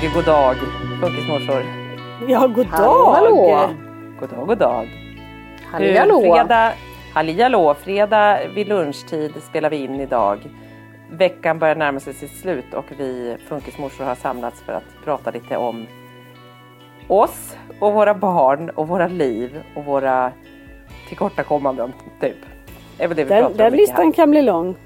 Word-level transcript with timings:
Dag, 0.00 0.10
god 0.14 0.24
dag, 0.24 0.56
funkismorsor. 1.00 1.62
Ja, 2.28 2.46
god 2.46 2.66
dag! 2.66 2.70
Hallå, 2.70 3.12
hallå. 3.12 3.70
God 4.20 4.28
dag, 4.30 4.46
god 4.46 4.58
dag. 4.58 4.88
Halli 5.72 5.96
hallå. 5.96 6.20
Fredag, 6.20 6.72
halli 7.14 7.42
hallå, 7.42 7.74
fredag 7.74 8.38
vid 8.54 8.68
lunchtid 8.68 9.32
spelar 9.42 9.70
vi 9.70 9.76
in 9.76 10.00
idag. 10.00 10.38
Veckan 11.10 11.58
börjar 11.58 11.74
närma 11.74 12.00
sig 12.00 12.14
sitt 12.14 12.36
slut 12.36 12.74
och 12.74 12.84
vi 12.98 13.36
funkismorsor 13.48 14.04
har 14.04 14.14
samlats 14.14 14.62
för 14.62 14.72
att 14.72 15.04
prata 15.04 15.30
lite 15.30 15.56
om 15.56 15.86
oss 17.08 17.56
och 17.80 17.92
våra 17.92 18.14
barn 18.14 18.70
och 18.70 18.88
våra 18.88 19.06
liv 19.06 19.62
och 19.74 19.84
våra 19.84 20.32
tillkortakommanden, 21.08 21.92
typ. 22.20 22.36
Det 22.96 23.04
är 23.04 23.08
väl 23.08 23.16
det 23.16 23.24
vi 23.24 23.28
Den, 23.28 23.38
pratar 23.42 23.50
om 23.52 23.56
den 23.56 23.72
här. 23.72 23.78
listan 23.78 24.12
kan 24.12 24.30
bli 24.30 24.42
lång. 24.42 24.76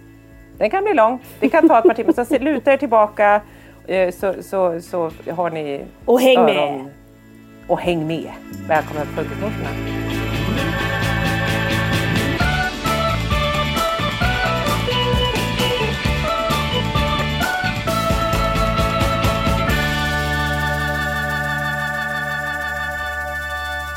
Den 0.59 0.71
kan 0.71 0.85
bli 0.85 0.95
lång. 0.95 1.23
Det 1.41 1.49
kan 1.49 1.69
ta 1.69 1.79
ett 1.79 1.85
par 1.85 1.95
timmar. 1.95 2.25
Så 2.25 2.39
luta 2.39 2.73
er 2.73 2.77
tillbaka 2.77 3.35
eh, 3.35 3.41
så, 4.13 4.35
så, 4.43 4.81
så 4.81 5.11
har 5.33 5.51
ni 5.51 5.85
Och 6.05 6.21
häng 6.21 6.45
med. 6.45 6.57
öron. 6.57 6.91
Och 7.69 7.81
häng 7.81 8.07
med. 8.07 8.31
Välkomna 8.69 9.01
till 9.05 9.15
Funkismorsorna. 9.15 9.69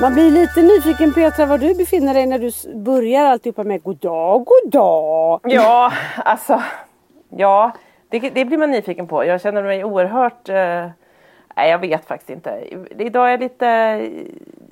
Man 0.01 0.13
blir 0.13 0.31
lite 0.31 0.61
nyfiken 0.61 1.13
Petra 1.13 1.45
var 1.45 1.57
du 1.57 1.73
befinner 1.75 2.13
dig 2.13 2.25
när 2.25 2.39
du 2.39 2.51
börjar 2.79 3.25
alltihopa 3.25 3.63
med 3.63 3.83
god 3.83 3.97
dag, 3.97 4.45
god 4.45 4.71
dag. 4.71 5.39
Ja, 5.43 5.91
alltså. 6.25 6.61
Ja, 7.29 7.71
det, 8.09 8.19
det 8.19 8.45
blir 8.45 8.57
man 8.57 8.71
nyfiken 8.71 9.07
på. 9.07 9.25
Jag 9.25 9.41
känner 9.41 9.63
mig 9.63 9.83
oerhört... 9.83 10.49
Eh, 10.49 10.55
nej, 11.55 11.69
jag 11.71 11.79
vet 11.79 12.05
faktiskt 12.05 12.29
inte. 12.29 12.63
Idag 12.97 13.27
är 13.27 13.31
jag 13.31 13.39
lite 13.39 14.09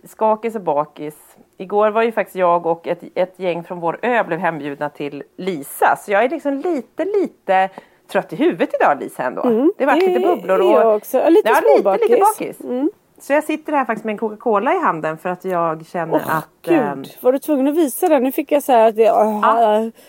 skakis 0.04 0.56
och 0.56 0.62
bakis. 0.62 1.16
Igår 1.58 1.90
var 1.90 2.02
ju 2.04 2.12
faktiskt 2.12 2.36
jag 2.36 2.66
och 2.66 2.88
ett, 2.88 3.04
ett 3.16 3.34
gäng 3.40 3.64
från 3.64 3.80
vår 3.80 4.00
ö 4.02 4.24
blev 4.24 4.40
hembjudna 4.40 4.90
till 4.90 5.24
Lisa. 5.38 5.96
Så 5.96 6.12
jag 6.12 6.24
är 6.24 6.30
liksom 6.30 6.54
lite, 6.54 7.06
lite 7.06 7.70
trött 8.12 8.34
i 8.34 8.36
huvudet 8.36 8.70
idag 8.82 8.98
Lisa 9.00 9.24
ändå. 9.24 9.42
varit 9.42 9.52
Mm, 9.54 9.72
det 9.78 9.86
lite 9.96 10.20
bubblor. 10.20 10.60
Och, 10.60 10.66
jag 10.72 10.96
också. 10.96 11.18
Ja, 11.18 11.30
lite 11.30 11.50
ja, 11.50 11.56
lite, 11.56 11.74
småbakis. 11.82 12.10
lite 12.10 12.22
bakis. 12.22 12.62
Mm. 12.62 12.90
Så 13.20 13.34
jag 13.34 13.44
sitter 13.44 13.74
här 13.74 13.86
faktiskt 13.86 14.06
med 14.06 14.12
en 14.14 14.18
Coca-Cola 14.18 14.74
i 14.74 14.80
handen 14.80 15.18
för 15.18 15.30
att 15.30 15.46
jag 15.46 15.86
känner 15.86 16.14
Åh 16.16 16.38
att... 16.38 16.68
ehm, 16.68 17.02
gud, 17.02 17.12
var 17.22 17.32
du 17.32 17.40
tvungen 17.40 17.68
att 17.68 17.76
visa 17.76 18.08
den? 18.10 18.24
Nu 18.24 18.32
fick 18.32 18.52
jag 18.52 18.64
så 18.64 18.72
här 18.72 18.88
att 18.88 18.96
det 18.96 19.04
Ja. 19.04 19.42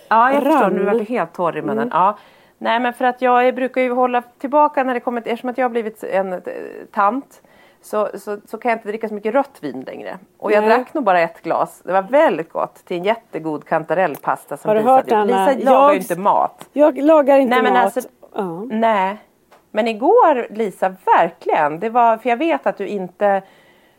Ja, 0.08 0.32
jag 0.32 0.42
förstår. 0.42 0.60
rann. 0.60 0.72
Nu 0.72 0.84
vart 0.84 0.98
du 0.98 1.04
helt 1.04 1.32
torr 1.32 1.56
i 1.56 1.58
Mm. 1.58 1.66
munnen. 1.76 1.90
Ja. 1.92 2.18
Nej, 2.58 2.80
men 2.80 2.92
för 2.92 3.04
att 3.04 3.22
jag 3.22 3.54
brukar 3.54 3.80
ju 3.82 3.92
hålla 3.92 4.22
tillbaka 4.38 4.84
när 4.84 4.94
det 4.94 5.00
kommer 5.00 5.20
till, 5.20 5.32
eftersom 5.32 5.50
att 5.50 5.58
jag 5.58 5.64
har 5.64 5.70
blivit 5.70 6.04
en 6.04 6.32
eh, 6.32 6.40
tant 6.92 7.42
så, 7.82 8.08
så, 8.14 8.38
så 8.46 8.58
kan 8.58 8.68
jag 8.70 8.76
inte 8.78 8.88
dricka 8.88 9.08
så 9.08 9.14
mycket 9.14 9.34
rött 9.34 9.58
vin 9.60 9.80
längre. 9.86 10.18
Och 10.38 10.52
jag 10.52 10.60
Nej. 10.60 10.68
drack 10.70 10.94
nog 10.94 11.04
bara 11.04 11.20
ett 11.20 11.42
glas. 11.42 11.82
Det 11.84 11.92
var 11.92 12.02
väldigt 12.02 12.52
gott 12.52 12.74
till 12.74 12.96
en 12.96 13.04
jättegod 13.04 13.64
kantarellpasta 13.64 14.56
som 14.56 14.68
Har 14.68 14.74
du 14.74 14.80
Lisa 14.80 14.90
hört, 14.92 15.10
hade 15.10 15.22
gjort. 15.32 15.38
Anna? 15.38 15.52
Lisa 15.52 15.70
lagar 15.70 15.82
Jag- 15.82 15.94
ju 15.94 15.98
inte 16.00 16.16
mat. 16.18 16.68
Jag 16.72 16.98
lagar 16.98 17.38
inte 17.38 17.54
Nej, 17.54 17.62
men 17.62 17.72
mat. 17.72 17.84
alltså- 17.84 18.10
ja. 18.34 18.64
Nej. 18.70 19.16
Men 19.70 19.88
igår 19.88 20.46
Lisa, 20.50 20.94
verkligen. 21.18 21.80
Det 21.80 21.90
var, 21.90 22.16
för 22.16 22.28
jag 22.28 22.36
vet 22.36 22.66
att 22.66 22.76
du 22.78 22.86
inte 22.86 23.42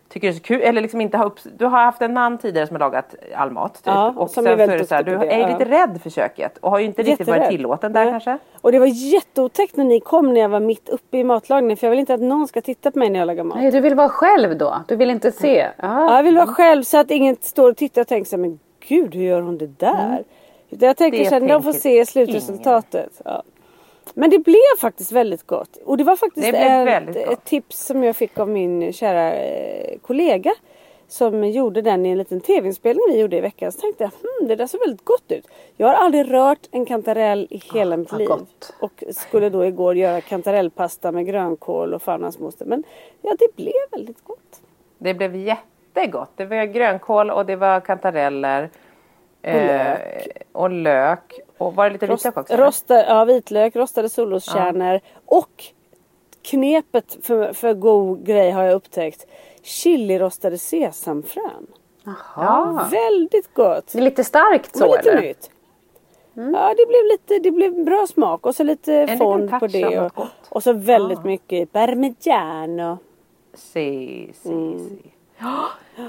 tycker 0.09 0.27
det 0.27 0.31
är 0.31 0.35
så 0.35 0.43
kul, 0.43 0.61
eller 0.61 0.81
liksom 0.81 1.01
inte 1.01 1.17
har 1.17 1.25
upp, 1.25 1.39
du 1.57 1.65
har 1.65 1.83
haft 1.83 2.01
en 2.01 2.13
man 2.13 2.37
tidigare 2.37 2.67
som 2.67 2.75
har 2.75 2.79
lagat 2.79 3.15
all 3.35 3.51
mat. 3.51 3.73
Typ. 3.73 3.85
Ja, 3.85 4.13
och 4.17 4.29
som 4.29 4.43
sen 4.43 4.53
är 4.53 4.57
så 4.57 4.63
är 4.63 4.67
väldigt 4.67 4.79
det 4.79 4.87
så 4.87 4.95
här, 4.95 5.03
du 5.03 5.13
är 5.13 5.39
ja. 5.39 5.47
lite 5.47 5.65
rädd 5.65 5.99
för 6.03 6.09
köket 6.09 6.57
och 6.57 6.71
har 6.71 6.79
ju 6.79 6.85
inte 6.85 7.03
riktigt 7.03 7.27
varit 7.27 7.49
tillåten 7.49 7.93
där 7.93 8.03
Nej. 8.03 8.11
kanske. 8.11 8.37
Och 8.61 8.71
det 8.71 8.79
var 8.79 8.87
jätteotäckt 8.87 9.75
när 9.75 9.85
ni 9.85 9.99
kom 9.99 10.33
när 10.33 10.41
jag 10.41 10.49
var 10.49 10.59
mitt 10.59 10.89
uppe 10.89 11.17
i 11.17 11.23
matlagningen 11.23 11.77
för 11.77 11.87
jag 11.87 11.89
vill 11.89 11.99
inte 11.99 12.13
att 12.13 12.21
någon 12.21 12.47
ska 12.47 12.61
titta 12.61 12.91
på 12.91 12.99
mig 12.99 13.09
när 13.09 13.19
jag 13.19 13.25
lagar 13.25 13.43
mat. 13.43 13.57
Nej, 13.57 13.71
du 13.71 13.79
vill 13.79 13.95
vara 13.95 14.09
själv 14.09 14.57
då? 14.57 14.83
Du 14.87 14.95
vill 14.95 15.09
inte 15.09 15.31
se? 15.31 15.67
Ja, 15.77 15.87
Aha. 15.87 16.15
jag 16.15 16.23
vill 16.23 16.35
vara 16.35 16.47
själv 16.47 16.83
så 16.83 16.97
att 16.97 17.11
ingen 17.11 17.37
står 17.41 17.71
och 17.71 17.77
tittar 17.77 18.01
och 18.01 18.07
tänker 18.07 18.29
så 18.29 18.35
här, 18.35 18.41
men 18.41 18.59
gud 18.87 19.15
hur 19.15 19.23
gör 19.23 19.41
hon 19.41 19.57
det 19.57 19.79
där? 19.79 20.23
Utan 20.69 20.87
Jag 20.87 20.97
tänker 20.97 21.19
Det 21.19 21.25
så 21.25 21.33
här, 21.33 21.47
de 21.47 21.63
får 21.63 21.73
se 21.73 22.05
slutresultatet. 22.05 23.21
Ja. 23.25 23.43
Men 24.13 24.29
det 24.29 24.39
blev 24.39 24.77
faktiskt 24.79 25.11
väldigt 25.11 25.47
gott. 25.47 25.77
Och 25.85 25.97
det 25.97 26.03
var 26.03 26.15
faktiskt 26.15 26.51
Det 26.51 26.57
ett, 26.57 27.15
ett 27.15 27.43
tips 27.43 27.85
som 27.85 28.03
jag 28.03 28.15
fick 28.15 28.39
av 28.39 28.49
min 28.49 28.93
kära 28.93 29.33
eh, 29.33 29.99
kollega. 30.01 30.53
Som 31.07 31.43
gjorde 31.49 31.81
den 31.81 32.05
i 32.05 32.09
en 32.09 32.17
liten 32.17 32.41
tv-inspelning 32.41 33.03
vi 33.11 33.19
gjorde 33.19 33.37
i 33.37 33.41
veckan. 33.41 33.71
Så 33.71 33.81
tänkte 33.81 34.03
jag, 34.03 34.11
hmm, 34.11 34.47
det 34.47 34.55
där 34.55 34.67
ser 34.67 34.79
väldigt 34.79 35.05
gott 35.05 35.31
ut. 35.31 35.47
Jag 35.77 35.87
har 35.87 35.93
aldrig 35.93 36.33
rört 36.33 36.67
en 36.71 36.85
kantarell 36.85 37.47
i 37.49 37.61
hela 37.73 37.97
mitt 37.97 38.11
vad 38.11 38.19
liv. 38.19 38.27
gott. 38.27 38.73
Och 38.79 39.03
skulle 39.11 39.49
då 39.49 39.65
igår 39.65 39.95
göra 39.95 40.21
kantarellpasta 40.21 41.11
med 41.11 41.25
grönkål 41.25 41.93
och 41.93 42.01
fan 42.01 42.23
hans 42.23 42.39
moster. 42.39 42.65
Men 42.65 42.83
ja, 43.21 43.35
det 43.39 43.55
blev 43.55 43.73
väldigt 43.91 44.23
gott. 44.23 44.61
Det 44.97 45.13
blev 45.13 45.35
jättegott. 45.35 46.31
Det 46.35 46.45
var 46.45 46.65
grönkål 46.65 47.29
och 47.31 47.45
det 47.45 47.55
var 47.55 47.79
kantareller. 47.79 48.69
eh, 49.41 49.67
lök. 49.67 50.27
och 50.51 50.69
lök. 50.69 51.39
Och 51.59 51.75
var 51.75 51.85
det 51.85 51.89
lite 51.93 52.07
Rost, 52.07 52.25
vitlök 52.25 52.37
också? 52.37 52.55
rosta, 52.57 53.05
ja, 53.07 53.25
vitlök, 53.25 53.75
rostade 53.75 54.09
solroskärnor 54.09 54.99
och 55.25 55.63
knepet 56.41 57.17
för, 57.21 57.53
för 57.53 57.73
god 57.73 58.25
grej 58.25 58.51
har 58.51 58.63
jag 58.63 58.73
upptäckt. 58.73 59.27
Chilirostade 59.63 60.57
sesamfrön. 60.57 61.67
Jaha. 62.03 62.87
Väldigt 62.91 63.53
gott. 63.53 63.91
Det 63.91 63.97
är 63.99 64.01
lite 64.01 64.23
starkt 64.23 64.75
så 64.77 64.95
lite 64.97 65.11
eller? 65.11 65.21
nytt. 65.21 65.49
Ja 66.33 66.73
det 66.77 66.85
blev 66.87 67.03
lite, 67.11 67.39
det 67.39 67.51
blev 67.51 67.85
bra 67.85 68.07
smak 68.07 68.45
och 68.45 68.55
så 68.55 68.63
lite 68.63 69.01
liten 69.01 69.17
fond 69.17 69.59
på 69.59 69.67
det. 69.67 69.99
Och, 69.99 70.25
och 70.49 70.63
så 70.63 70.73
väldigt 70.73 71.23
mycket 71.23 71.71
parmigiano. 71.71 72.97
Si, 73.53 74.31
si, 74.43 74.49
Mm. 74.49 74.79
si. 74.89 74.97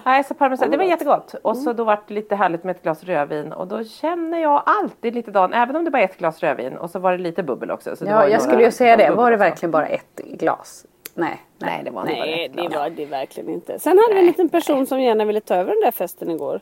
Nej, 0.05 0.25
så 0.25 0.35
parmesan, 0.35 0.71
det 0.71 0.77
var 0.77 0.85
jättegott. 0.85 1.35
Och 1.43 1.57
så 1.57 1.73
då 1.73 1.85
vart 1.85 2.09
det 2.09 2.15
lite 2.15 2.35
härligt 2.37 2.65
med 2.65 2.77
ett 2.77 2.83
glas 2.83 3.05
rödvin 3.05 3.53
och 3.53 3.67
då 3.67 3.85
känner 3.85 4.39
jag 4.39 4.63
alltid 4.67 5.15
lite 5.15 5.31
dan, 5.31 5.53
även 5.53 5.77
om 5.77 5.85
det 5.85 5.91
bara 5.91 6.01
är 6.01 6.05
ett 6.05 6.19
glas 6.19 6.41
rödvin 6.43 6.77
och 6.77 6.91
så 6.91 6.99
var 6.99 7.13
det 7.13 7.19
lite 7.19 7.43
bubbel 7.43 7.71
också. 7.71 7.97
Så 7.97 8.05
det 8.05 8.11
Ja, 8.11 8.29
jag 8.29 8.43
skulle 8.43 8.65
ju 8.65 8.71
säga 8.71 8.97
det. 8.97 9.11
Var 9.11 9.31
det 9.31 9.37
verkligen 9.37 9.71
bara 9.71 9.87
ett 9.87 10.17
glas? 10.25 10.87
Nej. 11.15 11.41
Nej, 11.59 11.83
det 11.85 11.91
var 11.91 12.03
inte 12.03 12.15
bara 12.15 12.25
Nej, 12.27 12.45
ett 12.47 12.53
det 12.57 12.63
glas. 12.63 12.75
var 12.75 12.91
det 12.91 13.07
verkligen 13.07 13.51
inte. 13.51 13.79
Sen 13.79 13.99
hade 13.99 14.15
vi 14.15 14.21
en 14.21 14.27
liten 14.27 14.49
person 14.49 14.87
som 14.87 15.01
gärna 15.01 15.25
ville 15.25 15.41
ta 15.41 15.55
över 15.55 15.73
den 15.73 15.81
där 15.81 15.91
festen 15.91 16.31
igår. 16.31 16.61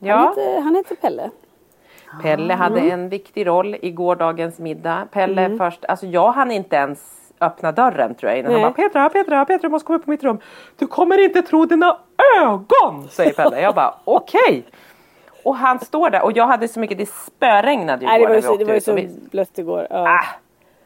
Han, 0.00 0.08
Ja, 0.08 0.28
heter, 0.28 0.60
han 0.60 0.74
heter 0.74 0.94
Pelle. 0.96 1.30
Pelle 2.22 2.54
hade 2.54 2.80
Mm. 2.80 2.92
en 2.92 3.08
viktig 3.08 3.46
roll 3.46 3.76
i 3.82 3.90
gårdagens 3.90 4.58
middag. 4.58 5.08
Pelle 5.12 5.56
först, 5.58 5.84
alltså 5.84 6.06
jag 6.06 6.32
hann 6.32 6.50
inte 6.50 6.76
ens 6.76 7.25
öppna 7.40 7.72
dörren 7.72 8.14
tror 8.14 8.30
jag 8.30 8.38
innan 8.38 8.52
Nej. 8.52 8.62
han 8.62 8.72
bara 8.72 8.76
Petra, 8.88 9.08
Petra, 9.08 9.44
Petra 9.44 9.68
måste 9.68 9.86
komma 9.86 9.96
upp 9.98 10.04
på 10.04 10.10
mitt 10.10 10.24
rum. 10.24 10.38
Du 10.78 10.86
kommer 10.86 11.24
inte 11.24 11.42
tro 11.42 11.64
dina 11.64 11.96
ögon 12.42 13.08
säger 13.08 13.32
Pelle. 13.32 13.60
Jag 13.60 13.74
bara 13.74 13.94
okej. 14.04 14.64
Och 15.44 15.56
han 15.56 15.78
står 15.80 16.10
där 16.10 16.22
och 16.24 16.32
jag 16.32 16.46
hade 16.46 16.68
så 16.68 16.80
mycket, 16.80 16.98
det 16.98 17.08
spöregnade 17.08 18.04
ju 18.04 18.06
Nej, 18.06 18.18
det 18.18 18.22
igår 18.22 18.28
var 18.28 18.36
ju 18.36 18.42
så, 18.42 18.56
det 18.56 18.64
var 18.64 18.80
så 18.80 18.92
vi- 18.92 19.28
blött 19.30 19.58
igår. 19.58 19.86
Ja. 19.90 20.08
Ah, 20.08 20.24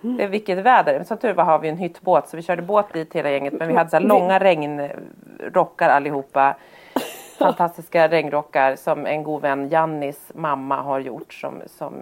det 0.01 0.23
är 0.25 0.29
vilket 0.29 0.59
väder. 0.59 0.95
Men 0.95 1.05
som 1.05 1.17
tur 1.19 1.33
var 1.33 1.45
har 1.45 1.59
vi 1.59 1.69
en 1.69 1.77
hyttbåt 1.77 2.29
så 2.29 2.37
vi 2.37 2.43
körde 2.43 2.63
båt 2.63 2.93
dit 2.93 3.15
hela 3.15 3.31
gänget. 3.31 3.53
Men 3.53 3.69
vi 3.69 3.75
hade 3.75 3.91
så 3.91 3.97
här 3.97 4.05
långa 4.05 4.39
regnrockar 4.39 5.89
allihopa. 5.89 6.55
Fantastiska 7.39 8.09
regnrockar 8.09 8.77
som 8.77 9.07
en 9.07 9.23
god 9.23 9.43
vän 9.43 9.69
Jannis 9.69 10.31
mamma 10.35 10.83
har 10.83 10.99
gjort 11.01 11.33
som, 11.35 11.63
som 11.67 11.95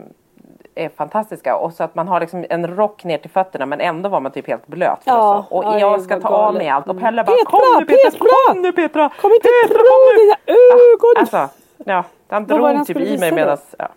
är 0.84 0.88
fantastiska. 0.88 1.56
Och 1.56 1.72
så 1.72 1.84
att 1.84 1.94
man 1.94 2.08
har 2.08 2.20
liksom 2.20 2.44
en 2.50 2.76
rock 2.76 3.04
ner 3.04 3.18
till 3.18 3.30
fötterna 3.30 3.66
men 3.66 3.80
ändå 3.80 4.08
var 4.08 4.20
man 4.20 4.32
typ 4.32 4.46
helt 4.46 4.66
blöt. 4.66 4.98
för 5.04 5.10
Ja. 5.10 5.46
Och 5.50 5.64
ja, 5.64 5.78
jag 5.78 6.02
ska 6.02 6.20
ta 6.20 6.28
av 6.28 6.54
mig 6.54 6.68
allt 6.68 6.88
och 6.88 7.00
Pelle 7.00 7.24
bara 7.24 7.36
Petra, 7.36 7.50
kom 7.50 7.60
nu 7.80 7.84
Petra, 7.86 8.10
Petra! 8.10 8.28
kom 8.48 8.62
nu 8.62 8.72
Petra! 8.72 9.10
Kom 9.20 9.30
inte 9.32 9.48
Petra, 9.62 9.74
tro 9.78 9.84
kom 9.84 10.16
nu! 10.16 10.22
dina 10.22 10.36
ögon! 10.46 11.14
Alltså, 11.16 11.48
ja, 11.84 12.04
han 12.28 12.46
drog 12.46 12.86
typ 12.86 12.96
i 12.96 13.18
mig 13.18 13.32
medan... 13.32 13.58
Ja. 13.78 13.88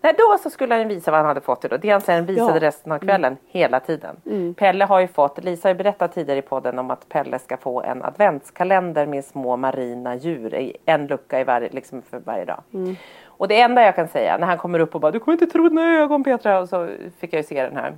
Nej, 0.00 0.14
då 0.18 0.38
så 0.42 0.50
skulle 0.50 0.74
han 0.74 0.88
visa 0.88 1.10
vad 1.10 1.18
han 1.18 1.26
hade 1.26 1.40
fått 1.40 1.64
idag. 1.64 1.80
Det 1.80 1.90
han 1.90 2.00
sen 2.00 2.26
visade 2.26 2.46
Ja. 2.46 2.50
Mm. 2.50 2.60
resten 2.60 2.92
av 2.92 2.98
kvällen, 2.98 3.36
hela 3.46 3.80
tiden. 3.80 4.54
Pelle 4.58 4.84
har 4.84 5.00
ju 5.00 5.08
fått, 5.08 5.44
Lisa 5.44 5.68
har 5.68 5.74
ju 5.74 5.78
berättat 5.78 6.14
tidigare 6.14 6.38
i 6.38 6.42
podden 6.42 6.78
om 6.78 6.90
att 6.90 7.08
Pelle 7.08 7.38
ska 7.38 7.56
få 7.56 7.82
en 7.82 8.02
adventskalender 8.02 9.06
med 9.06 9.24
små 9.24 9.56
marina 9.56 10.14
djur. 10.14 10.54
i 10.54 10.76
En 10.84 11.06
lucka 11.06 11.40
i 11.40 11.44
varje, 11.44 11.68
liksom 11.68 12.02
för 12.02 12.18
varje 12.18 12.44
dag. 12.44 12.60
Mm. 12.74 12.96
Och 13.36 13.48
det 13.48 13.60
enda 13.60 13.82
jag 13.82 13.96
kan 13.96 14.08
säga, 14.08 14.38
när 14.38 14.46
han 14.46 14.58
kommer 14.58 14.78
upp 14.78 14.94
och 14.94 15.00
bara 15.00 15.12
Du 15.12 15.20
kommer 15.20 15.32
inte 15.42 15.46
tro 15.46 15.68
dina 15.68 15.98
ögon 15.98 16.24
Petra. 16.24 16.60
Och 16.60 16.68
så 16.68 16.88
fick 17.20 17.32
jag 17.32 17.38
ju 17.38 17.42
se 17.46 17.62
den 17.62 17.76
här. 17.76 17.94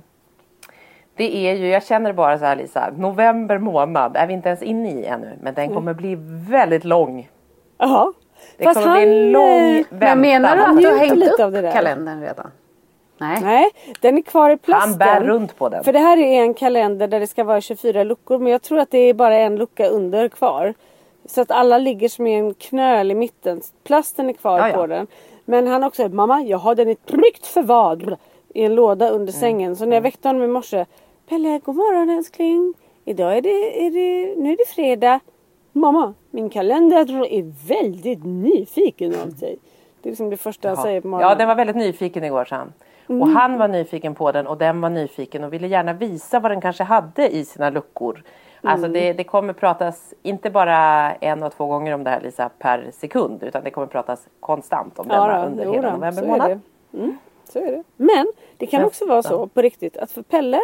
Det 1.15 1.35
är 1.35 1.55
ju, 1.55 1.67
jag 1.67 1.83
känner 1.85 2.13
bara 2.13 2.37
så 2.39 2.45
här 2.45 2.55
Lisa, 2.55 2.89
november 2.97 3.57
månad 3.57 4.17
är 4.17 4.27
vi 4.27 4.33
inte 4.33 4.49
ens 4.49 4.61
inne 4.63 4.91
i 4.91 5.05
ännu. 5.05 5.37
Men 5.41 5.53
den 5.53 5.73
kommer 5.73 5.93
bli 5.93 6.17
väldigt 6.49 6.83
lång. 6.83 7.29
Jaha. 7.77 8.13
Det 8.57 8.63
kommer 8.73 8.93
bli 8.93 9.03
en 9.03 9.31
lång 9.31 9.49
eh, 9.49 9.85
väntan. 9.89 9.97
Men 9.99 10.21
menar 10.21 10.55
du 10.55 10.61
Han 10.61 10.75
att 10.75 10.81
du 10.83 10.89
har 10.89 10.97
hängt 10.97 11.17
lite 11.17 11.45
av 11.45 11.51
det 11.51 11.57
upp 11.57 11.63
där. 11.63 11.71
kalendern 11.71 12.21
redan? 12.21 12.51
Nej. 13.17 13.41
Nej, 13.41 13.69
den 14.01 14.17
är 14.17 14.21
kvar 14.21 14.49
i 14.49 14.57
plasten. 14.57 14.89
Han 14.89 14.97
bär 14.97 15.21
runt 15.21 15.57
på 15.57 15.69
den. 15.69 15.83
För 15.83 15.93
det 15.93 15.99
här 15.99 16.17
är 16.17 16.41
en 16.41 16.53
kalender 16.53 17.07
där 17.07 17.19
det 17.19 17.27
ska 17.27 17.43
vara 17.43 17.61
24 17.61 18.03
luckor. 18.03 18.39
Men 18.39 18.51
jag 18.51 18.61
tror 18.61 18.79
att 18.79 18.91
det 18.91 18.97
är 18.97 19.13
bara 19.13 19.35
en 19.35 19.55
lucka 19.55 19.87
under 19.87 20.27
kvar. 20.27 20.73
Så 21.29 21.41
att 21.41 21.51
alla 21.51 21.77
ligger 21.77 22.09
som 22.09 22.27
i 22.27 22.33
en 22.33 22.53
knöl 22.53 23.11
i 23.11 23.15
mitten. 23.15 23.61
Plasten 23.83 24.29
är 24.29 24.33
kvar 24.33 24.59
Ja, 24.59 24.69
ja. 24.69 24.75
på 24.75 24.87
den. 24.87 25.07
Men 25.45 25.67
han 25.67 25.83
också 25.83 26.09
mamma 26.09 26.41
jag 26.41 26.57
har 26.57 26.75
den 26.75 26.89
i 26.89 26.95
tryggt 26.95 27.45
förvar. 27.45 28.17
I 28.53 28.63
en 28.63 28.75
låda 28.75 29.07
Mm. 29.07 29.19
under 29.21 29.33
sängen. 29.33 29.75
Så 29.75 29.85
när 29.85 29.95
jag 29.95 30.01
väckte 30.01 30.27
honom 30.29 30.43
i 30.43 30.47
morse. 30.47 30.85
Pelle, 31.29 31.59
god 31.63 31.75
morgon 31.75 32.09
älskling. 32.09 32.73
Idag 33.05 33.37
är 33.37 33.41
det, 33.41 33.85
är 33.85 33.91
det, 33.91 34.35
nu 34.41 34.51
är 34.51 34.57
det 34.57 34.67
fredag. 34.67 35.19
Mamma, 35.71 36.13
min 36.31 36.49
kalender 36.49 37.25
är 37.25 37.67
väldigt 37.67 38.25
nyfiken 38.25 39.15
av 39.23 39.33
dig. 39.35 39.57
Det 40.01 40.09
är 40.09 40.11
liksom 40.11 40.29
det 40.29 40.37
första 40.37 40.67
han 40.67 40.77
säger 40.77 41.01
på 41.01 41.07
morgonen. 41.07 41.29
Ja, 41.29 41.35
den 41.35 41.47
var 41.47 41.55
väldigt 41.55 41.75
nyfiken 41.75 42.23
igår 42.23 42.45
sa 42.45 42.55
han. 42.55 42.73
Mm. 43.09 43.21
Och 43.21 43.27
han 43.27 43.57
var 43.57 43.67
nyfiken 43.67 44.15
på 44.15 44.31
den 44.31 44.47
och 44.47 44.57
den 44.57 44.81
var 44.81 44.89
nyfiken 44.89 45.43
och 45.43 45.53
ville 45.53 45.67
gärna 45.67 45.93
visa 45.93 46.39
vad 46.39 46.51
den 46.51 46.61
kanske 46.61 46.83
hade 46.83 47.29
i 47.29 47.45
sina 47.45 47.69
luckor. 47.69 48.23
Alltså 48.61 48.85
Mm. 48.87 48.93
det, 48.93 49.13
det 49.13 49.23
kommer 49.23 49.53
pratas 49.53 50.13
inte 50.23 50.49
bara 50.49 50.77
en 51.15 51.43
och 51.43 51.53
två 51.55 51.65
gånger 51.65 51.93
om 51.93 52.03
det 52.03 52.09
här 52.09 52.21
Lisa 52.21 52.49
per 52.59 52.91
sekund 52.93 53.43
utan 53.43 53.63
det 53.63 53.71
kommer 53.71 53.87
pratas 53.87 54.27
konstant 54.39 54.99
om 54.99 55.07
denna 55.07 55.39
då, 55.41 55.45
under 55.47 55.65
jo 55.65 55.71
hela 55.73 55.93
november 55.95 56.27
månad. 56.27 56.59
Mm, 56.93 57.17
så 57.53 57.59
är 57.59 57.71
det. 57.71 57.83
Men 57.97 58.27
det 58.57 58.65
kan 58.65 58.85
också 58.85 59.05
vara 59.05 59.23
så 59.23 59.47
på 59.47 59.61
riktigt 59.61 59.97
att 59.97 60.11
för 60.11 60.21
Pelle 60.21 60.61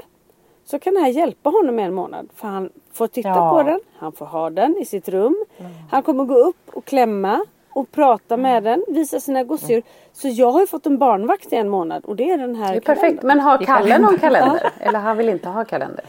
så 0.65 0.79
kan 0.79 0.93
det 0.93 0.99
här 0.99 1.07
hjälpa 1.09 1.49
honom 1.49 1.79
en 1.79 1.93
månad. 1.93 2.29
För 2.35 2.47
han 2.47 2.69
får 2.93 3.07
titta 3.07 3.29
Ja. 3.29 3.49
på 3.51 3.63
den, 3.63 3.79
han 3.97 4.11
får 4.11 4.25
ha 4.25 4.49
den 4.49 4.77
i 4.77 4.85
sitt 4.85 5.09
rum. 5.09 5.45
Han 5.91 6.03
kommer 6.03 6.23
gå 6.25 6.33
upp 6.35 6.69
och 6.73 6.85
klämma 6.85 7.45
och 7.73 7.91
prata 7.91 8.37
med 8.37 8.63
den, 8.63 8.83
visa 8.87 9.19
sina 9.19 9.43
gosedjur. 9.43 9.83
Så 10.13 10.27
jag 10.27 10.51
har 10.51 10.59
ju 10.59 10.67
fått 10.67 10.85
en 10.85 10.97
barnvakt 10.97 11.53
i 11.53 11.55
en 11.55 11.69
månad 11.69 12.05
och 12.05 12.15
det 12.15 12.31
är 12.31 12.37
den 12.37 12.55
här 12.55 12.71
Det 12.71 12.77
är 12.77 12.81
perfekt. 12.81 13.01
kalendern. 13.01 13.27
Men 13.27 13.39
har 13.39 13.57
Kalle 13.57 13.97
någon 13.97 14.17
kalender? 14.17 14.69
Eller 14.79 14.99
han 14.99 15.17
vill 15.17 15.29
inte 15.29 15.49
ha 15.49 15.65
kalender? 15.65 16.05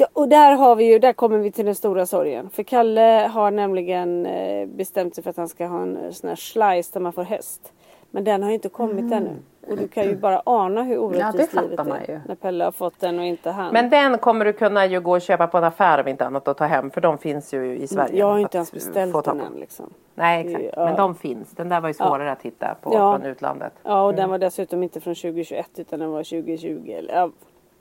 Ja, 0.00 0.06
och 0.12 0.28
där 0.28 0.52
har 0.56 0.76
vi 0.76 0.84
ju, 0.92 0.98
där 0.98 1.12
kommer 1.12 1.38
vi 1.38 1.50
till 1.52 1.64
den 1.66 1.74
stora 1.74 2.06
sorgen. 2.06 2.50
För 2.50 2.62
Kalle 2.62 3.30
har 3.32 3.50
nämligen 3.50 4.26
eh, 4.26 4.66
bestämt 4.66 5.14
sig 5.14 5.24
för 5.24 5.30
att 5.30 5.36
han 5.36 5.48
ska 5.48 5.66
ha 5.66 5.82
en 5.82 5.96
eh, 5.96 6.10
sån 6.10 6.28
här 6.28 6.36
slice 6.36 6.90
där 6.92 7.00
man 7.00 7.12
får 7.12 7.22
häst. 7.22 7.72
Men 8.10 8.24
den 8.24 8.42
har 8.42 8.50
ju 8.50 8.54
inte 8.54 8.68
kommit 8.68 9.12
ännu. 9.12 9.30
Och 9.68 9.76
du 9.76 9.88
kan 9.88 10.04
ju 10.04 10.16
bara 10.16 10.42
ana 10.46 10.82
hur 10.82 10.98
orättvist 10.98 11.50
fattar 11.52 11.62
livet 11.68 11.86
man 11.86 11.96
är. 11.96 12.20
När 12.26 12.34
Pelle 12.34 12.64
har 12.64 12.72
fått 12.72 13.00
den 13.00 13.18
och 13.18 13.24
inte 13.24 13.50
han. 13.50 13.72
Men 13.72 13.90
den 13.90 14.18
kommer 14.18 14.44
du 14.44 14.52
kunna 14.52 14.86
ju 14.86 15.00
gå 15.00 15.12
och 15.12 15.20
köpa 15.20 15.46
på 15.46 15.58
en 15.58 15.64
affär 15.64 16.00
om 16.00 16.08
inte 16.08 16.26
annat 16.26 16.48
och 16.48 16.56
ta 16.56 16.64
hem 16.64 16.90
för 16.90 17.00
de 17.00 17.18
finns 17.18 17.54
ju 17.54 17.76
i 17.76 17.86
Sverige. 17.86 18.18
jag 18.18 18.26
har 18.26 18.38
inte 18.38 18.56
ens 18.58 18.72
beställt 18.72 19.24
den 19.24 19.40
än 19.40 19.52
liksom. 19.60 19.86
Nej 20.14 20.46
exakt, 20.46 20.64
Ja. 20.76 20.84
men 20.84 20.96
de 20.96 21.14
finns. 21.14 21.50
Den 21.50 21.68
där 21.68 21.80
var 21.80 21.88
ju 21.88 21.94
svårare 21.94 22.32
att 22.32 22.42
hitta 22.42 22.74
på 22.82 22.94
Ja. 22.94 23.18
från 23.18 23.26
utlandet. 23.30 23.72
Ja 23.82 24.02
och 24.04 24.10
den 24.10 24.18
Mm. 24.18 24.30
var 24.30 24.38
dessutom 24.38 24.82
inte 24.82 25.00
från 25.00 25.14
2021 25.14 25.68
utan 25.76 25.98
den 26.00 26.10
var 26.10 26.22
2020. 26.22 26.90
Eller, 26.98 27.14
ja, 27.14 27.30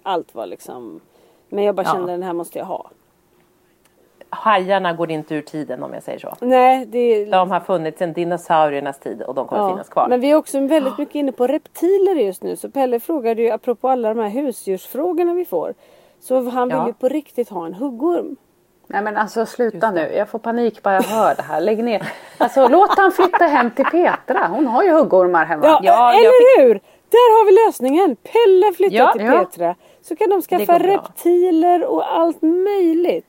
allt 0.03 0.35
var 0.35 0.45
liksom. 0.45 0.99
Men 1.49 1.63
jag 1.63 1.75
bara 1.75 1.85
Ja. 1.87 1.91
kände 1.93 2.11
den 2.11 2.23
här 2.23 2.33
måste 2.33 2.57
jag 2.57 2.65
ha. 2.65 2.89
Hajarna 4.31 4.93
går 4.93 5.11
inte 5.11 5.35
ur 5.35 5.41
tiden 5.41 5.83
om 5.83 5.93
jag 5.93 6.03
säger 6.03 6.19
så. 6.19 6.33
Nej 6.41 6.85
det 6.85 7.25
De 7.25 7.51
har 7.51 7.59
funnits 7.59 7.99
sedan 7.99 8.13
dinosauriernas 8.13 8.99
tid 8.99 9.21
och 9.21 9.35
de 9.35 9.47
kommer 9.47 9.69
finnas 9.69 9.89
kvar. 9.89 10.07
Men 10.07 10.19
vi 10.21 10.31
är 10.31 10.35
också 10.35 10.59
väldigt 10.59 10.97
mycket 10.97 11.15
inne 11.15 11.31
på 11.31 11.47
reptiler 11.47 12.15
just 12.15 12.43
nu. 12.43 12.55
Så 12.55 12.69
Pelle 12.69 12.99
frågade 12.99 13.41
ju 13.41 13.49
apropå 13.51 13.89
alla 13.89 14.13
de 14.13 14.19
här 14.21 14.29
husdjursfrågorna 14.29 15.33
vi 15.33 15.45
får. 15.45 15.73
Så 16.21 16.49
han 16.49 16.67
vill 16.67 16.77
Ja. 16.77 16.87
ju 16.87 16.93
på 16.93 17.09
riktigt 17.09 17.49
ha 17.49 17.65
en 17.65 17.73
huggorm. 17.73 18.35
Nej 18.87 19.01
men 19.01 19.17
alltså 19.17 19.45
sluta 19.45 19.91
nu. 19.91 20.13
Jag 20.15 20.29
får 20.29 20.39
panik 20.39 20.83
bara 20.83 20.93
jag 20.93 21.03
hör 21.03 21.35
det 21.35 21.41
här. 21.41 21.61
Lägg 21.61 21.83
ner. 21.83 22.11
Alltså 22.37 22.67
låt 22.67 22.97
han 22.97 23.11
flytta 23.11 23.45
hem 23.45 23.71
till 23.71 23.85
Petra. 23.85 24.47
Hon 24.47 24.67
har 24.67 24.83
ju 24.83 24.91
huggormar 24.91 25.45
hemma. 25.45 25.65
Ja, 25.65 25.79
Ja, 25.83 26.13
jag 26.13 26.19
eller 26.19 26.61
hur! 26.67 26.73
Där 27.09 27.37
har 27.39 27.45
vi 27.45 27.67
lösningen. 27.67 28.15
Pelle 28.15 28.73
flyttar 28.73 28.95
Ja. 28.97 29.11
till 29.13 29.25
Ja. 29.25 29.31
Petra. 29.45 29.75
Så 30.09 30.15
kan 30.15 30.29
de 30.29 30.41
skaffa 30.41 30.79
reptiler 30.79 31.83
och 31.85 32.13
allt 32.15 32.41
möjligt. 32.41 33.25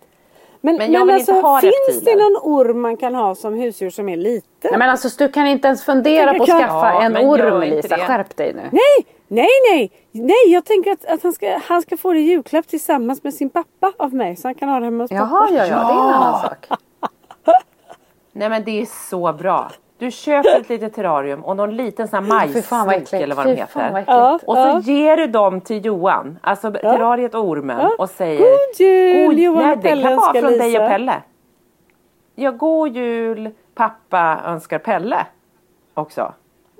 Men, 0.60 0.76
Men 0.76 0.92
jag 0.92 1.06
vill 1.06 1.14
alltså, 1.14 1.32
inte 1.32 1.46
ha 1.46 1.60
finns 1.60 1.74
reptiler. 1.88 2.16
det 2.16 2.22
någon 2.22 2.36
orm 2.42 2.80
man 2.80 2.96
kan 2.96 3.14
ha 3.14 3.34
som 3.34 3.54
husdjur 3.54 3.90
som 3.90 4.08
är 4.08 4.16
liten? 4.16 4.48
Nej 4.70 4.78
men 4.78 4.90
alltså 4.90 5.08
du 5.18 5.28
kan 5.32 5.46
inte 5.46 5.68
ens 5.68 5.84
fundera 5.84 6.34
på 6.34 6.42
att 6.42 6.48
kan- 6.48 6.60
skaffa 6.60 6.92
Ja, 6.92 7.02
en 7.02 7.12
men 7.12 7.26
orm 7.26 7.62
inte 7.62 7.76
Lisa. 7.76 7.96
det. 7.96 8.02
Skärp 8.06 8.36
dig 8.36 8.52
nu. 8.54 8.62
Nej, 8.72 9.06
nej, 9.28 9.48
nej! 9.70 9.92
Nej, 10.12 10.44
jag 10.52 10.64
tänker 10.64 10.92
att, 10.92 11.04
att 11.04 11.22
han, 11.22 11.32
ska, 11.32 11.60
han 11.64 11.82
ska 11.82 11.96
få 11.96 12.12
det 12.12 12.18
i 12.18 12.22
julklapp 12.22 12.66
tillsammans 12.68 13.22
med 13.24 13.34
sin 13.34 13.50
pappa 13.50 13.92
av 13.98 14.14
mig. 14.14 14.36
Så 14.36 14.48
han 14.48 14.54
kan 14.54 14.68
ha 14.68 14.78
det 14.78 14.84
hemma 14.84 15.04
hos 15.04 15.10
Jaha 15.10 15.26
pappa. 15.40 15.54
ja 15.54 15.66
ja, 15.66 15.76
det 15.76 15.92
är 15.92 16.08
en 16.08 16.14
annan 16.14 16.40
sak. 16.40 16.66
Nej 18.32 18.48
men 18.48 18.64
det 18.64 18.80
är 18.82 18.86
så 19.10 19.32
bra. 19.32 19.70
Du 20.00 20.10
köper 20.10 20.60
ett 20.60 20.68
litet 20.68 20.94
terrarium 20.94 21.44
och 21.44 21.56
någon 21.56 21.76
liten 21.76 22.08
sån 22.08 22.24
här 22.24 22.34
majssnok 22.34 23.12
eller 23.12 23.34
vad 23.34 23.46
de 23.46 23.50
heter. 23.56 23.90
vad. 23.92 24.04
Ja. 24.06 24.38
Och 24.46 24.56
så 24.56 24.90
ger 24.90 25.16
du 25.16 25.26
dem 25.26 25.60
till 25.60 25.84
Johan, 25.84 26.38
alltså 26.42 26.70
terrariet 26.72 27.34
och 27.34 27.44
ormen 27.48 27.90
och 27.98 28.10
säger 28.10 28.40
God 28.40 28.80
jul 28.80 29.38
Johan 29.38 29.66
nej, 29.66 29.76
det 29.82 29.88
kan 29.88 30.02
vara 30.02 30.12
önskar 30.12 30.40
från 30.40 30.58
dig 30.58 30.78
och 30.80 30.88
Pelle. 30.88 31.14
Ja, 32.34 32.50
god 32.50 32.96
jul 32.96 33.50
pappa 33.74 34.40
önskar 34.46 34.78
Pelle 34.78 35.26
också. 35.94 36.32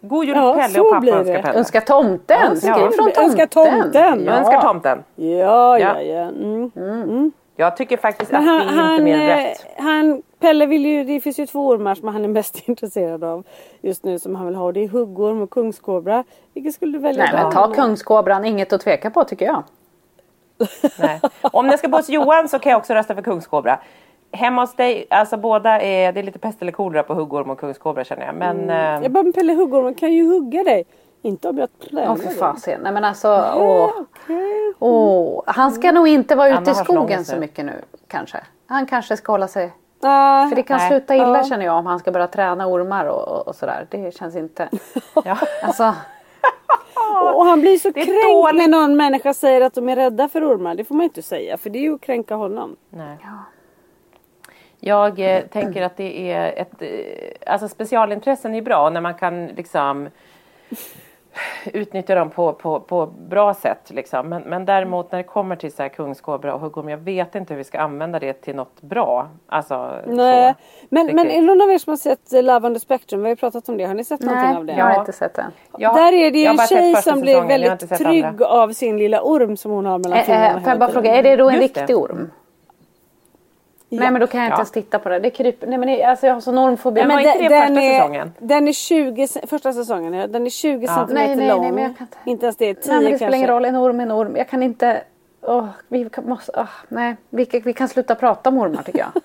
God 0.03 0.25
jul 0.25 0.37
Ja, 0.37 0.55
Pelle 0.55 0.81
och 0.81 0.91
pappa 0.93 1.07
önskar 1.07 1.43
Pelle. 1.43 1.59
Önska 1.59 1.81
tomten. 1.81 2.57
Skriv 2.57 2.71
Ja. 2.71 2.77
från 2.77 2.91
tomten. 2.97 3.25
Önska 3.25 3.47
tomten. 3.47 4.25
Jag 4.25 4.37
önskar 4.39 4.61
tomten. 4.61 5.03
Ja, 5.15 5.79
ja, 5.79 5.79
Ja. 5.79 6.03
ja. 6.03 6.21
Mm. 6.23 7.33
Jag 7.57 7.77
tycker 7.77 7.97
faktiskt 7.97 8.33
Men 8.33 8.41
att 8.41 8.47
han, 8.49 8.59
det 8.59 8.65
är 8.65 8.69
inte 8.69 8.83
han, 8.83 9.05
mer 9.05 9.15
än 9.21 9.29
eh, 9.31 9.37
rätt. 9.45 9.67
han, 9.79 10.23
Pelle 10.41 10.67
vill 10.67 10.87
ju, 10.87 11.05
det 11.05 11.21
finns 11.21 11.39
ju 11.39 11.47
två 11.47 11.69
ormar 11.69 11.95
som 11.95 12.09
han 12.09 12.25
är 12.25 12.29
mest 12.29 12.63
intresserad 12.69 13.25
av 13.25 13.45
just 13.81 14.05
nu 14.05 14.19
som 14.19 14.35
han 14.35 14.47
vill 14.47 14.55
ha. 14.55 14.65
Och 14.65 14.73
Det 14.73 14.85
är 14.85 14.89
huggorm 14.89 15.43
och 15.43 15.51
kungskobra. 15.51 16.25
Vilket 16.55 16.75
skulle 16.75 16.93
du 16.93 16.99
välja? 16.99 17.25
Nej 17.25 17.43
men 17.43 17.53
ta 17.53 17.73
kungskobran, 17.73 18.45
inget 18.45 18.73
att 18.73 18.81
tveka 18.81 19.11
på 19.11 19.25
tycker 19.25 19.47
jag. 19.47 19.63
Nej. 20.99 21.21
Om 21.43 21.67
det 21.67 21.79
ska 21.79 21.89
bo 21.89 21.97
hos 21.97 22.09
Johan 22.09 22.49
så 22.49 22.59
kan 22.59 22.71
jag 22.71 22.79
också 22.79 22.95
rösta 22.95 23.15
för 23.15 23.23
kungskobra. 23.23 23.79
Hemma 24.33 24.63
hos 24.63 24.75
dig, 24.75 25.07
alltså 25.11 25.37
båda 25.37 25.81
är, 25.81 26.13
det 26.13 26.21
är 26.21 26.25
lite 26.25 26.39
pest 26.39 26.63
eller 26.63 26.73
kolera 26.73 27.03
på 27.03 27.15
huggorm 27.15 27.51
och 27.51 27.59
kungskobra 27.61 28.05
känner 28.05 28.27
jag. 28.27 28.35
Men 28.35 28.71
eh, 28.71 29.03
Jag 29.03 29.13
bara, 29.13 29.23
men 29.23 29.33
Pelle 29.33 29.53
huggormen 29.55 29.95
kan 29.95 30.13
ju 30.13 30.27
hugga 30.29 30.65
dig. 30.65 30.85
Inte 31.23 31.49
om 31.49 31.59
jag 31.59 31.69
tränar 31.79 32.09
Åh 32.11 32.17
för 32.17 32.25
dig. 32.25 32.35
fasen. 32.37 32.81
Nej 32.83 32.93
men 32.93 33.05
alltså 33.05 33.29
åh. 33.57 33.91
Okej. 34.01 34.75
åh. 34.79 35.43
Han 35.47 35.71
ska 35.71 35.93
nog 35.93 36.09
inte 36.09 36.35
vara 36.35 36.49
ute 36.49 36.57
Anna 36.59 36.71
i 36.71 36.75
skogen 36.75 37.25
så 37.25 37.37
mycket 37.37 37.65
nu 37.65 37.73
kanske. 38.09 38.39
Han 38.67 38.87
kanske 38.87 39.17
ska 39.17 39.33
hålla 39.33 39.49
sig 39.49 39.73
Ah, 40.03 40.49
För 40.49 40.57
det 40.57 40.63
kan 40.63 40.77
Nej. 40.79 40.89
sluta 40.91 41.15
illa 41.15 41.39
Ja. 41.39 41.45
känner 41.45 41.65
jag 41.65 41.77
om 41.79 41.87
han 41.87 41.99
ska 41.99 42.11
börja 42.11 42.27
träna 42.27 42.67
ormar 42.67 43.05
och, 43.07 43.29
och, 43.29 43.49
och 43.49 43.55
sådär. 43.55 43.87
Det 43.91 44.15
känns 44.17 44.37
inte... 44.37 44.69
Ja. 45.25 45.39
Alltså, 45.63 45.85
och 47.35 47.45
han 47.45 47.61
blir 47.61 47.79
så 47.79 47.93
kränkt 47.93 48.13
dåligt. 48.33 48.57
när 48.57 48.69
någon 48.69 48.97
människa 48.97 49.35
säger 49.35 49.61
att 49.61 49.75
de 49.75 49.89
är 49.89 49.97
rädda 49.97 50.29
för 50.29 50.53
ormar. 50.55 50.75
Det 50.75 50.85
får 50.85 50.95
man 50.95 51.05
inte 51.05 51.23
säga 51.23 51.57
för 51.59 51.71
det 51.71 51.79
är 51.79 51.83
ju 51.83 51.95
att 51.95 52.01
kränka 52.01 52.35
honom. 52.35 52.77
Nej. 52.91 53.19
Jag 54.81 55.19
eh, 55.37 55.43
tänker 55.43 55.83
att 55.83 55.97
det 55.97 56.33
är 56.33 56.53
ett, 56.63 56.83
eh, 56.83 57.53
alltså 57.53 57.69
specialintressen 57.69 58.55
är 58.55 58.63
bra 58.63 58.91
när 58.91 59.01
man 59.01 59.15
kan 59.15 59.47
liksom 59.47 60.09
utnyttja 61.73 62.15
dem 62.15 62.31
på, 62.31 62.53
på, 62.53 62.81
på 62.81 63.07
bra 63.07 63.55
sätt. 63.55 63.91
Liksom. 63.91 64.29
Men, 64.29 64.43
men 64.43 64.65
däremot 64.65 65.13
när 65.13 65.17
det 65.19 65.23
kommer 65.25 65.57
till 65.57 65.73
så 65.73 65.83
här 65.83 65.89
kungskobra 65.89 66.55
och 66.55 66.61
huggorm, 66.61 66.89
jag 66.89 66.99
vet 66.99 67.35
inte 67.35 67.55
hur 67.55 67.59
vi 67.59 67.65
ska 67.65 67.79
använda 67.81 68.19
det 68.19 68.33
till 68.33 68.57
något 68.57 68.81
bra. 68.83 69.29
Alltså, 69.47 69.91
Nej. 70.07 70.53
så. 70.55 70.59
Men, 70.89 71.03
Riktigt. 71.07 71.17
men 71.17 71.31
är 71.31 71.41
det 71.41 71.47
någon 71.47 71.61
av 71.63 71.71
er 71.71 71.79
som 71.79 71.91
har 71.91 71.97
sett 71.97 72.33
eh, 72.33 72.43
Love 72.43 72.67
on 72.67 72.75
the 72.75 72.81
Spectrum? 72.81 73.21
Vi 73.21 73.25
har 73.27 73.31
ju 73.31 73.37
pratat 73.37 73.69
om 73.69 73.77
det. 73.77 73.85
Har 73.85 73.95
ni 73.95 74.05
sett 74.05 74.21
någonting 74.21 74.49
nej, 74.49 74.57
av 74.57 74.65
det? 74.65 74.73
jag 74.73 74.85
har 74.85 75.01
inte 75.01 75.13
sett 75.13 75.35
den. 75.35 75.51
Jag- 75.79 75.95
Där 75.95 76.13
är 76.13 76.31
det 76.31 76.39
ju 76.39 76.47
en 76.47 76.59
tjej 76.59 76.95
som 76.97 77.21
blir 77.21 77.41
väldigt 77.43 77.99
trygg 77.99 78.25
andra. 78.25 78.47
av 78.47 78.73
sin 78.73 78.99
lilla 78.99 79.23
orm 79.23 79.57
som 79.57 79.71
hon 79.71 79.87
har 79.87 79.99
mellan 79.99 80.19
Eh, 80.19 80.25
fingrarna. 80.25 80.47
eh, 80.47 80.53
får 80.53 80.61
hela 80.61 80.71
jag 80.71 80.79
bara 80.79 80.91
fråga, 80.91 81.15
är 81.17 81.23
det 81.23 81.37
då 81.37 81.49
en 81.51 81.61
Just 81.61 81.75
det. 81.75 81.81
riktig 81.81 81.97
Ja. 83.93 84.01
Nej 84.01 84.11
men 84.11 84.21
då 84.21 84.27
kan 84.27 84.41
jag 84.41 84.47
inte 84.47 84.55
Ja. 84.55 84.59
ens 84.59 84.71
titta 84.71 84.99
på 84.99 85.09
det. 85.09 85.19
Det 85.19 85.31
kryper. 85.31 85.67
Nej 85.67 85.79
men 85.79 86.09
alltså 86.11 86.27
jag 86.27 86.35
har 86.35 86.41
sån 86.41 86.59
ormfobi. 86.59 87.01
Men 87.01 87.09
Men 87.09 87.17
var 87.17 87.21
inte 87.23 87.39
de- 87.39 87.49
det 87.49 87.61
första 87.61 87.81
är, 87.83 87.99
säsongen? 87.99 88.33
Den 88.39 88.69
är 88.69 88.73
20, 88.73 89.27
ce- 89.27 89.47
första 89.47 89.73
säsongen, 89.73 90.13
ja. 90.15 90.27
den 90.27 90.47
är 90.47 90.51
20 90.51 90.87
Ja. 90.87 90.95
centimeter 90.95 91.27
Nej, 91.27 91.37
nej, 91.37 91.49
lång. 91.49 91.63
nej, 91.63 91.73
men 91.73 91.83
jag 91.85 91.99
kan 91.99 92.07
inte. 92.25 92.47
ens 92.47 92.57
det, 92.57 92.75
10 92.75 92.93
nej 92.93 92.95
men 92.95 93.05
det 93.05 93.11
kanske. 93.11 93.25
spelar 93.25 93.37
ingen 93.39 93.49
roll. 93.51 93.65
En 93.65 93.77
orm 93.77 94.01
är 94.01 94.05
en 94.05 94.13
orm. 94.13 94.37
Jag 94.37 94.49
kan 94.49 94.63
inte. 94.63 95.03
Åh, 95.43 95.67
vi 95.89 96.09
kan, 96.11 96.25
måste, 96.29 96.53
åh, 96.57 96.69
nej, 96.89 97.17
vi, 97.31 97.61
vi 97.65 97.73
kan 97.73 97.89
sluta 97.89 98.15
prata 98.15 98.49
om 98.51 98.59
ormar 98.59 98.83
tycker 98.83 98.99
jag. 98.99 99.23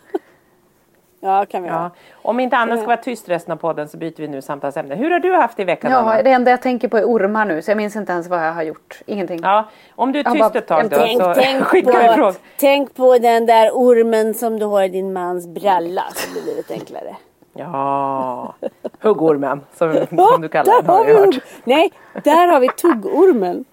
Ja, 1.25 1.46
kan 1.46 1.63
vi 1.63 1.70
Ja. 1.70 1.89
Om 2.22 2.39
inte 2.39 2.58
annat 2.58 2.79
ska 2.79 2.88
vara 2.88 2.98
tyst 2.98 3.29
resten 3.29 3.51
av 3.51 3.55
podden 3.58 3.88
så 3.89 3.98
byter 3.98 4.13
vi 4.17 4.27
nu 4.27 4.41
samtalsämne. 4.41 4.96
Hur 4.96 5.12
har 5.12 5.20
du 5.20 5.36
haft 5.36 5.58
det 5.58 5.62
i 5.62 5.65
veckan 5.65 5.91
Ja, 5.91 5.98
Anna? 5.98 6.22
det 6.24 6.29
enda 6.32 6.51
jag 6.51 6.62
tänker 6.62 6.88
på 6.88 6.98
är 6.98 7.03
ormar 7.03 7.46
nu 7.46 7.62
så 7.62 7.72
jag 7.72 7.77
minns 7.77 7.96
inte 7.96 8.12
ens 8.12 8.27
vad 8.27 8.46
jag 8.48 8.53
har 8.53 8.63
gjort. 8.63 9.00
Ingenting. 9.05 9.39
Ja, 9.44 9.65
om 9.96 10.12
du 10.12 10.20
är 10.20 10.24
tyst 10.24 10.39
bara- 10.39 10.60
ett 10.60 10.67
tag 10.67 10.89
då 10.89 10.98
Tänk, 10.98 11.22
så 11.22 11.34
tänk, 11.36 11.63
skickar 11.67 11.91
vi 12.10 12.15
frågor. 12.15 12.32
på, 12.32 12.38
tänk 12.60 12.96
på 12.96 13.17
den 13.17 13.46
där 13.46 13.70
ormen 13.74 14.34
som 14.34 14.60
du 14.60 14.65
har 14.65 14.84
i 14.84 14.88
din 14.89 15.13
mans 15.13 15.48
bralla 15.48 16.03
så 16.15 16.32
blir 16.32 16.41
livet 16.41 16.72
enklare. 16.72 17.15
Ja, 17.53 18.53
huggormen 19.00 19.62
som, 19.77 19.94
som 20.32 20.41
du 20.41 20.50
kallar 20.50 20.75
den 20.82 20.86
har 20.89 21.05
vi 21.05 21.13
hört. 21.13 21.36
Nej, 21.63 21.91
där 22.24 22.48
har 22.48 22.60
vi 22.60 22.67
tuggormen. 22.70 23.65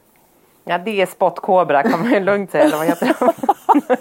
Ja, 0.65 0.79
det 0.79 1.03
är 1.03 1.07
spottkobra 1.07 1.83
kan 1.83 2.01
man 2.01 2.11
ju 2.13 2.21
lugnt 2.21 2.51
säga. 2.51 2.65
Eller 2.65 2.77
vad 2.77 2.87
heter 2.87 3.07
det? 3.07 3.33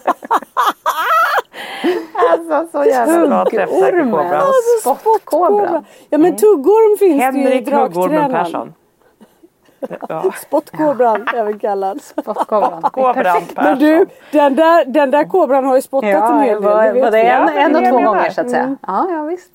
alltså 2.31 2.67
så 2.71 2.83
jävla 2.85 3.27
bra 3.27 3.45
träffsäker 3.45 4.11
kobra. 4.11 4.41
Spottkobra. 4.81 5.83
Ja 6.09 6.17
men 6.17 6.35
tuggorm 6.35 6.97
finns 6.97 7.19
det 7.19 7.39
ju 7.39 7.39
i 7.39 7.43
Henrik 7.43 7.65
draktränaren. 7.65 8.31
Persson. 8.31 8.73
Ja, 10.09 10.23
Spottkobran 10.41 11.27
även 11.35 11.59
kallad. 11.59 12.01
Spottkobran. 12.01 12.83
Men 13.55 13.79
du, 13.79 14.05
den 14.31 14.55
där, 14.55 14.85
den 14.85 15.11
där 15.11 15.23
kobran 15.23 15.65
har 15.65 15.75
ju 15.75 15.81
spottat 15.81 16.09
en 16.09 16.19
Ja, 16.19 16.37
hel 16.39 16.61
del. 16.61 16.63
var, 16.63 16.93
det 16.93 17.01
var 17.01 17.11
det 17.11 17.21
en, 17.21 17.47
Ja, 17.47 17.61
en 17.61 17.75
och 17.75 17.81
det 17.81 17.89
två 17.89 17.97
gånger 17.97 18.29
så 18.29 18.41
att 18.41 18.49
säga? 18.49 18.75
Ja, 18.87 19.07
ja 19.11 19.23
visst. 19.23 19.51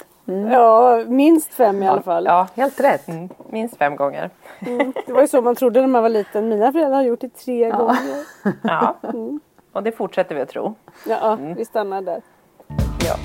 Ja, 0.52 1.02
minst 1.06 1.54
fem 1.54 1.83
i 1.83 1.88
alla 1.88 2.02
fall. 2.02 2.25
Ja, 2.25 2.47
Helt 2.54 2.80
rätt. 2.80 3.09
mm, 3.09 3.28
minst 3.50 3.76
fem 3.76 3.97
gånger. 3.97 4.30
Det 5.06 5.12
var 5.12 5.21
ju 5.21 5.28
så 5.28 5.42
man 5.42 5.54
trodde 5.54 5.80
när 5.80 5.87
man 5.88 6.02
var 6.02 6.09
liten. 6.09 6.49
Mina 6.49 6.73
föräldrar 6.73 6.97
har 6.97 7.02
gjort 7.02 7.21
det 7.21 7.28
tre 7.37 7.71
gånger. 7.71 7.97
Ja, 8.62 8.97
och 9.76 9.83
det 9.83 9.92
fortsätter 9.92 10.35
vi 10.35 10.40
att 10.40 10.49
tro. 10.49 10.75
Ja, 11.06 11.38
vi 11.56 11.64
stannar 11.64 12.02
där. 12.02 12.23
Ja. 13.06 13.16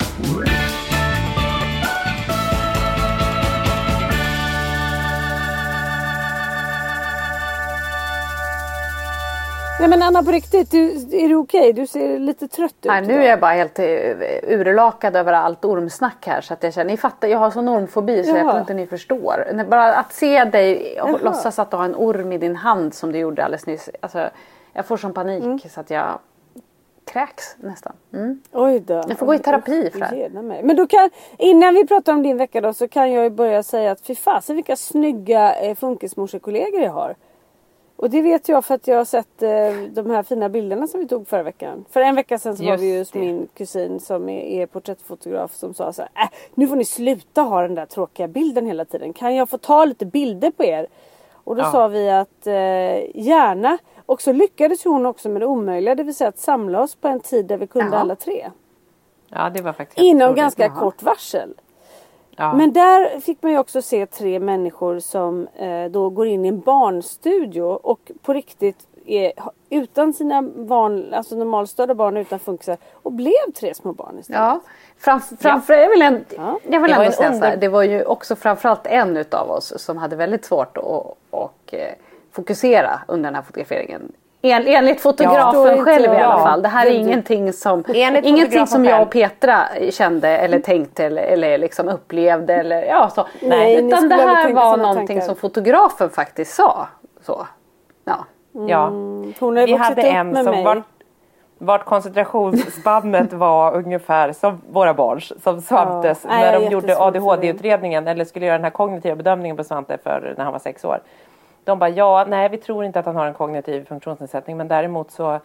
Nej 9.80 9.88
men 9.88 10.02
Anna 10.02 10.22
på 10.22 10.30
riktigt, 10.30 10.70
du, 10.70 10.90
är 11.12 11.28
du 11.28 11.34
okej? 11.34 11.72
Du 11.72 11.86
ser 11.86 12.18
lite 12.18 12.48
trött 12.48 12.74
ut. 12.80 12.84
Nej, 12.84 13.02
nu 13.06 13.24
är 13.24 13.28
jag 13.30 13.40
bara 13.40 13.52
helt 13.52 13.78
eh, 13.78 13.84
urlakad 14.48 15.16
över 15.16 15.32
allt 15.32 15.64
ormsnack 15.64 16.26
här 16.26 16.40
så 16.40 16.54
att 16.54 16.62
jag 16.62 16.74
känner, 16.74 16.90
ni 16.90 16.96
fattar, 16.96 17.28
jag 17.28 17.38
har 17.38 17.50
sån 17.50 17.68
ormfobi 17.68 18.24
så 18.24 18.30
jag 18.30 18.38
Jaha. 18.38 18.50
tror 18.50 18.60
inte 18.60 18.74
ni 18.74 18.86
förstår. 18.86 19.48
När- 19.52 19.64
Bara 19.64 19.94
att 19.94 20.12
se 20.12 20.44
dig 20.44 21.00
och 21.00 21.08
Jaha. 21.10 21.18
låtsas 21.22 21.58
att 21.58 21.70
du 21.70 21.76
har 21.76 21.84
en 21.84 21.94
orm 21.96 22.32
i 22.32 22.38
din 22.38 22.56
hand 22.56 22.94
som 22.94 23.12
du 23.12 23.18
gjorde 23.18 23.44
alldeles 23.44 23.66
nyss. 23.66 23.90
Alltså, 24.00 24.28
jag 24.72 24.86
får 24.86 24.96
sån 24.96 25.12
panik 25.12 25.44
Mm. 25.44 25.58
så 25.58 25.80
att 25.80 25.90
jag 25.90 26.18
kräks 27.04 27.56
nästan. 27.60 27.92
Mm. 28.12 28.40
Oj 28.52 28.80
då. 28.80 29.02
Jag 29.08 29.18
får 29.18 29.26
gå 29.26 29.34
i 29.34 29.38
terapi 29.38 29.90
för 29.90 29.98
det 29.98 30.04
här. 30.04 30.62
Men 30.62 30.76
då 30.76 30.86
kan, 30.86 31.10
innan 31.38 31.74
vi 31.74 31.86
pratar 31.86 32.12
om 32.12 32.22
din 32.22 32.36
vecka 32.36 32.60
då 32.60 32.72
så 32.72 32.88
kan 32.88 33.12
jag 33.12 33.24
ju 33.24 33.30
börja 33.30 33.62
säga 33.62 33.92
att 33.92 34.00
fy 34.00 34.14
fasen 34.14 34.56
vilka 34.56 34.76
snygga 34.76 35.54
eh, 35.54 35.74
funkismorsekollegor 35.74 36.80
jag 36.80 36.92
har. 36.92 37.14
Och 37.96 38.10
det 38.10 38.22
vet 38.22 38.48
jag 38.48 38.64
för 38.64 38.74
att 38.74 38.86
jag 38.86 38.96
har 38.96 39.04
sett 39.04 39.42
eh, 39.42 39.50
de 39.90 40.10
här 40.10 40.22
fina 40.22 40.48
bilderna 40.48 40.86
som 40.86 41.00
vi 41.00 41.08
tog 41.08 41.28
förra 41.28 41.42
veckan. 41.42 41.84
För 41.90 42.00
en 42.00 42.14
vecka 42.14 42.38
sedan 42.38 42.56
så 42.56 42.64
var 42.64 42.70
Just 42.70 42.82
vi 42.82 42.92
ju 42.92 42.98
hos 42.98 43.14
min 43.14 43.48
kusin 43.54 44.00
som 44.00 44.28
är, 44.28 44.42
är 44.42 44.66
porträttfotograf 44.66 45.54
som 45.54 45.74
sa 45.74 45.92
så 45.92 46.02
här, 46.02 46.24
äh, 46.24 46.30
nu 46.54 46.68
får 46.68 46.76
ni 46.76 46.84
sluta 46.84 47.42
ha 47.42 47.62
den 47.62 47.74
där 47.74 47.86
tråkiga 47.86 48.28
bilden 48.28 48.66
hela 48.66 48.84
tiden. 48.84 49.12
Kan 49.12 49.34
jag 49.34 49.48
få 49.48 49.58
ta 49.58 49.84
lite 49.84 50.06
bilder 50.06 50.50
på 50.50 50.64
er? 50.64 50.86
Och 51.44 51.56
då 51.56 51.62
Ja. 51.62 51.72
sa 51.72 51.88
vi 51.88 52.10
att 52.10 52.46
eh, 52.46 52.52
gärna. 53.20 53.78
Och 54.06 54.22
så 54.22 54.32
lyckades 54.32 54.84
hon 54.84 55.06
också 55.06 55.28
med 55.28 55.42
det 55.42 55.46
omöjliga, 55.46 55.94
det 55.94 56.02
vill 56.02 56.14
säga 56.14 56.28
att 56.28 56.38
samla 56.38 56.80
oss 56.82 56.94
på 56.94 57.08
en 57.08 57.20
tid 57.20 57.46
där 57.46 57.56
vi 57.56 57.66
kunde 57.66 57.96
Ja. 57.96 58.00
alla 58.00 58.16
tre. 58.16 58.50
ja, 59.28 59.50
det 59.50 59.62
var 59.62 59.72
faktiskt 59.72 59.98
Inom 59.98 60.22
otroligt. 60.22 60.36
ganska 60.36 60.62
Jaha. 60.66 60.80
kort 60.80 61.02
varsel. 61.02 61.54
Ja. 62.36 62.52
Men 62.54 62.72
där 62.72 63.20
fick 63.20 63.42
man 63.42 63.52
ju 63.52 63.58
också 63.58 63.82
se 63.82 64.06
tre 64.06 64.40
människor 64.40 64.98
som 64.98 65.46
eh, 65.56 65.84
då 65.90 66.10
går 66.10 66.26
in 66.26 66.44
i 66.44 66.48
en 66.48 66.60
barnstudio 66.60 67.62
och 67.62 68.12
på 68.22 68.32
riktigt 68.32 68.86
är 69.06 69.32
utan 69.70 70.12
sina 70.12 70.42
barn, 70.42 71.14
alltså 71.14 71.34
normalstörda 71.34 71.94
barn 71.94 72.16
utan 72.16 72.38
funkisar 72.38 72.76
och 73.02 73.12
blev 73.12 73.52
tre 73.60 73.74
små 73.74 73.92
barn 73.92 74.18
istället. 74.20 74.40
Ja, 74.40 74.60
framför, 74.98 75.36
framför, 75.36 75.74
jag 75.74 75.88
vill, 75.90 76.02
en, 76.02 76.24
Ja. 76.36 76.58
jag 76.70 76.80
vill 76.80 76.92
ändå 76.92 77.12
säga 77.12 77.32
så 77.32 77.38
här, 77.38 77.44
under- 77.52 77.56
det 77.56 77.68
var 77.68 77.82
ju 77.82 78.04
också 78.04 78.36
framförallt 78.36 78.86
en 78.86 79.16
utav 79.16 79.50
oss 79.50 79.72
som 79.76 79.98
hade 79.98 80.16
väldigt 80.16 80.44
svårt 80.44 80.76
att 80.78 80.84
och, 81.30 81.74
eh, 81.74 81.92
fokusera 82.32 83.00
under 83.08 83.24
den 83.30 83.34
här 83.34 83.42
fotograferingen. 83.42 84.12
En, 84.44 84.66
enligt 84.66 85.00
fotografen 85.00 85.70
inte 85.70 85.82
själv 85.84 86.04
i 86.04 86.16
alla 86.16 86.38
fall. 86.38 86.62
Det 86.62 86.68
här 86.68 86.86
är 86.86 86.90
ingenting 86.90 87.52
som, 87.52 87.84
Enligt 87.94 88.24
ingenting 88.24 88.66
som 88.66 88.84
jag 88.84 89.02
och 89.02 89.10
Petra 89.10 89.66
kände 89.90 90.28
eller 90.28 90.60
tänkte 90.60 91.04
eller, 91.04 91.22
eller 91.22 91.58
liksom 91.58 91.88
upplevde. 91.88 92.54
Eller, 92.54 92.82
ja, 92.82 93.10
så. 93.14 93.26
Nej, 93.42 93.86
Utan 93.86 94.08
det 94.08 94.14
här 94.14 94.52
var 94.52 94.76
någonting 94.76 95.06
tankar. 95.06 95.26
som 95.26 95.36
fotografen 95.36 96.10
faktiskt 96.10 96.54
sa. 96.54 96.88
Så. 97.22 97.46
Ja. 98.04 98.24
Ja. 98.52 98.86
Hon 99.40 99.56
har 99.56 99.66
Vi 99.66 99.72
hade 99.72 100.02
upp 100.02 100.08
en 100.08 100.28
med 100.28 100.44
som 100.44 100.54
mig. 100.54 100.64
vart, 100.64 100.84
vart 101.58 101.84
koncentrationsspannet 101.84 103.32
var 103.32 103.74
ungefär 103.74 104.32
som 104.32 104.60
våra 104.70 104.94
barns 104.94 105.42
som 105.42 105.60
Svantes 105.60 106.26
Ja, 106.28 106.36
när 106.36 106.60
de 106.60 106.70
gjorde 106.70 106.98
ADHD-utredningen 106.98 108.08
eller 108.08 108.24
skulle 108.24 108.46
göra 108.46 108.58
den 108.58 108.64
här 108.64 108.70
kognitiva 108.70 109.16
bedömningen 109.16 109.56
på 109.56 109.64
Svante 109.64 109.98
för 109.98 110.34
när 110.36 110.44
han 110.44 110.52
var 110.52 110.60
sex 110.60 110.84
år. 110.84 111.00
De 111.64 111.78
bara 111.78 111.90
ja, 111.90 112.26
nej 112.28 112.48
vi 112.48 112.56
tror 112.56 112.84
inte 112.84 112.98
att 112.98 113.06
han 113.06 113.16
har 113.16 113.26
en 113.26 113.34
kognitiv 113.34 113.84
funktionsnedsättning 113.84 114.56
men 114.56 114.68
däremot 114.68 115.10
så 115.10 115.40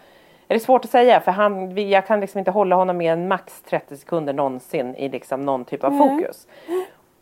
är 0.47 0.53
det 0.53 0.59
svårt 0.59 0.85
att 0.85 0.91
säga 0.91 1.19
för 1.19 1.31
han, 1.31 1.77
jag 1.89 2.07
kan 2.07 2.19
liksom 2.19 2.39
inte 2.39 2.51
hålla 2.51 2.75
honom 2.75 2.97
mer 2.97 3.13
än 3.13 3.27
max 3.27 3.61
30 3.61 3.97
sekunder 3.97 4.33
någonsin 4.33 4.95
i 4.95 5.09
liksom 5.09 5.41
någon 5.41 5.65
typ 5.65 5.83
av 5.83 5.91
fokus. 5.97 6.47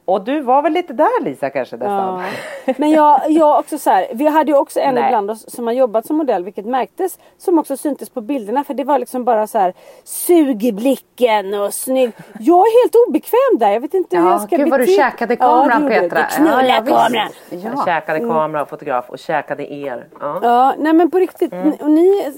Och 0.06 0.22
du 0.24 0.42
var 0.42 0.62
väl 0.62 0.74
lite 0.74 0.94
där 0.94 1.24
Lisa 1.24 1.50
kanske 1.50 1.76
nästan? 1.78 2.24
Ja. 2.66 2.74
Men 2.78 2.92
jag, 2.92 3.22
jag 3.30 3.60
också 3.60 3.78
så 3.78 3.90
här, 3.90 4.08
vi 4.14 4.28
hade 4.28 4.52
ju 4.52 4.58
också 4.58 4.80
en 4.80 4.96
Nej. 4.96 5.04
ibland 5.06 5.32
oss 5.32 5.52
som 5.52 5.68
har 5.68 5.74
jobbat 5.74 6.06
som 6.06 6.18
modell 6.18 6.44
vilket 6.44 6.66
märktes 6.66 7.20
som 7.38 7.60
också 7.60 7.78
syntes 7.78 8.10
på 8.10 8.22
bilderna 8.22 8.64
för 8.64 8.74
det 8.74 8.84
var 8.84 9.00
liksom 9.00 9.24
bara 9.26 9.48
så 9.48 9.58
här 9.60 9.74
sug 10.04 10.64
i 10.64 10.72
blicken 10.72 11.54
och 11.54 11.74
snygg. 11.74 12.12
Jag 12.40 12.58
är 12.60 12.84
helt 12.84 12.96
obekväm 13.08 13.60
där, 13.60 13.72
jag 13.72 13.80
vet 13.80 13.94
inte 13.94 14.18
hur 14.18 14.24
Ja, 14.26 14.32
jag 14.32 14.42
ska 14.42 14.56
gud 14.58 14.70
vad 14.70 14.80
du 14.80 14.86
bete- 14.86 14.96
käkade 14.98 15.36
kameran, 15.36 15.84
ja, 15.84 15.90
Petra. 15.90 16.20
jag. 16.20 16.30
Du 16.30 16.36
knullade 16.36 16.68
Ja, 16.68 16.82
kameran. 16.82 17.30
Jag 17.50 17.62
Ja. 17.76 17.86
käkade 17.86 18.18
Mm. 18.20 18.30
kamera 18.32 18.62
och 18.62 18.70
fotograf 18.70 19.06
och 19.10 19.20
käkade 19.20 19.74
er. 19.74 20.08
Ja. 20.20 20.40
Ja, 20.44 20.74
nej 20.78 20.94
men 20.94 21.12
på 21.12 21.18
riktigt. 21.20 21.54
Mm. 21.54 21.74
Och 21.82 21.90
ni, 21.92 22.32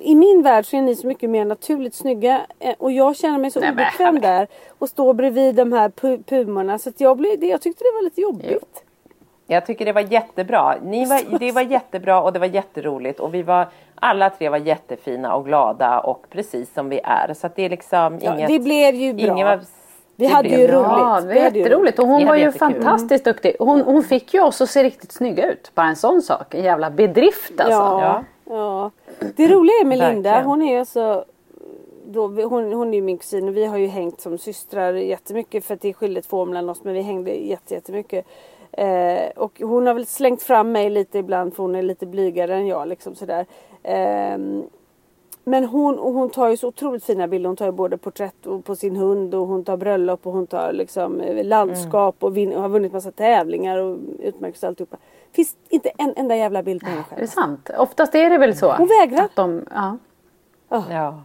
I 0.00 0.14
min 0.14 0.42
värld 0.42 0.66
så 0.66 0.76
är 0.76 0.82
ni 0.82 0.96
så 0.96 1.06
mycket 1.06 1.30
mer 1.30 1.44
naturligt 1.44 1.94
snygga. 1.94 2.40
eh, 2.58 2.74
Och 2.78 2.92
jag 2.92 3.16
känner 3.16 3.38
mig 3.38 3.50
så 3.50 3.60
Nej, 3.60 3.68
men- 3.74 3.84
obekväm 3.84 4.20
där. 4.20 4.48
Och 4.80 4.88
stå 4.88 5.12
bredvid 5.12 5.54
de 5.54 5.72
här 5.72 5.88
pu- 5.88 6.22
pumorna. 6.22 6.78
Så 6.78 6.88
att 6.88 7.00
jag, 7.00 7.16
blev, 7.16 7.38
det- 7.40 7.46
jag 7.46 7.62
tyckte 7.62 7.84
det 7.84 7.92
var 7.94 8.02
lite 8.02 8.20
jobbigt. 8.20 8.84
Jag 9.46 9.66
tycker 9.66 9.84
det 9.84 9.92
var 9.92 10.00
jättebra. 10.12 10.74
Ni 10.82 11.04
var, 11.06 11.38
det 11.38 11.52
var 11.52 11.62
jättebra 11.62 12.22
och 12.22 12.32
det 12.32 12.38
var 12.38 12.46
jätteroligt 12.46 13.20
och 13.20 13.34
vi 13.34 13.42
var 13.42 13.68
alla 13.94 14.30
tre 14.30 14.48
var 14.48 14.58
jättefina 14.58 15.34
och 15.34 15.44
glada 15.44 16.00
och 16.00 16.26
precis 16.30 16.74
som 16.74 16.88
vi 16.88 17.00
är. 17.04 17.34
Så 17.34 17.46
att 17.46 17.56
det 17.56 17.62
är 17.64 17.68
liksom 17.70 18.18
Ja, 18.22 18.34
inget... 18.34 18.48
det 18.48 18.58
blev 18.58 18.94
ju 18.94 19.12
bra. 19.14 19.26
ingen 19.26 19.46
var, 19.46 19.56
Vi 20.16 20.26
det 20.26 20.32
hade 20.34 20.48
ju 20.48 20.68
bra. 20.68 20.76
roligt. 20.78 20.90
Ja, 20.98 21.20
det 21.20 21.26
var 21.26 21.34
jätteroligt. 21.34 21.98
Och 21.98 22.06
hon 22.06 22.26
var 22.26 22.34
ju 22.34 22.40
jättekul. 22.42 22.74
fantastiskt 22.82 23.24
duktig. 23.24 23.56
Hon, 23.58 23.80
hon 23.80 24.02
fick 24.02 24.34
ju 24.34 24.40
oss 24.42 24.60
att 24.60 24.70
se 24.70 24.82
riktigt 24.84 25.12
snygga 25.12 25.50
ut. 25.52 25.70
Bara 25.74 25.86
en 25.86 25.96
sån 25.96 26.22
sak. 26.22 26.54
En 26.54 26.64
jävla 26.64 26.90
bedrift 26.90 27.60
alltså. 27.60 27.70
Ja, 27.72 28.22
Ja. 28.50 28.54
ja. 28.56 28.90
Det 29.36 29.48
roliga 29.48 29.74
är 29.80 29.84
med 29.84 29.98
Linda, 29.98 30.42
hon 30.42 30.62
är 30.62 30.84
så 30.84 31.24
då, 32.12 32.26
hon, 32.26 32.72
hon 32.72 32.88
är 32.88 32.94
ju 32.94 33.02
min 33.02 33.18
kusin 33.18 33.48
och 33.48 33.56
vi 33.56 33.64
har 33.64 33.78
ju 33.78 33.86
hängt 33.86 34.20
som 34.20 34.38
systrar 34.38 34.92
jättemycket 34.92 35.64
för 35.64 35.74
att 35.74 35.80
det 35.80 35.88
är 35.88 36.20
två 36.20 36.38
år 36.38 36.46
mellan 36.46 36.68
oss 36.68 36.84
men 36.84 36.94
vi 36.94 37.00
hängde 37.00 37.30
jätte, 37.30 37.74
jättemycket. 37.74 38.26
Eh, 38.72 39.30
och 39.36 39.60
hon 39.60 39.86
har 39.86 39.94
väl 39.94 40.06
slängt 40.06 40.42
fram 40.42 40.72
mig 40.72 40.90
lite 40.90 41.18
ibland 41.18 41.54
för 41.54 41.62
hon 41.62 41.74
är 41.74 41.82
lite 41.82 42.06
blygare 42.06 42.54
än 42.54 42.66
jag 42.66 42.88
liksom 42.88 43.14
sådär. 43.14 43.46
Ehm, 43.82 44.62
men 45.44 45.64
hon, 45.64 45.98
och 45.98 46.12
hon 46.12 46.30
tar 46.30 46.48
ju 46.48 46.56
så 46.56 46.68
otroligt 46.68 47.04
fina 47.04 47.28
bilder. 47.28 47.48
Hon 47.48 47.56
tar 47.56 47.66
ju 47.66 47.72
både 47.72 47.98
porträtt 47.98 48.46
och 48.46 48.64
på 48.64 48.76
sin 48.76 48.96
hund 48.96 49.34
och 49.34 49.46
hon 49.46 49.64
tar 49.64 49.76
bröllop 49.76 50.26
och 50.26 50.32
hon 50.32 50.46
tar 50.46 50.72
liksom 50.72 51.20
eh, 51.20 51.44
landskap 51.44 52.16
och, 52.18 52.36
vin, 52.36 52.52
och 52.52 52.62
har 52.62 52.68
vunnit 52.68 52.92
massa 52.92 53.12
tävlingar 53.12 53.78
och 53.78 53.98
utmärkelser 54.18 54.66
och 54.66 54.70
alltihopa. 54.70 54.96
Finns 55.32 55.56
inte 55.68 55.90
en 55.98 56.12
enda 56.16 56.36
jävla 56.36 56.62
bild 56.62 56.80
på 56.80 56.86
henne 56.86 57.00
Är 57.00 57.10
det 57.10 57.16
själv. 57.16 57.26
sant? 57.26 57.70
Oftast 57.78 58.14
är 58.14 58.30
det 58.30 58.38
väl 58.38 58.56
så. 58.56 58.72
Hon 58.72 58.88
vägrar. 59.00 59.24
Att 59.24 59.36
de, 59.36 59.64
ja. 59.74 59.98
Ja. 60.68 61.22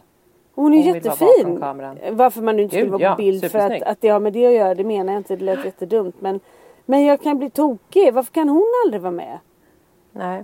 Hon 0.56 0.74
är 0.74 0.78
Hon 0.78 0.86
vara 0.86 0.96
jättefin. 0.98 2.18
Varför 2.18 2.42
man 2.42 2.56
nu 2.56 2.62
inte 2.62 2.76
Gud, 2.76 2.84
skulle 2.84 2.92
vara 2.92 3.02
ja, 3.02 3.16
på 3.16 3.18
bild 3.18 3.52
för 3.52 3.60
att, 3.60 3.82
att 3.82 4.02
det 4.02 4.10
har 4.10 4.20
med 4.20 4.34
det 4.34 4.46
att 4.48 4.54
göra 4.54 4.76
det 4.76 4.84
menar 4.84 5.14
jag 5.14 5.20
inte. 5.20 5.36
Det 5.36 5.44
lät 5.46 5.66
jättedumt. 5.66 6.16
Men, 6.20 6.40
men 6.86 7.06
jag 7.06 7.22
kan 7.22 7.38
bli 7.38 7.50
tokig. 7.50 8.14
Varför 8.14 8.34
kan 8.34 8.50
hon 8.50 8.66
aldrig 8.86 9.02
vara 9.02 9.12
med? 9.12 9.40
Nej. 10.12 10.44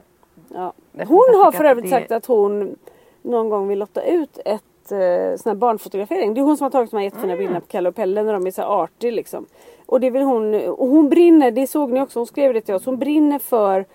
Ja. 0.54 0.74
Hon 0.94 1.36
har 1.36 1.52
för 1.52 1.64
övrigt 1.64 1.86
det- 1.86 1.90
sagt 1.90 2.12
att 2.12 2.26
hon 2.26 2.76
någon 3.22 3.50
gång 3.50 3.68
vill 3.68 3.80
lotta 3.80 4.04
ut 4.04 4.40
ett 4.46 4.92
eh, 4.92 5.38
sån 5.38 5.50
här 5.50 5.56
barnfotografering. 5.56 6.34
Det 6.34 6.40
är 6.40 6.44
hon 6.44 6.58
som 6.58 6.66
har 6.66 6.72
tagit 6.72 6.92
de 6.92 6.98
här 6.98 7.04
jättefina 7.04 7.38
bilderna 7.38 7.60
på 7.60 7.68
Kalle 7.68 7.90
och 7.90 7.96
Pelle 7.96 8.24
när 8.24 8.34
de 8.34 8.48
är 8.48 8.52
så 8.52 8.62
artig 8.62 9.14
liksom. 9.14 9.46
Och 9.86 10.00
det 10.00 10.10
vill 10.10 10.22
hon, 10.22 10.54
och 10.70 10.88
hon 10.88 11.10
brinner, 11.10 11.52
det 11.52 11.68
såg 11.68 11.92
ni 11.92 12.02
också, 12.02 12.20
hon 12.20 12.28
skrev 12.28 12.54
det 12.54 12.62
till 12.62 12.76
oss, 12.76 12.86
hon 12.86 12.98
brinner 12.98 13.40
för 13.40 13.86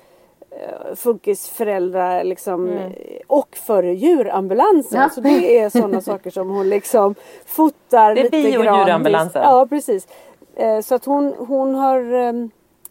funkisföräldrar 0.95 2.25
liksom, 2.25 2.67
Mm. 2.67 2.79
eh, 2.79 2.93
och 3.27 3.57
för 3.57 3.83
djurambulansen. 3.83 5.01
Ja. 5.01 5.09
Så 5.09 5.21
det 5.21 5.59
är 5.59 5.69
sådana 5.71 6.01
saker 6.11 6.31
som 6.31 6.49
hon 6.51 6.69
liksom 6.69 7.15
fotar 7.47 8.15
Det 8.15 8.21
är 8.21 8.25
lite 8.25 8.37
vi 8.37 8.57
och 8.59 8.63
grann. 8.65 8.79
djurambulansen. 8.79 9.43
Ja 9.43 9.67
precis. 9.71 10.09
Eh, 10.57 10.81
så 10.81 10.95
att 10.95 11.05
hon, 11.05 11.35
hon 11.39 11.75
har 11.75 12.13
ehm, 12.15 12.51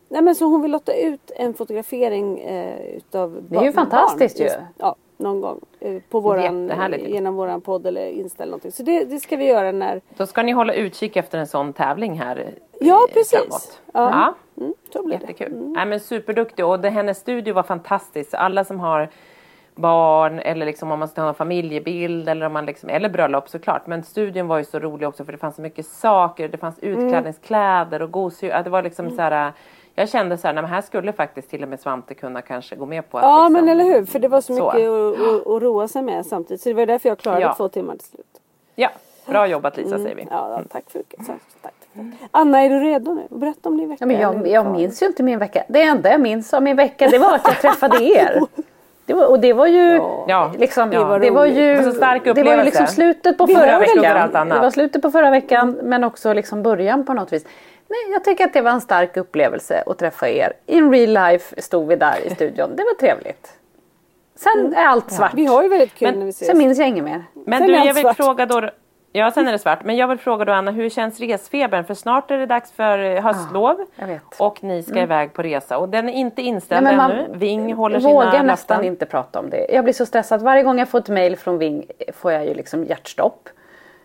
Nej 0.09 0.21
men 0.21 0.35
så 0.35 0.45
hon 0.45 0.61
vill 0.61 0.71
lotta 0.71 0.93
ut 0.93 1.31
en 1.35 1.53
fotografering 1.53 2.39
eh, 2.39 2.95
utav 2.97 3.37
Det 3.49 3.57
är 3.57 3.61
ju 3.63 3.71
barn- 3.71 3.73
fantastiskt 3.73 4.37
barn. 4.37 4.47
ju. 4.47 4.53
Ja, 4.77 4.95
någon 5.17 5.41
gång. 5.41 5.59
Eh, 5.79 5.97
på 6.09 6.19
våran, 6.19 6.71
genom 7.07 7.35
våran 7.35 7.61
podd 7.61 7.87
eller 7.87 8.07
Insta 8.07 8.43
eller 8.43 8.51
någonting. 8.51 8.71
Så 8.71 8.83
det, 8.83 9.03
det 9.05 9.19
ska 9.19 9.35
vi 9.35 9.45
göra 9.45 9.71
när... 9.71 10.01
Då 10.17 10.25
ska 10.25 10.43
ni 10.43 10.51
hålla 10.51 10.73
utkik 10.73 11.15
efter 11.15 11.37
en 11.37 11.47
sån 11.47 11.73
tävling 11.73 12.19
här 12.19 12.37
eh, 12.37 12.87
Ja, 12.87 12.99
precis. 13.13 13.39
Ja. 13.49 13.71
Ja. 13.93 14.33
Mm, 14.57 14.73
så 14.93 15.03
blir 15.03 15.17
det. 15.17 15.21
Jättekul. 15.21 15.53
Nej, 15.75 15.85
men 15.85 15.99
superduktig 15.99 16.65
och 16.65 16.79
det, 16.79 16.89
hennes 16.89 17.17
studio 17.17 17.53
var 17.53 17.63
fantastisk. 17.63 18.29
Så 18.31 18.37
Alla 18.37 18.63
som 18.63 18.79
har 18.79 19.09
barn 19.75 20.39
eller 20.39 20.65
liksom 20.65 20.91
om 20.91 20.99
man 20.99 21.07
ska 21.07 21.21
ha 21.21 21.27
en 21.29 21.35
familjebild 21.35 22.29
eller, 22.29 22.45
om 22.45 22.53
man 22.53 22.65
liksom, 22.65 22.89
eller 22.89 23.09
bröllop 23.09 23.49
såklart. 23.49 23.87
Men 23.87 24.03
studion 24.03 24.47
var 24.47 24.57
ju 24.57 24.63
så 24.63 24.79
rolig 24.79 25.07
också 25.07 25.25
för 25.25 25.31
det 25.31 25.37
fanns 25.37 25.55
så 25.55 25.61
mycket 25.61 25.85
saker. 25.85 26.47
Det 26.47 26.57
fanns 26.57 26.79
Mm. 26.83 26.99
utklädningskläder 26.99 28.01
och 28.01 28.11
gosedjur. 28.11 28.63
Det 28.63 28.69
var 28.69 28.83
liksom 28.83 29.09
så 29.09 29.21
här. 29.21 29.53
Jag 29.97 30.09
kände 30.09 30.37
så 30.37 30.47
här, 30.47 30.53
nej, 30.53 30.63
men 30.63 30.71
här 30.71 30.81
skulle 30.81 31.13
faktiskt 31.13 31.49
till 31.49 31.63
och 31.63 31.69
med 31.69 31.79
Svante 31.79 32.13
kunna 32.13 32.41
kanske 32.41 32.75
gå 32.75 32.85
med 32.85 33.09
på 33.09 33.17
att 33.17 33.23
Ja 33.23 33.37
liksom, 33.49 33.53
men 33.53 33.69
eller 33.69 33.83
hur. 33.83 34.05
För 34.05 34.19
det 34.19 34.27
var 34.27 34.41
så 34.41 34.53
mycket 34.53 35.47
Att, 35.47 35.61
roa 35.63 35.87
sig 35.87 36.01
med 36.01 36.25
samtidigt. 36.25 36.61
Så 36.61 36.69
det 36.69 36.75
var 36.75 36.85
därför 36.85 37.09
jag 37.09 37.17
klarade 37.17 37.41
Ja. 37.41 37.53
två 37.53 37.67
timmar 37.69 37.93
till 37.93 38.07
slut. 38.07 38.41
Ja, 38.75 38.89
bra 39.25 39.47
jobbat 39.47 39.77
Lisa 39.77 39.97
säger 39.97 40.15
vi. 40.15 40.21
Mm. 40.21 40.33
Ja, 40.33 40.61
tack 40.69 40.83
för 40.89 40.99
mycket. 40.99 41.19
Tack. 41.61 41.73
Anna 42.31 42.61
är 42.61 42.69
du 42.69 42.79
redo 42.79 43.13
nu? 43.13 43.27
Berätta 43.29 43.69
om 43.69 43.77
din 43.77 43.89
vecka. 43.89 43.97
Ja, 44.01 44.05
men 44.07 44.19
jag, 44.21 44.47
jag 44.47 44.65
minns 44.71 45.01
ju 45.01 45.05
inte 45.05 45.23
min 45.23 45.39
vecka. 45.39 45.63
Det 45.67 45.81
enda 45.81 46.11
jag 46.11 46.21
minns 46.21 46.53
av 46.53 46.63
min 46.63 46.75
vecka 46.75 47.07
det 47.07 47.17
var 47.17 47.35
att 47.35 47.41
jag 47.45 47.61
träffade 47.61 48.03
er. 48.03 48.41
Det 49.05 49.13
var, 49.13 49.25
och 49.29 49.39
det 49.39 49.53
var 49.53 49.67
ju 49.67 49.95
Ja, 50.27 50.51
liksom, 50.57 50.89
det 50.89 50.99
var 50.99 51.19
det 51.19 51.29
var 51.31 51.41
roligt. 51.45 51.57
ju, 51.57 51.73
Det 51.75 51.81
var 51.81 51.91
så 51.91 51.97
stark 51.97 52.23
det 52.23 52.29
var 52.29 52.35
ju 52.35 52.41
upplevelse. 52.41 52.65
liksom 52.65 52.87
slutet 52.87 53.37
på 53.37 53.45
Vi 53.45 53.55
förra 53.55 53.79
veckan. 53.79 54.49
Det 54.49 54.59
var 54.59 54.69
slutet 54.69 55.01
på 55.01 55.11
förra 55.11 55.29
veckan 55.31 55.77
men 55.83 56.03
också 56.03 56.33
liksom 56.33 56.63
början 56.63 57.05
på 57.05 57.13
något 57.13 57.33
vis. 57.33 57.45
Nej, 57.87 57.99
jag 58.11 58.23
tycker 58.23 58.45
att 58.45 58.53
det 58.53 58.61
var 58.61 58.71
en 58.71 58.81
stark 58.81 59.17
upplevelse 59.17 59.83
att 59.85 59.97
träffa 59.97 60.29
er. 60.29 60.53
In 60.65 60.91
real 60.91 61.09
life 61.31 61.61
stod 61.61 61.87
vi 61.87 61.95
där 61.95 62.15
i 62.25 62.29
studion. 62.29 62.69
Det 62.75 62.83
var 62.83 62.93
trevligt. 62.99 63.53
Sen 64.35 64.73
är 64.75 64.85
allt 64.85 65.11
svart. 65.11 65.31
Vi 65.33 65.45
har 65.45 65.63
ju 65.63 65.69
väldigt 65.69 65.93
kul 65.95 66.07
Men 66.09 66.19
när 66.19 66.25
vi 66.25 66.29
ses. 66.29 66.47
Sen 66.47 66.57
minns 66.57 66.79
jag 66.79 66.87
inget 66.87 67.03
mer. 67.03 67.23
Men 67.45 67.59
Sen 67.59 67.67
du, 67.67 67.73
jag 67.73 67.93
vill 67.93 68.01
svart. 68.03 68.17
fråga 68.17 68.45
då. 68.45 68.69
Ja, 69.17 69.31
sen 69.31 69.47
är 69.47 69.51
det 69.51 69.59
svart. 69.59 69.83
Men 69.83 69.95
jag 69.95 70.07
vill 70.07 70.17
fråga 70.17 70.45
då 70.45 70.53
Anna, 70.53 70.71
hur 70.71 70.89
känns 70.89 71.19
resfebern? 71.19 71.83
För 71.85 71.93
snart 71.93 72.31
är 72.31 72.37
det 72.37 72.45
dags 72.45 72.71
för 72.71 72.99
eh, 72.99 73.23
höstlov. 73.23 73.85
jag 73.95 74.07
vet. 74.07 74.21
Och 74.39 74.63
ni 74.63 74.83
ska 74.83 75.01
iväg 75.01 75.33
på 75.33 75.41
resa. 75.41 75.77
Och 75.77 75.89
den 75.89 76.09
är 76.09 76.13
inte 76.13 76.41
inställd 76.41 76.83
Nej, 76.83 76.97
men 76.97 77.11
ännu. 77.11 77.27
Ving 77.33 77.73
håller 77.73 77.95
jag 77.95 78.01
sina 78.01 78.13
vågar 78.13 78.25
löften. 78.31 78.45
nästan 78.47 78.83
inte 78.85 79.05
prata 79.05 79.39
om 79.39 79.49
det. 79.49 79.67
Jag 79.73 79.83
blir 79.83 79.93
så 79.93 80.05
stressad. 80.05 80.41
Varje 80.41 80.63
gång 80.63 80.79
jag 80.79 80.89
får 80.89 80.99
ett 80.99 81.09
mail 81.09 81.35
från 81.37 81.57
Ving 81.57 81.85
får 82.13 82.31
jag 82.31 82.45
ju 82.45 82.53
liksom 82.53 82.83
hjärtstopp. 82.83 83.49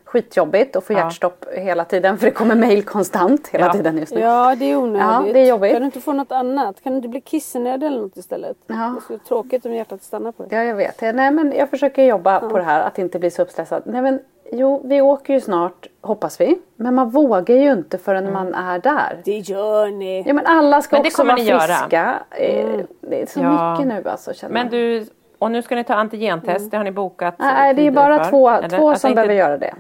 Skitjobbigt 0.05 0.77
att 0.77 0.85
få 0.85 0.93
Ja. 0.93 0.99
hjärtstopp 0.99 1.45
hela 1.57 1.85
tiden 1.85 2.19
för 2.19 2.25
det 2.27 2.31
kommer 2.33 2.55
mail 2.55 2.85
konstant 2.85 3.49
hela 3.49 3.67
Ja. 3.67 3.73
tiden 3.73 3.99
just 3.99 4.15
nu. 4.15 4.21
Ja 4.21 4.55
det 4.59 4.65
är 4.65 4.77
onödigt. 4.77 5.01
Ja, 5.27 5.33
det 5.33 5.41
är 5.41 5.47
jobbigt. 5.49 5.73
Kan 5.73 5.81
du 5.83 5.87
inte 5.87 6.01
få 6.01 6.13
något 6.13 6.33
annat? 6.33 6.83
Kan 6.83 6.93
du 6.93 6.97
inte 6.97 7.09
bli 7.09 7.21
kissnödig 7.21 7.87
eller 7.87 8.01
något 8.01 8.17
istället? 8.17 8.57
Ja. 8.67 8.75
Det 8.75 9.13
vara 9.15 9.19
tråkigt 9.29 9.67
om 9.67 9.73
hjärtat 9.75 10.03
stannar 10.03 10.33
på 10.33 10.43
dig. 10.43 10.59
Ja, 10.59 10.65
jag 10.65 10.75
vet. 10.75 11.01
Nej, 11.01 11.31
men 11.31 11.53
jag 11.57 11.71
försöker 11.71 12.05
jobba 12.05 12.41
på 12.41 12.59
det 12.59 12.65
här 12.65 12.81
att 12.83 12.99
inte 12.99 13.19
bli 13.19 13.31
så 13.31 13.43
uppstressad. 13.43 13.83
Nej, 13.87 14.03
men, 14.03 14.21
jo, 14.53 14.81
vi 14.85 15.01
åker 15.01 15.35
ju 15.35 15.41
snart, 15.41 15.87
hoppas 16.01 16.41
vi. 16.41 16.59
Men 16.77 16.95
man 16.95 17.11
vågar 17.11 17.55
ju 17.57 17.73
inte 17.73 17.99
förrän 17.99 18.33
man 18.33 18.55
är 18.55 18.79
där. 18.79 19.21
Det 19.25 19.39
gör 19.39 19.87
ni. 19.87 20.25
Ja, 20.27 20.35
men 20.35 20.47
alla 20.47 20.83
ska 20.83 20.97
Men 20.97 21.03
det 21.03 21.09
också 21.09 21.25
vara 21.25 21.37
friska. 21.37 22.15
Eh, 22.31 22.81
Det 23.01 23.23
är 23.23 23.27
så 23.27 23.41
Ja. 23.41 23.71
mycket 23.73 23.87
nu 24.05 24.11
alltså. 24.11 24.33
Känner 24.35 24.55
Men 24.55 24.69
du, 24.71 25.07
och 25.39 25.51
nu 25.51 25.63
ska 25.63 25.75
ni 25.75 25.85
ta 25.85 25.95
antigentest. 25.95 26.71
Det 26.71 26.77
har 26.77 26.85
ni 26.85 26.91
bokat 26.93 27.35
Nej, 27.39 27.75
det 27.75 27.87
är 27.87 27.91
bara 27.91 28.25
för, 28.25 28.31
två, 28.31 28.51
eller? 28.51 28.69
två 28.69 28.89
Alltså 28.91 29.01
som 29.01 29.09
inte- 29.11 29.15
behöver 29.17 29.35
göra 29.35 29.59
det. 29.59 29.75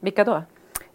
Vilka 0.00 0.24
då? 0.24 0.42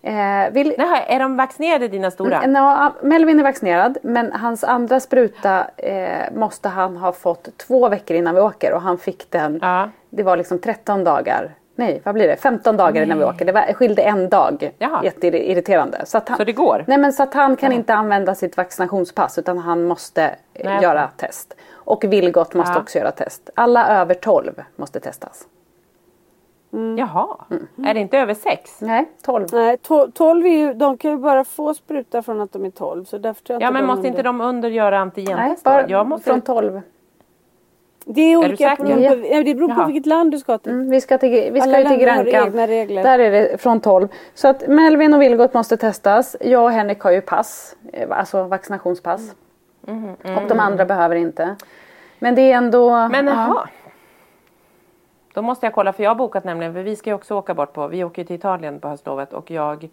Eh, 0.01 0.51
vill, 0.51 0.75
Nej, 0.77 1.05
är 1.07 1.19
de 1.19 1.37
vaccinerade 1.37 1.87
dina 1.87 2.11
stora? 2.11 2.41
Nå, 2.47 2.91
Melvin 3.01 3.39
är 3.39 3.43
vaccinerad 3.43 3.97
men 4.01 4.31
hans 4.31 4.63
andra 4.63 4.99
spruta 4.99 5.65
eh, 5.77 6.33
måste 6.35 6.69
han 6.69 6.97
ha 6.97 7.11
fått 7.11 7.57
två 7.57 7.89
veckor 7.89 8.17
innan 8.17 8.35
vi 8.35 8.41
åker 8.41 8.73
och 8.73 8.81
han 8.81 8.97
fick 8.97 9.31
den, 9.31 9.59
Ja. 9.61 9.89
det 10.09 10.23
var 10.23 10.37
liksom 10.37 10.59
13 10.59 11.03
dagar, 11.03 11.51
nej 11.77 12.01
vad 12.03 12.13
blir 12.15 12.27
det, 12.27 12.35
15 12.35 12.77
dagar 12.77 13.03
innan 13.03 13.17
vi 13.17 13.23
åker. 13.23 13.45
Det 13.45 13.51
var, 13.51 13.73
skilde 13.73 14.01
en 14.01 14.29
dag. 14.29 14.71
Jaha. 14.79 15.03
Jätteirriterande. 15.03 16.05
Så, 16.05 16.17
att 16.17 16.29
han, 16.29 16.37
Så 16.37 16.43
det 16.43 16.53
går? 16.53 16.83
Nej 16.87 16.97
men 16.97 17.13
så 17.13 17.23
att 17.23 17.33
han 17.33 17.55
kan 17.55 17.71
inte 17.71 17.93
använda 17.93 18.35
sitt 18.35 18.57
vaccinationspass 18.57 19.37
utan 19.37 19.57
han 19.57 19.83
måste 19.83 20.23
eh, 20.53 20.65
Nej, 20.65 20.83
göra 20.83 21.09
test. 21.17 21.53
Och 21.73 22.03
Vilgot 22.03 22.53
måste 22.53 22.73
Ja. 22.73 22.79
också 22.81 22.97
göra 22.99 23.11
test. 23.11 23.49
Alla 23.55 23.87
över 24.01 24.13
12 24.13 24.51
måste 24.75 24.99
testas. 24.99 25.47
Jaha, 26.97 27.27
Mm. 27.51 27.67
är 27.89 27.93
det 27.93 27.99
inte 27.99 28.17
över 28.17 28.33
sex? 28.33 28.81
Nej, 28.81 29.05
12. 29.25 29.47
Nej, 29.51 29.75
to- 29.87 30.11
12 30.11 30.45
är 30.45 30.49
ju, 30.49 30.73
de 30.73 30.97
kan 30.97 31.11
ju 31.11 31.17
bara 31.17 31.43
få 31.43 31.73
spruta 31.73 32.21
från 32.21 32.41
att 32.41 32.51
de 32.53 32.65
är 32.65 32.69
12. 32.69 33.05
Så 33.05 33.17
därför 33.17 33.43
tror 33.43 33.55
jag 33.55 33.61
Ja, 33.61 33.67
inte 33.67 33.79
men 33.81 33.87
måste 33.87 34.07
inte 34.07 34.23
de 34.23 34.41
under 34.41 34.69
göra 34.69 34.89
Nej, 34.89 34.97
antigentest 34.99 35.63
då? 35.63 35.69
bara 35.69 35.87
Jag 35.89 36.07
måste... 36.07 36.29
från 36.29 36.41
12. 36.41 36.81
Det 38.09 38.21
är 38.21 38.37
olika 38.37 38.57
säker? 38.69 38.83
beroende 38.83 39.09
på, 39.09 39.43
det 39.43 39.55
beror 39.55 39.67
på 39.67 39.73
Jaha. 39.81 39.85
vilket 39.87 40.05
land 40.05 40.31
du 40.31 40.39
ska 40.39 40.57
till. 40.57 40.71
Mm, 40.71 40.89
vi 40.89 41.01
ska 41.01 41.17
till, 41.17 41.53
vi 41.53 41.61
ska 41.61 41.69
Alla 41.69 41.79
ju 41.79 41.85
till 41.87 41.97
Grankan. 41.97 42.67
regler. 42.67 43.03
Där 43.03 43.19
är 43.19 43.31
det 43.31 43.61
från 43.61 43.79
12. 43.81 44.07
Så 44.33 44.47
att 44.47 44.67
Melvin 44.67 45.13
och 45.13 45.21
Vilgot 45.21 45.53
måste 45.53 45.77
testas. 45.77 46.35
Jag 46.41 46.63
och 46.63 46.71
Henrik 46.71 46.99
har 46.99 47.11
ju 47.11 47.21
pass. 47.21 47.75
eh, 47.93 48.07
Alltså 48.17 48.43
vaccinationspass. 48.43 49.35
Mm. 49.87 50.13
Och 50.37 50.47
de 50.47 50.59
andra 50.59 50.85
behöver 50.85 51.15
inte. 51.15 51.55
Men 52.19 52.35
det 52.35 52.41
är 52.41 52.57
ändå... 52.57 53.07
Men 53.07 53.27
ja. 53.27 53.33
jaha. 53.33 53.69
Då 55.33 55.41
måste 55.41 55.65
jag 55.65 55.73
kolla 55.73 55.93
för 55.93 56.03
jag 56.03 56.09
har 56.09 56.15
bokat 56.15 56.43
nämligen, 56.43 56.73
för 56.73 56.81
vi 56.83 56.95
ska 56.95 57.09
ju 57.09 57.13
också 57.13 57.35
åka 57.35 57.53
bort 57.53 57.73
på, 57.73 57.87
vi 57.87 58.03
åker 58.03 58.23
till 58.23 58.35
Italien 58.35 58.79
på 58.79 58.87
höstlovet 58.87 59.33
och 59.33 59.51
jag 59.51 59.89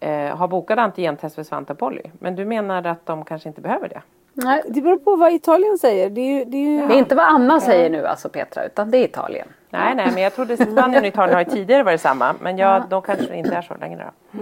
eh, 0.00 0.36
har 0.36 0.48
bokat 0.48 0.78
antigentest 0.78 1.34
för 1.34 1.42
Svante 1.42 1.74
Polly. 1.74 2.02
Men 2.18 2.36
du 2.36 2.44
menar 2.44 2.86
att 2.86 3.06
de 3.06 3.24
kanske 3.24 3.48
inte 3.48 3.60
behöver 3.60 3.88
det? 3.88 4.02
Nej, 4.32 4.62
Det 4.68 4.80
beror 4.80 4.96
på 4.98 5.16
vad 5.16 5.32
Italien 5.32 5.78
säger. 5.78 6.10
Det 6.10 6.20
är 6.20 6.38
ju, 6.38 6.44
det 6.44 6.56
är 6.56 6.60
ju... 6.80 6.86
det 6.88 6.94
är 6.94 6.98
inte 6.98 7.14
vad 7.14 7.26
Anna 7.26 7.60
säger 7.60 7.90
nu 7.90 8.06
alltså 8.06 8.28
Petra, 8.28 8.64
utan 8.64 8.90
det 8.90 8.98
är 8.98 9.04
Italien. 9.04 9.48
Nej, 9.70 9.94
nej, 9.94 10.10
men 10.14 10.22
jag 10.22 10.34
trodde 10.34 10.56
Spanien 10.56 11.02
och 11.02 11.08
Italien 11.08 11.34
har 11.34 11.44
ju 11.44 11.50
tidigare 11.50 11.82
varit 11.82 12.00
samma. 12.00 12.34
Men 12.40 12.58
jag, 12.58 12.82
då 12.88 13.00
kanske 13.00 13.26
det 13.26 13.36
inte 13.36 13.54
är 13.54 13.62
så 13.62 13.74
längre 13.74 14.12
då. 14.32 14.38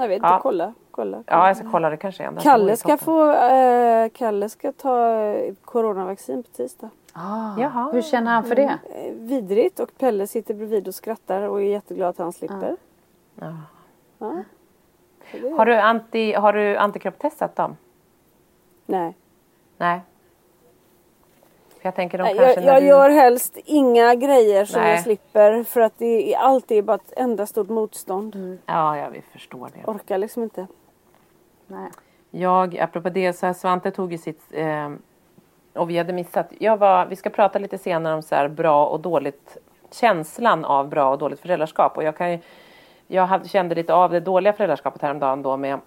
Jag 0.00 0.08
vet 0.08 0.16
inte, 0.16 0.28
Ja. 0.28 0.40
kolla. 0.42 0.72
kolla. 0.90 1.22
Ja, 1.26 1.46
jag 1.46 1.56
ska 1.56 1.70
kolla 1.70 1.90
det 1.90 1.96
kanske 1.96 2.22
igen. 2.22 2.34
Det 2.34 2.40
Kalle 2.40 2.76
ska 2.76 2.96
få, 2.96 3.32
eh, 3.32 4.08
Kalle 4.08 4.48
ska 4.48 4.72
ta 4.72 5.14
eh, 5.14 5.54
coronavaccin 5.64 6.42
på 6.42 6.48
tisdag. 6.50 6.90
Ah, 7.12 7.58
Jaha. 7.58 7.90
Hur 7.92 8.02
känner 8.02 8.30
han 8.32 8.44
för 8.44 8.54
det? 8.54 8.62
Eh, 8.62 9.12
vidrigt 9.14 9.80
och 9.80 9.98
Pelle 9.98 10.26
sitter 10.26 10.54
bredvid 10.54 10.88
och 10.88 10.94
skrattar 10.94 11.42
och 11.42 11.60
är 11.60 11.64
jätteglad 11.66 12.08
att 12.08 12.18
han 12.18 12.32
slipper. 12.32 12.76
Ja. 13.40 13.52
Ja. 14.18 14.42
Har 15.56 15.66
du, 15.66 15.74
anti, 15.76 16.32
har 16.32 16.52
du 16.52 16.76
antikroppstestat 16.76 17.56
dem? 17.56 17.76
Nej. 18.86 19.16
Nej. 19.78 20.00
För 21.68 21.86
jag 21.88 21.94
tänker 21.94 22.18
de 22.18 22.24
Nej, 22.24 22.36
kanske 22.36 22.60
jag, 22.60 22.74
jag 22.74 22.82
du... 22.82 22.86
gör 22.86 23.10
helst 23.10 23.58
inga 23.64 24.14
grejer 24.14 24.64
som 24.64 24.80
Nej. 24.80 24.90
jag 24.90 25.02
slipper 25.02 25.64
för 25.64 25.80
att 25.80 25.98
det 25.98 26.34
är 26.34 26.38
alltid 26.38 26.84
bara 26.84 26.94
ett 26.94 27.12
enda 27.16 27.46
stort 27.46 27.68
motstånd. 27.68 28.58
Ja, 28.66 28.98
jag 28.98 29.10
vi 29.10 29.22
förstår 29.22 29.70
det. 29.74 29.90
Orkar 29.90 30.18
liksom 30.18 30.42
inte. 30.42 30.66
Nej. 31.66 31.90
Jag, 32.30 32.78
apropå 32.78 33.08
det, 33.08 33.32
så 33.32 33.46
här, 33.46 33.52
Svante 33.52 33.90
tog 33.90 34.12
ju 34.12 34.18
sitt... 34.18 34.42
Eh, 34.50 34.90
och 35.74 35.90
vi 35.90 35.98
hade 35.98 36.12
missat. 36.12 36.52
Jag 36.58 36.76
var, 36.76 37.06
vi 37.06 37.16
ska 37.16 37.30
prata 37.30 37.58
lite 37.58 37.78
senare 37.78 38.14
om 38.14 38.22
så 38.22 38.34
här 38.34 38.48
bra 38.48 38.86
och 38.86 39.00
dåligt 39.00 39.56
känslan 39.90 40.64
av 40.64 40.88
bra 40.88 41.10
och 41.10 41.18
dåligt 41.18 41.40
föräldraskap. 41.40 41.96
Och 41.96 42.02
jag, 42.02 42.16
kan 42.16 42.32
ju, 42.32 42.38
jag 43.06 43.26
hade, 43.26 43.48
kände 43.48 43.74
lite 43.74 43.94
av 43.94 44.10
det 44.10 44.20
dåliga 44.20 44.52
föräldraskapet 44.52 45.02
häromdagen 45.02 45.42
då 45.42 45.56
med 45.56 45.78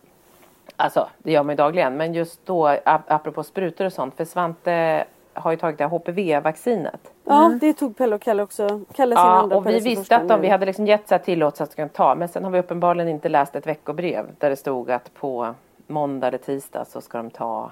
Alltså 0.78 1.08
det 1.18 1.32
gör 1.32 1.44
man 1.44 1.54
ju 1.54 1.58
dagligen 1.58 1.98
men 1.98 2.14
just 2.14 2.46
då 2.46 2.68
ap- 2.68 3.02
apropå 3.08 3.44
sprutor 3.44 3.86
och 3.86 3.94
sånt 3.94 4.16
för 4.16 4.26
Svante 4.26 5.06
har 5.34 5.52
ju 5.52 5.58
tagit 5.58 5.78
det 5.78 5.84
här 5.84 5.92
HPV-vaccinet. 5.92 7.12
Ja, 7.24 7.58
det 7.62 7.74
tog 7.74 7.98
Pelle 7.98 8.16
och 8.16 8.22
Kalle 8.22 8.44
också. 8.44 8.82
Kalle 8.94 9.16
sin 9.16 9.24
Ja, 9.26 9.32
andra, 9.32 9.58
och 9.58 9.66
vi 9.66 9.80
visste 9.80 10.16
att 10.16 10.28
de, 10.28 10.42
vi 10.42 10.48
hade 10.50 10.66
liksom 10.66 10.88
gett 10.88 11.08
så 11.08 11.16
här 11.16 11.20
tillåtelse 11.20 11.64
att 11.64 11.76
kunna 11.76 11.88
ta 11.90 12.16
men 12.16 12.28
sen 12.28 12.44
har 12.44 12.52
vi 12.52 12.60
uppenbarligen 12.60 13.10
inte 13.10 13.30
läst 13.30 13.56
ett 13.56 13.68
veckobrev 13.68 14.26
där 14.38 14.50
det 14.50 14.56
stod 14.56 14.92
att 14.92 15.14
på 15.14 15.54
måndag 15.88 16.28
eller 16.28 16.38
tisdag 16.38 16.86
så 16.86 17.02
ska 17.02 17.18
de 17.18 17.30
ta 17.30 17.72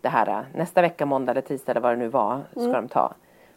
det 0.00 0.08
här 0.08 0.44
nästa 0.54 0.82
vecka 0.82 1.06
måndag 1.06 1.30
eller 1.32 1.40
tisdag 1.40 1.70
eller 1.72 1.80
vad 1.80 1.92
det 1.92 1.96
nu 1.96 2.08
var 2.08 2.40
ska 2.50 2.60
Mm. 2.60 2.72
de 2.72 2.88
ta. 2.88 3.12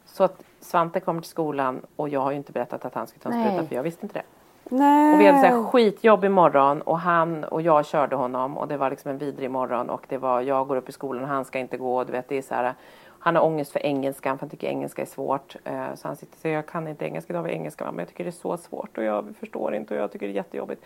Så 0.05 0.23
att 0.23 0.43
Svante 0.59 0.99
kommer 0.99 1.21
till 1.21 1.29
skolan 1.29 1.81
och 1.95 2.09
jag 2.09 2.19
har 2.19 2.31
ju 2.31 2.37
inte 2.37 2.51
berättat 2.51 2.85
att 2.85 2.95
han 2.95 3.07
ska 3.07 3.19
ta 3.19 3.29
en 3.29 3.43
spruta 3.45 3.65
för 3.67 3.75
jag 3.75 3.83
visste 3.83 4.05
inte 4.05 4.19
det. 4.19 4.25
Nej. 4.69 5.13
Och 5.13 5.19
vi 5.19 5.25
hade 5.25 5.39
så 5.39 5.45
här 5.45 5.63
skitjobb 5.63 6.25
imorgon 6.25 6.81
och 6.81 6.99
han 6.99 7.43
och 7.43 7.61
jag 7.61 7.85
körde 7.85 8.15
honom 8.15 8.57
och 8.57 8.67
det 8.67 8.77
var 8.77 8.89
liksom 8.89 9.11
en 9.11 9.17
vidrig 9.17 9.51
morgon 9.51 9.89
och 9.89 10.05
det 10.09 10.17
var 10.17 10.41
jag 10.41 10.67
går 10.67 10.75
upp 10.75 10.89
i 10.89 10.91
skolan 10.91 11.23
och 11.23 11.29
han 11.29 11.45
ska 11.45 11.59
inte 11.59 11.77
gå. 11.77 12.03
Du 12.03 12.11
vet, 12.11 12.29
det 12.29 12.37
är 12.37 12.41
så 12.41 12.55
här, 12.55 12.73
han 13.19 13.35
har 13.35 13.43
ångest 13.43 13.71
för 13.71 13.85
engelskan 13.85 14.37
för 14.37 14.43
han 14.45 14.49
tycker 14.49 14.67
engelska 14.67 15.01
är 15.01 15.05
svårt. 15.05 15.55
Eh, 15.63 15.93
Så 15.95 16.07
han 16.07 16.15
sitter 16.15 16.33
och 16.33 16.39
säger 16.39 16.55
jag 16.55 16.65
kan 16.65 16.87
inte 16.87 17.05
engelska, 17.05 17.33
idag 17.33 17.41
var 17.41 17.49
engelska 17.49 17.85
men 17.85 17.99
jag 17.99 18.07
tycker 18.07 18.23
det 18.23 18.29
är 18.29 18.31
så 18.31 18.57
svårt 18.57 18.97
och 18.97 19.03
jag 19.03 19.35
förstår 19.39 19.75
inte 19.75 19.93
och 19.93 19.99
jag 19.99 20.11
tycker 20.11 20.27
det 20.27 20.33
är 20.33 20.35
jättejobbigt. 20.35 20.85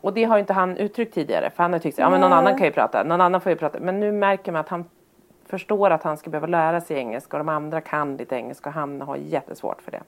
Och 0.00 0.12
det 0.12 0.24
har 0.24 0.38
inte 0.38 0.52
han 0.52 0.76
uttryckt 0.76 1.14
tidigare 1.14 1.50
för 1.50 1.62
han 1.62 1.72
har 1.72 1.80
tyckt 1.80 1.98
ja 1.98 2.10
men 2.10 2.20
någon 2.20 2.32
annan 2.32 2.58
kan 2.58 2.66
ju 2.66 2.72
prata, 2.72 3.02
någon 3.04 3.20
annan 3.20 3.40
får 3.40 3.50
ju 3.50 3.56
prata. 3.56 3.78
Men 3.80 4.00
nu 4.00 4.12
märker 4.12 4.52
man 4.52 4.60
att 4.60 4.68
han 4.68 4.84
förstår 5.46 5.90
att 5.90 6.02
han 6.02 6.16
ska 6.16 6.30
behöva 6.30 6.46
lära 6.46 6.80
sig 6.80 6.96
engelska 6.96 7.36
och 7.36 7.44
de 7.44 7.48
andra 7.48 7.80
kan 7.80 8.16
lite 8.16 8.36
engelska 8.36 8.68
och 8.68 8.74
han 8.74 9.00
har 9.00 9.16
jättesvårt 9.16 9.82
för 9.82 9.90
det. 9.90 10.00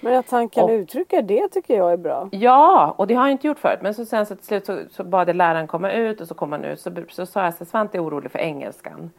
Men 0.00 0.14
att 0.18 0.30
han 0.30 0.48
kan 0.48 0.64
Och- 0.64 0.70
uttrycka 0.70 1.22
det 1.22 1.48
tycker 1.48 1.76
jag 1.76 1.92
är 1.92 1.96
bra. 1.96 2.28
Ja, 2.32 2.94
och 2.96 3.06
det 3.06 3.14
har 3.14 3.22
jag 3.22 3.32
inte 3.32 3.46
gjort 3.46 3.58
förut. 3.58 3.78
Men 3.82 3.94
så 3.94 4.04
sen 4.04 4.26
så 4.26 4.36
till 4.36 4.44
slut 4.44 4.66
så, 4.66 4.78
så 4.90 5.04
bad 5.04 5.28
jag 5.28 5.36
läraren 5.36 5.66
komma 5.66 5.92
ut 5.92 6.20
och 6.20 6.28
så 6.28 6.34
kom 6.34 6.52
han 6.52 6.64
ut. 6.64 6.80
Så, 6.80 6.90
så 7.08 7.26
sa 7.26 7.44
jag 7.44 7.54
så 7.54 7.64
Svante 7.64 7.98
är 7.98 8.04
orolig 8.04 8.30
för 8.30 8.38
engelskan. 8.38 9.10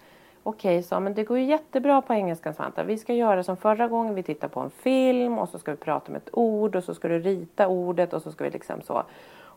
Okej, 0.44 0.84
sa 0.84 1.00
men 1.00 1.14
det 1.14 1.24
går 1.24 1.38
ju 1.38 1.44
jättebra 1.46 2.02
på 2.02 2.14
engelskan 2.14 2.54
Svante. 2.54 2.84
Vi 2.84 2.98
ska 2.98 3.14
göra 3.14 3.44
som 3.44 3.58
förra 3.58 3.88
gången. 3.88 4.16
Vi 4.16 4.24
tittar 4.24 4.48
på 4.48 4.60
en 4.60 4.70
film 4.70 5.38
och 5.40 5.50
så 5.50 5.60
ska 5.60 5.72
vi 5.72 5.78
prata 5.78 6.12
om 6.12 6.16
ett 6.16 6.30
ord 6.34 6.76
och 6.76 6.84
så 6.84 6.94
ska 6.94 7.08
du 7.08 7.20
rita 7.20 7.68
ordet 7.68 8.14
och 8.14 8.22
så 8.22 8.32
ska 8.32 8.44
vi 8.44 8.50
liksom 8.50 8.82
så. 8.82 9.04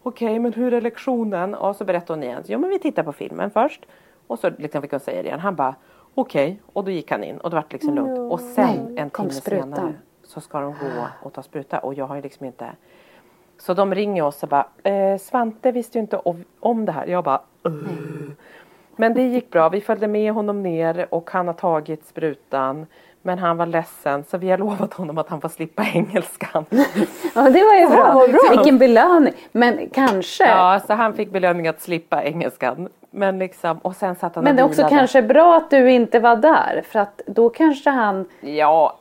Okej, 0.02 0.38
men 0.38 0.52
hur 0.52 0.74
är 0.74 0.80
lektionen? 0.80 1.54
Och 1.54 1.76
så 1.76 1.85
berättade 1.85 2.12
hon 2.12 2.22
igen. 2.22 2.42
Jo, 2.46 2.59
men 2.59 2.70
vi 2.70 2.78
tittar 2.78 3.02
på 3.02 3.12
filmen 3.12 3.50
först. 3.50 3.87
Och 4.26 4.38
så 4.38 4.50
liksom 4.59 4.83
fick 4.83 4.90
hon 4.90 5.00
säga 5.00 5.22
det 5.22 5.28
igen. 5.28 5.40
Han 5.40 5.54
bara 5.54 5.74
okej. 6.14 6.61
Och 6.72 6.85
då 6.85 6.90
gick 6.90 7.11
han 7.11 7.24
in 7.24 7.38
och 7.38 7.50
det 7.50 7.56
vart 7.56 7.72
liksom 7.72 7.94
lugnt. 7.94 8.18
Och 8.33 8.40
sen 8.40 8.64
Nej, 8.88 8.98
en 8.98 9.11
timme 9.11 9.30
senare 9.30 9.92
så 10.31 10.40
ska 10.40 10.61
de 10.61 10.71
gå 10.73 11.07
och 11.23 11.33
ta 11.33 11.43
spruta. 11.43 11.79
Och 11.79 11.95
jag 11.95 12.07
har 12.07 12.16
ju 12.16 12.23
liksom 12.23 12.47
inte 12.47 12.71
så 13.59 13.75
de 13.75 13.95
ringer 13.95 14.23
oss 14.25 14.43
och 14.43 14.49
bara, 14.49 14.66
eh, 14.83 15.19
Svante 15.19 15.73
visste 15.73 15.99
ju 15.99 16.03
inte 16.03 16.21
om, 16.61 16.85
det 16.87 16.93
här. 16.93 17.07
Jag 17.07 17.25
bara, 17.25 17.40
"Ugh." 17.62 18.31
Men 18.97 19.14
det 19.14 19.23
gick 19.23 19.51
bra. 19.51 19.69
Vi 19.69 19.81
följde 19.81 20.09
med 20.09 20.33
honom 20.33 20.62
ner 20.62 21.07
och 21.11 21.31
han 21.31 21.47
har 21.47 21.55
tagit 21.55 22.07
sprutan. 22.07 22.87
Men 23.23 23.38
han 23.38 23.57
var 23.57 23.66
ledsen 23.66 24.25
så 24.25 24.38
vi 24.38 24.51
har 24.51 24.59
lovat 24.59 24.95
honom 24.95 25.19
att 25.19 25.29
han 25.29 25.40
får 25.40 25.49
slippa 25.49 25.83
engelskan. 25.95 26.64
Ja, 27.35 27.43
det 27.51 27.64
var 27.64 27.75
ju 27.75 27.87
bra. 27.87 28.12
vad 28.14 28.31
bra. 28.31 28.40
Vilken 28.51 28.79
belöning. 28.79 29.35
Men 29.53 29.88
kanske. 29.93 30.47
Ja, 30.49 30.81
så 30.87 30.93
han 30.93 31.14
fick 31.14 31.31
belöning 31.31 31.69
att 31.69 31.81
slippa 31.81 32.23
engelskan. 32.25 32.88
Men 33.11 33.38
liksom, 33.38 33.79
och 33.79 33.97
sen 33.97 34.14
satt 34.14 34.35
han 34.35 34.45
men 34.45 34.57
det 34.57 34.62
är 34.62 34.66
också 34.66 34.88
kanske 34.88 35.23
bra 35.23 35.57
att 35.57 35.71
du 35.71 35.90
inte 35.90 36.21
var 36.21 36.37
där. 36.37 36.83
För 36.88 36.99
att 36.99 37.21
då 37.27 37.49
kanske 37.51 37.90
han... 37.90 38.29
Ja, 38.40 38.99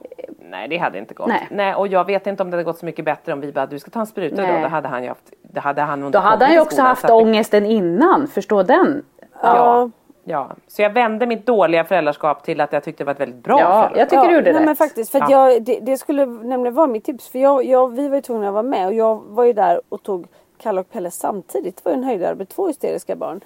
nej 0.50 0.68
det 0.68 0.78
hade 0.78 0.98
inte 0.98 1.14
gått. 1.14 1.28
Nej. 1.28 1.48
Nej. 1.52 1.76
och 1.76 1.88
jag 1.88 2.06
vet 2.06 2.28
inte 2.28 2.44
om 2.44 2.50
det 2.52 2.56
hade 2.58 2.64
gått 2.64 2.78
så 2.78 2.86
mycket 2.86 3.06
bättre 3.06 3.34
om 3.34 3.42
vi 3.42 3.52
bara, 3.52 3.66
du 3.66 3.80
ska 3.80 3.92
ta 3.92 4.00
en 4.00 4.06
spruta 4.08 4.42
Nej. 4.42 4.54
då. 4.54 4.60
Då 4.62 4.68
hade 4.68 4.88
han 4.88 5.04
ju 5.04 5.10
haft, 5.10 5.34
det 5.42 5.60
hade 5.60 5.82
han 5.82 6.12
Då 6.12 6.20
hade 6.20 6.46
han 6.46 6.54
ju 6.54 6.60
också 6.60 6.76
skolan, 6.76 6.88
haft 6.88 7.04
att 7.06 7.12
ångesten 7.12 7.66
innan. 7.66 8.28
Förstå 8.28 8.64
den. 8.64 9.06
Ja, 9.42 9.90
ja. 10.24 10.50
Så 10.68 10.82
jag 10.82 10.90
vände 10.94 11.26
mitt 11.26 11.46
dåliga 11.46 11.84
föräldraskap 11.84 12.44
till 12.44 12.62
att 12.62 12.74
jag 12.74 12.84
tyckte 12.84 13.04
det 13.04 13.06
var 13.06 13.14
ett 13.14 13.20
väldigt 13.20 13.44
bra 13.44 13.60
Ja, 13.60 13.66
föräldraskap. 13.68 13.98
jag 13.98 14.10
tycker 14.10 14.28
du 14.28 14.36
gjorde 14.36 14.52
nej, 14.52 14.60
rätt. 14.60 14.66
men 14.66 14.76
faktiskt. 14.76 15.12
För 15.12 15.22
att 15.22 15.30
Ja. 15.30 15.52
jag, 15.52 15.64
det, 15.64 15.80
det 15.82 15.98
skulle 15.98 16.26
nämligen 16.26 16.74
vara 16.76 16.88
mitt 16.88 17.04
tips. 17.06 17.30
För 17.30 17.40
jag, 17.40 17.66
jag, 17.66 17.96
vi 17.96 18.08
var 18.08 18.16
ju 18.16 18.22
tvungna 18.22 18.48
att 18.48 18.54
vara 18.54 18.64
med 18.64 18.88
och 18.88 18.94
jag 18.94 19.22
var 19.28 19.44
ju 19.44 19.54
där 19.54 19.82
och 19.90 20.04
tog 20.04 20.28
Kalle 20.62 20.82
och 20.82 20.92
Pelle 20.92 21.12
samtidigt. 21.12 21.76
Det 21.76 21.86
var 21.86 21.92
ju 21.92 21.98
en 21.98 22.04
höjdare 22.04 22.36
med 22.36 22.50
två 22.50 22.68
hysteriska 22.68 23.16
barn. 23.16 23.42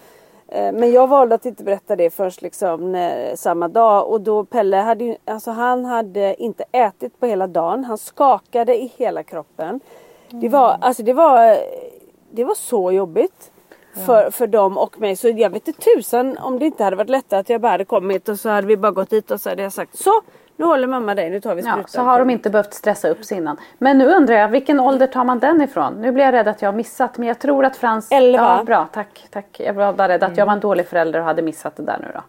Eh, 0.54 0.72
Men 0.72 0.92
jag 0.92 1.08
valde 1.08 1.36
att 1.36 1.46
inte 1.46 1.64
berätta 1.64 1.96
det 1.96 2.10
först 2.10 2.42
liksom 2.42 2.92
när, 2.92 3.36
samma 3.36 3.68
dag 3.68 4.10
och 4.10 4.22
då 4.22 4.46
Pelle 4.46 4.78
hade 4.78 5.18
alltså 5.26 5.52
han 5.52 5.86
hade 5.86 6.42
inte 6.42 6.64
ätit 6.72 7.20
på 7.20 7.26
hela 7.26 7.48
dagen. 7.48 7.84
Han 7.84 7.98
skakade 7.98 8.82
i 8.82 8.92
hela 8.98 9.24
kroppen. 9.24 9.80
Det 10.30 10.50
var, 10.50 10.78
alltså 10.82 11.04
det 11.04 11.14
var, 11.14 11.58
det 12.32 12.44
var 12.44 12.56
så 12.56 12.92
jobbigt. 12.92 13.50
För, 14.06 14.32
för 14.32 14.48
dem 14.48 14.78
och 14.78 15.00
mig. 15.00 15.16
Så 15.16 15.30
jag 15.30 15.50
vet 15.50 15.68
inte 15.68 15.82
tusan 15.82 16.38
om 16.38 16.60
det 16.60 16.66
inte 16.66 16.84
hade 16.84 16.96
varit 16.96 17.10
lättare 17.10 17.40
att 17.40 17.50
jag 17.50 17.62
bara 17.62 17.72
hade 17.72 17.86
kommit 17.86 18.30
och 18.30 18.40
så 18.40 18.50
hade 18.50 18.68
vi 18.68 18.78
bara 18.78 18.92
gått 18.92 19.10
dit 19.10 19.32
och 19.32 19.42
så 19.42 19.50
hade 19.50 19.64
jag 19.64 19.74
sagt 19.74 19.98
så 19.98 20.22
nu 20.58 20.66
håller 20.66 20.88
mamma 20.88 21.16
dig, 21.16 21.30
nu 21.30 21.40
tar 21.40 21.56
vi 21.56 21.62
sprutan. 21.62 21.80
Ja, 21.80 21.88
så 21.88 22.02
har 22.02 22.20
de 22.20 22.30
inte 22.30 22.50
behövt 22.50 22.74
stressa 22.74 23.10
upp 23.10 23.26
sig 23.26 23.38
innan. 23.38 23.58
Men 23.78 23.98
nu 23.98 24.06
undrar 24.06 24.36
jag, 24.36 24.48
vilken 24.48 24.80
ålder 24.80 25.08
tar 25.08 25.24
man 25.24 25.40
den 25.40 25.62
ifrån? 25.62 25.94
Nu 25.94 26.12
blir 26.12 26.24
jag 26.26 26.34
rädd 26.34 26.48
att 26.48 26.62
jag 26.62 26.72
har 26.72 26.78
missat, 26.78 27.18
men 27.18 27.28
jag 27.28 27.40
tror 27.40 27.66
att 27.66 27.76
Frans... 27.76 28.12
Elva. 28.12 28.58
Ja, 28.58 28.64
bra, 28.64 28.88
tack, 28.94 29.28
tack. 29.32 29.60
Jag 29.60 29.74
var 29.74 29.94
bara 29.94 30.08
rädd 30.08 30.24
att 30.24 30.38
jag 30.38 30.46
var 30.46 30.54
en 30.54 30.60
dålig 30.60 30.88
förälder 30.88 31.20
och 31.20 31.26
hade 31.26 31.42
missat 31.42 31.76
det 31.76 31.84
där 31.84 31.98
nu 32.02 32.08
då. 32.14 32.22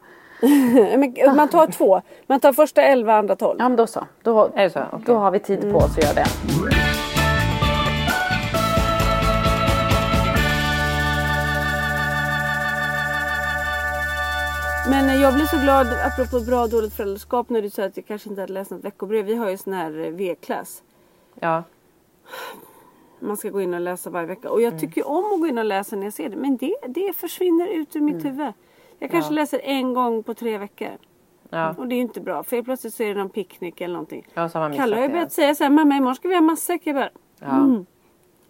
Man 1.34 1.48
tar 1.48 1.66
två. 1.66 2.02
Man 2.26 2.40
tar 2.40 2.52
första 2.52 2.82
11, 2.82 3.14
andra 3.14 3.37
12. 3.37 3.56
Ja, 3.58 3.68
men 3.68 3.76
då 3.76 3.87
så. 3.87 4.04
Då, 4.22 4.50
Är 4.54 4.62
det 4.64 4.70
så? 4.70 4.80
Okej. 4.92 5.04
då 5.06 5.14
har 5.14 5.30
vi 5.30 5.38
tid 5.38 5.72
på 5.72 5.78
oss 5.78 5.98
att 5.98 6.04
göra 6.04 6.14
det. 6.14 7.04
Men 14.90 15.09
eh, 15.09 15.23
jag 15.23 15.35
blir 15.35 15.44
så 15.44 15.57
glad, 15.57 15.87
apropå 15.87 16.40
bra 16.40 16.62
och 16.62 16.70
dåligt 16.70 16.92
föräldraskap, 16.92 17.51
när 17.51 17.62
du 17.62 17.70
säger 17.70 17.88
att 17.88 17.97
jag 17.97 18.07
kanske 18.07 18.29
inte 18.29 18.40
hade 18.40 18.53
läst 18.53 18.70
något 18.70 18.85
veckobrev. 18.85 19.25
Vi 19.25 19.35
har 19.35 19.51
ju 19.51 19.57
sån 19.57 19.73
här 19.73 19.99
eh, 20.05 20.11
V-klass. 20.11 20.83
Ja. 21.40 21.62
Man 23.20 23.37
ska 23.37 23.51
gå 23.51 23.61
in 23.61 23.75
och 23.75 23.81
läsa 23.81 24.11
varje 24.11 24.27
vecka. 24.27 24.51
Och 24.51 24.62
jag 24.62 24.81
tycker 24.81 24.97
ju 25.01 25.03
om 25.03 25.33
att 25.35 25.40
gå 25.40 25.47
in 25.47 25.59
och 25.59 25.64
läsa 25.64 25.97
när 25.97 26.05
jag 26.05 26.12
ser 26.12 26.29
det. 26.29 26.37
Men 26.37 26.57
det, 26.57 26.75
det 26.88 27.16
försvinner 27.16 27.66
ut 27.66 27.97
ur 27.97 28.01
mitt 28.01 28.25
huvud. 28.25 28.53
Jag 28.99 29.11
kanske 29.11 29.33
läser 29.33 29.61
en 29.64 29.94
gång 29.94 30.23
på 30.23 30.35
tre 30.35 30.59
veckor. 30.59 30.88
Ja. 31.51 31.75
Och 31.79 31.88
det 31.88 31.94
är 31.94 31.97
ju 31.97 32.03
inte 32.03 32.20
bra. 32.20 32.42
För 32.42 32.62
plötsligt 32.62 32.94
så 32.94 33.03
är 33.03 33.09
det 33.09 33.14
någon 33.14 33.31
picknick 33.31 33.81
eller 33.81 33.94
någonting. 33.94 34.27
Ja, 34.35 34.49
så 34.49 34.59
har 34.59 34.68
man 34.68 34.79
Kalle 34.79 34.97
har 34.97 35.03
ju 35.03 35.09
börjat 35.09 35.33
säga 35.33 35.55
så 35.55 35.64
här, 35.64 35.70
mamma 35.70 35.97
imorgon 35.97 36.14
ska 36.14 36.29
vi 36.29 36.35
ha 36.35 36.42
matsäck. 36.42 36.81
Jag 36.85 36.94
bara, 36.97 37.11
Ja. 37.40 37.57
mm. 37.57 37.87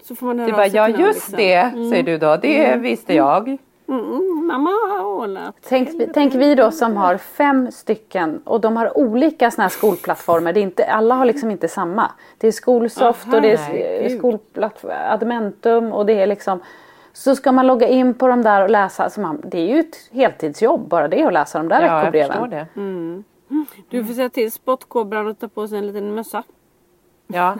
Så 0.03 0.14
får 0.14 0.27
man 0.27 0.38
höra 0.38 0.47
Du 0.47 0.53
bara, 0.53 0.66
ja 0.66 0.88
någon, 0.88 1.01
just 1.01 1.14
liksom. 1.14 1.37
det, 1.37 1.90
säger 1.90 2.03
du 2.03 2.18
då. 2.18 2.37
Det 2.37 2.77
visste 2.77 3.14
jag. 3.14 3.59
Mm, 3.88 4.05
mm, 4.05 4.47
mamma 4.47 4.70
har 4.70 5.05
ordnat. 5.05 5.57
Tänk, 5.68 6.14
tänk 6.14 6.35
vi 6.35 6.55
då 6.55 6.70
som 6.70 6.97
har 6.97 7.16
fem 7.16 7.70
stycken 7.70 8.40
och 8.44 8.61
de 8.61 8.77
har 8.77 8.99
olika 8.99 9.51
såna 9.51 9.62
här 9.62 9.68
skolplattformar. 9.70 10.53
Det 10.53 10.61
är 10.61 10.62
inte, 10.62 10.85
alla 10.85 11.14
har 11.14 11.25
liksom 11.25 11.51
inte 11.51 11.68
samma. 11.68 12.11
Det 12.38 12.47
är 12.47 12.53
Skolsoft 12.53 13.27
Aha, 13.27 13.37
och 13.37 13.42
det 13.42 13.53
är 13.53 14.18
skolplattform, 14.18 14.92
Admentum 15.09 15.92
och 15.92 16.07
det 16.07 16.12
är 16.12 16.27
liksom 16.27 16.61
så 17.12 17.37
ska 17.37 17.53
man 17.53 17.66
logga 17.66 17.88
in 17.88 18.14
på 18.14 18.27
de 18.27 18.42
där 18.42 18.62
och 18.62 18.70
läsa. 18.70 19.05
Alltså 19.05 19.20
man, 19.20 19.42
det 19.44 19.59
är 19.59 19.75
ju 19.75 19.81
ett 19.81 19.97
heltidsjobb 20.12 20.88
bara 20.88 21.09
det 21.09 21.23
att 21.25 21.33
läsa 21.33 21.59
de 21.59 21.68
där 21.68 21.83
Ja, 21.83 21.87
jag 21.87 22.12
veckobreven. 22.12 22.31
förstår 22.31 22.49
det. 22.49 23.23
Du 23.88 24.05
får 24.05 24.14
säga 24.14 24.29
till 24.31 24.53
spottkobran 24.53 25.29
att 25.29 25.40
ta 25.40 25.49
på 25.49 25.68
sig 25.68 25.79
en 25.79 25.87
liten 25.87 26.14
mössa. 26.14 26.42
Ja. 27.26 27.54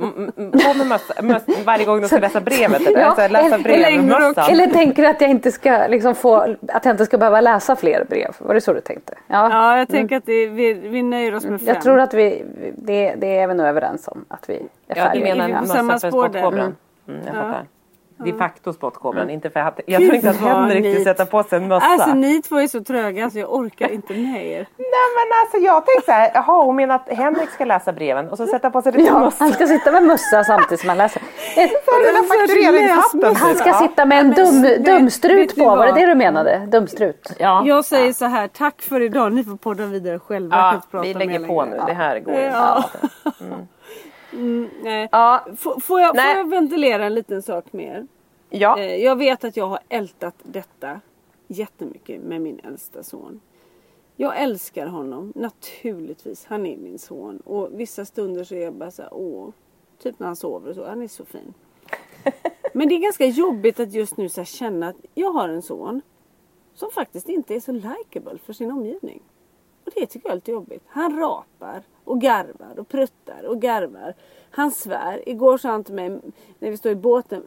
Mm, 0.00 0.32
mm, 0.36 0.50
På 0.52 0.74
med 0.78 0.86
mössa, 0.86 1.22
mössa 1.22 1.52
varje 1.64 1.84
gång 1.84 2.00
de 2.00 2.06
ska 2.06 2.18
läsa 2.18 2.40
brevet 2.40 2.86
eller? 2.86 3.00
Ja, 3.00 3.06
alltså, 3.06 3.28
läsa 3.28 3.58
brev 3.58 3.74
eller. 3.74 4.50
Eller 4.50 4.66
tänker 4.66 5.02
du 5.02 5.08
att 5.08 5.20
jag 5.20 5.30
inte 5.30 5.52
ska 5.52 5.86
liksom 5.86 6.14
få, 6.14 6.36
att 6.68 6.84
jag 6.84 6.92
inte 6.92 7.06
ska 7.06 7.18
behöva 7.18 7.40
läsa 7.40 7.76
fler 7.76 8.04
brev? 8.08 8.34
Var 8.38 8.54
det 8.54 8.60
så 8.60 8.72
du 8.72 8.80
tänkte? 8.80 9.14
Ja. 9.26 9.50
Ja, 9.50 9.78
jag 9.78 9.88
tänker 9.88 10.16
att 10.16 10.26
det, 10.26 10.46
vi, 10.46 10.72
vi 10.72 11.02
nöjer 11.02 11.34
oss 11.34 11.44
med 11.44 11.60
fem. 11.60 11.68
Jag 11.68 11.82
tror 11.82 12.00
att 12.00 12.14
vi, 12.14 12.44
det, 12.76 13.14
det 13.14 13.38
är 13.38 13.46
vi 13.48 13.54
nog 13.54 13.66
överens 13.66 14.08
om 14.08 14.24
att 14.28 14.48
vi 14.48 14.54
är 14.54 14.60
Ja, 14.86 14.94
du 14.94 15.00
färdiga. 15.00 15.34
menar 15.34 15.60
mössa 15.60 15.74
samma 15.74 15.98
spår 15.98 16.22
där? 16.28 16.28
spottkobran? 16.40 16.76
Mm, 17.08 17.20
jag 17.26 17.34
Ja. 17.36 17.40
fattar. 17.42 17.64
De 18.16 18.32
facto 18.32 18.72
spottkobran, 18.72 19.30
inte 19.30 19.50
för 19.50 19.60
att 19.60 19.80
jag 19.86 20.00
Gud, 20.00 20.08
tror 20.10 20.16
inte 20.16 20.30
att 20.30 20.36
Henrik 20.36 20.84
vill 20.84 21.04
sätta 21.04 21.26
på 21.26 21.42
sig 21.42 21.56
en 21.58 21.68
mössa. 21.68 21.86
Alltså 21.86 22.14
ni 22.14 22.42
två 22.42 22.56
är 22.56 22.66
så 22.66 22.84
tröga 22.84 23.30
så 23.30 23.38
jag 23.38 23.54
orkar 23.54 23.88
inte 23.88 24.12
med 24.12 24.46
er. 24.46 24.66
Nej 24.76 25.08
men 25.16 25.40
alltså 25.42 25.56
jag 25.56 25.86
tänkte 25.86 26.04
så 26.06 26.12
här, 26.12 26.30
jaha 26.34 26.64
hon 26.64 26.76
menar 26.76 26.94
att 26.94 27.08
Henrik 27.08 27.50
ska 27.50 27.64
läsa 27.64 27.92
breven 27.92 28.28
och 28.28 28.36
så 28.36 28.46
sätta 28.46 28.70
på 28.70 28.82
sig 28.82 28.92
lite 28.92 29.04
Ja, 29.04 29.18
mössa. 29.20 29.44
han 29.44 29.52
ska 29.52 29.66
sitta 29.66 29.92
med 29.92 30.02
mössa 30.02 30.44
samtidigt 30.44 30.80
som 30.80 30.88
han 30.88 30.98
läser. 30.98 31.22
Ett, 31.56 31.70
han 33.36 33.54
ska 33.54 33.72
sitta 33.72 34.04
med 34.04 34.20
en 34.20 34.30
dum, 34.30 34.84
dumstrut 34.84 35.56
på. 35.56 35.64
Var 35.64 35.86
det 35.86 35.92
det 35.92 36.06
du 36.06 36.14
menade? 36.14 36.66
Dumstrut? 36.66 37.32
Ja. 37.38 37.62
Jag 37.66 37.84
säger 37.84 38.12
så 38.12 38.24
här, 38.24 38.48
tack 38.48 38.82
för 38.82 39.00
idag. 39.00 39.32
Ni 39.32 39.44
får 39.44 39.56
podda 39.56 39.86
vidare 39.86 40.18
själva. 40.18 40.80
Ja, 40.90 41.00
vi 41.02 41.14
lägger 41.14 41.46
på 41.46 41.64
nu, 41.64 41.80
det 41.86 41.92
här 41.92 42.20
går 42.20 42.34
inte. 42.34 42.46
Ja. 42.46 42.84
Mm, 43.40 43.66
nej. 44.82 45.08
Ja, 45.12 45.46
Får, 45.56 45.80
får, 45.80 46.00
jag, 46.00 46.08
får 46.08 46.16
Nej. 46.16 46.36
jag 46.36 46.48
ventilera 46.50 47.04
en 47.04 47.14
liten 47.14 47.42
sak 47.42 47.72
mer? 47.72 48.06
ja. 48.50 48.78
Eh, 48.78 48.96
jag 48.96 49.16
vet 49.16 49.44
att 49.44 49.56
jag 49.56 49.66
har 49.66 49.78
ältat 49.88 50.34
detta 50.42 51.00
jättemycket 51.46 52.20
med 52.20 52.40
min 52.40 52.60
äldsta 52.64 53.02
son. 53.02 53.40
Jag 54.16 54.42
älskar 54.42 54.86
honom 54.86 55.32
naturligtvis. 55.36 56.44
Han 56.44 56.66
är 56.66 56.76
min 56.76 56.98
son. 56.98 57.40
Och 57.44 57.68
vissa 57.80 58.04
stunder 58.04 58.44
så 58.44 58.54
är 58.54 58.62
jag 58.64 58.74
bara 58.74 58.90
så 58.90 59.02
här, 59.02 59.14
åh. 59.14 59.48
Typ 60.02 60.18
när 60.18 60.26
han 60.26 60.36
sover 60.36 60.68
och 60.68 60.74
så. 60.74 60.86
Han 60.86 61.02
är 61.02 61.08
så 61.08 61.24
fin. 61.24 61.54
Men 62.72 62.88
det 62.88 62.94
är 62.94 62.98
ganska 62.98 63.26
jobbigt 63.26 63.80
att 63.80 63.92
just 63.92 64.16
nu 64.16 64.28
så 64.28 64.44
känna 64.44 64.88
att 64.88 64.96
jag 65.14 65.30
har 65.30 65.48
en 65.48 65.62
son 65.62 66.02
som 66.74 66.90
faktiskt 66.90 67.28
inte 67.28 67.54
är 67.54 67.60
så 67.60 67.72
likable 67.72 68.38
för 68.44 68.52
sin 68.52 68.70
omgivning. 68.72 69.22
Och 69.86 69.92
det 69.94 70.06
tycker 70.06 70.28
jag 70.28 70.32
är 70.32 70.36
lite 70.36 70.50
jobbigt. 70.50 70.82
Han 70.86 71.18
rapar 71.18 71.82
och 72.04 72.20
garvar 72.20 72.78
och 72.78 72.88
pruttar 72.88 73.44
och 73.44 73.60
garvar. 73.60 74.14
Han 74.50 74.70
svär. 74.70 75.28
Igår 75.28 75.58
sa 75.58 75.68
han 75.68 75.84
till 75.84 75.94
mig 75.94 76.20
när 76.58 76.70
vi 76.70 76.76
står 76.76 76.92
i 76.92 76.96
båten. 76.96 77.42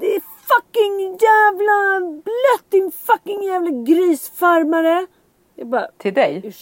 Det 0.00 0.14
är 0.16 0.20
fucking 0.50 1.18
jävla 1.20 2.00
blött 2.22 2.70
din 2.70 2.90
fucking 2.90 3.42
jävla 3.42 3.70
grisfarmare. 3.70 5.06
Bara, 5.64 5.86
Till 5.98 6.14
dig? 6.14 6.36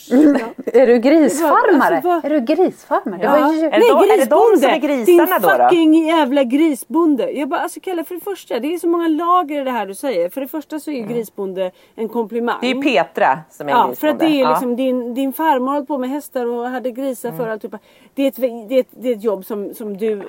Är 0.73 0.87
du 0.87 0.99
grisfarmare? 0.99 1.95
Alltså, 1.97 2.09
vad- 2.09 2.25
Är 2.25 2.31
du 2.31 2.41
grisfarmare? 2.41 3.21
Ja. 3.23 3.33
Det 3.35 3.41
var. 3.41 3.49
Är 3.55 3.61
det 3.61 3.89
de- 3.89 4.13
är 4.13 4.19
det 4.19 4.25
de 4.31 4.61
som 4.61 4.71
är 4.71 4.79
grisarna 4.79 5.39
Din 5.39 5.43
då, 5.43 5.49
då? 5.49 5.65
fucking 5.65 6.07
jävla 6.07 6.45
grisbonde. 6.45 7.31
Jag 7.31 7.49
bara, 7.49 7.61
alltså 7.61 7.81
Kalle 7.81 8.05
för 8.05 8.15
det 8.15 8.21
första, 8.21 8.59
det 8.59 8.75
är 8.75 8.79
så 8.79 8.89
många 8.89 9.09
lager 9.09 9.61
i 9.61 9.65
det 9.65 9.71
här 9.71 9.87
du 9.87 9.95
säger. 9.95 10.29
För 10.29 10.41
det 10.41 10.49
första 10.49 10.81
så 10.81 10.91
är 10.91 10.95
ju 10.95 11.03
grisbonde 11.03 11.71
en 11.95 12.09
komplimang. 12.09 12.57
Det 12.61 12.71
är 12.71 12.83
Petra 12.83 13.39
som 13.51 13.69
är 13.69 13.73
Ja, 13.73 13.93
för 13.97 14.09
att 14.09 14.19
det 14.19 14.25
är 14.25 14.29
grisbonde. 14.29 14.51
liksom 14.51 14.77
din, 14.77 15.15
din 15.15 15.33
farmor 15.33 15.73
höll 15.73 15.87
på 15.87 15.99
med 15.99 16.11
hästar 16.11 16.47
och 16.47 16.69
hade 16.69 16.91
grisar 16.91 17.29
Mm. 17.29 17.41
för 17.41 17.49
allt. 17.49 17.63
Typ. 17.63 17.75
Det, 18.15 18.23
är 18.23 18.29
ett, 18.29 18.37
det, 18.69 18.75
är 18.77 18.81
ett, 18.81 18.89
det 18.91 19.09
är 19.09 19.17
ett 19.17 19.25
jobb 19.25 19.45
som, 19.45 19.75
som 19.75 19.97
du 19.97 20.23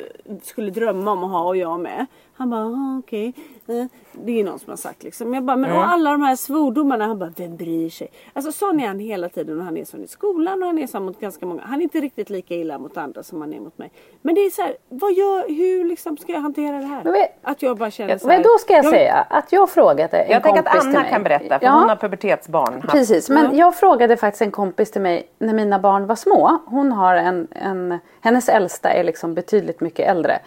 skulle 0.43 0.71
drömma 0.71 1.11
om 1.11 1.23
att 1.23 1.31
ha 1.31 1.43
och 1.47 1.57
jag 1.57 1.79
med. 1.79 2.05
Han 2.39 2.49
bara, 2.49 2.99
okej. 2.99 3.33
Eh, 3.67 3.85
Det 4.11 4.39
är 4.39 4.43
någon 4.43 4.59
som 4.59 4.69
har 4.69 4.77
sagt 4.77 5.03
liksom. 5.03 5.33
Jag 5.33 5.43
bara, 5.43 5.57
men 5.57 5.69
Mm. 5.69 5.81
och 5.81 5.89
alla 5.89 6.11
de 6.11 6.21
här 6.21 6.35
svordomarna. 6.35 7.05
Han 7.07 7.19
bara, 7.19 7.33
vem 7.37 7.55
bryr 7.57 7.89
sig? 7.89 8.07
Alltså 8.33 8.51
sån 8.51 8.79
är 8.79 8.87
han 8.87 8.99
hela 8.99 9.29
tiden 9.29 9.59
och 9.59 9.65
han 9.65 9.77
är 9.77 9.85
sån 9.85 10.03
i 10.03 10.07
skolan 10.07 10.61
och 10.61 10.67
han 10.67 10.77
är 10.79 10.87
så 10.87 10.99
mot 10.99 11.19
ganska 11.19 11.45
många. 11.45 11.61
Han 11.65 11.79
är 11.79 11.83
inte 11.83 11.99
riktigt 11.99 12.29
lika 12.29 12.55
illa 12.55 12.77
mot 12.79 12.97
andra 12.97 13.23
som 13.23 13.41
han 13.41 13.53
är 13.53 13.59
mot 13.59 13.77
mig. 13.77 13.91
Men 14.21 14.35
det 14.35 14.41
är 14.41 14.49
så 14.49 14.61
här, 14.61 14.75
vad 14.89 15.13
gör, 15.13 15.47
hur 15.47 15.85
liksom 15.85 16.17
ska 16.17 16.31
jag 16.31 16.39
hantera 16.41 16.77
det 16.77 16.85
här? 16.85 17.03
Men 17.03 17.15
Att 17.41 17.61
jag 17.61 17.77
bara 17.77 17.91
känner 17.91 18.17
så 18.17 18.27
här. 18.29 18.35
Men 18.37 18.43
då 18.43 18.57
ska 18.59 18.73
jag 18.73 18.85
säga 18.85 19.25
att 19.29 19.51
jag 19.51 19.69
frågade 19.69 20.17
en 20.17 20.31
Jag 20.31 20.43
tänker 20.43 20.59
att 20.59 20.65
kompis 20.65 20.81
till 20.81 20.89
Anna 20.89 20.99
mig. 21.01 21.09
kan 21.11 21.23
berätta 21.23 21.59
för 21.59 21.65
Ja. 21.65 21.71
hon 21.79 21.89
har 21.89 21.95
pubertetsbarn. 21.95 22.73
haft. 22.73 22.87
Precis, 22.91 23.29
men 23.29 23.57
jag 23.57 23.75
frågade 23.75 24.17
faktiskt 24.17 24.41
en 24.41 24.51
kompis 24.51 24.91
till 24.91 25.01
mig 25.01 25.27
när 25.39 25.53
mina 25.53 25.79
barn 25.79 26.07
var 26.07 26.15
små. 26.15 26.57
Hon 26.65 26.91
har 26.91 27.15
en, 27.15 27.47
en 27.51 27.99
hennes 28.21 28.49
äldsta 28.49 28.89
är 28.89 29.03
liksom 29.03 29.33
betydligt 29.33 29.81
mycket 29.81 30.07
äldre. 30.07 30.39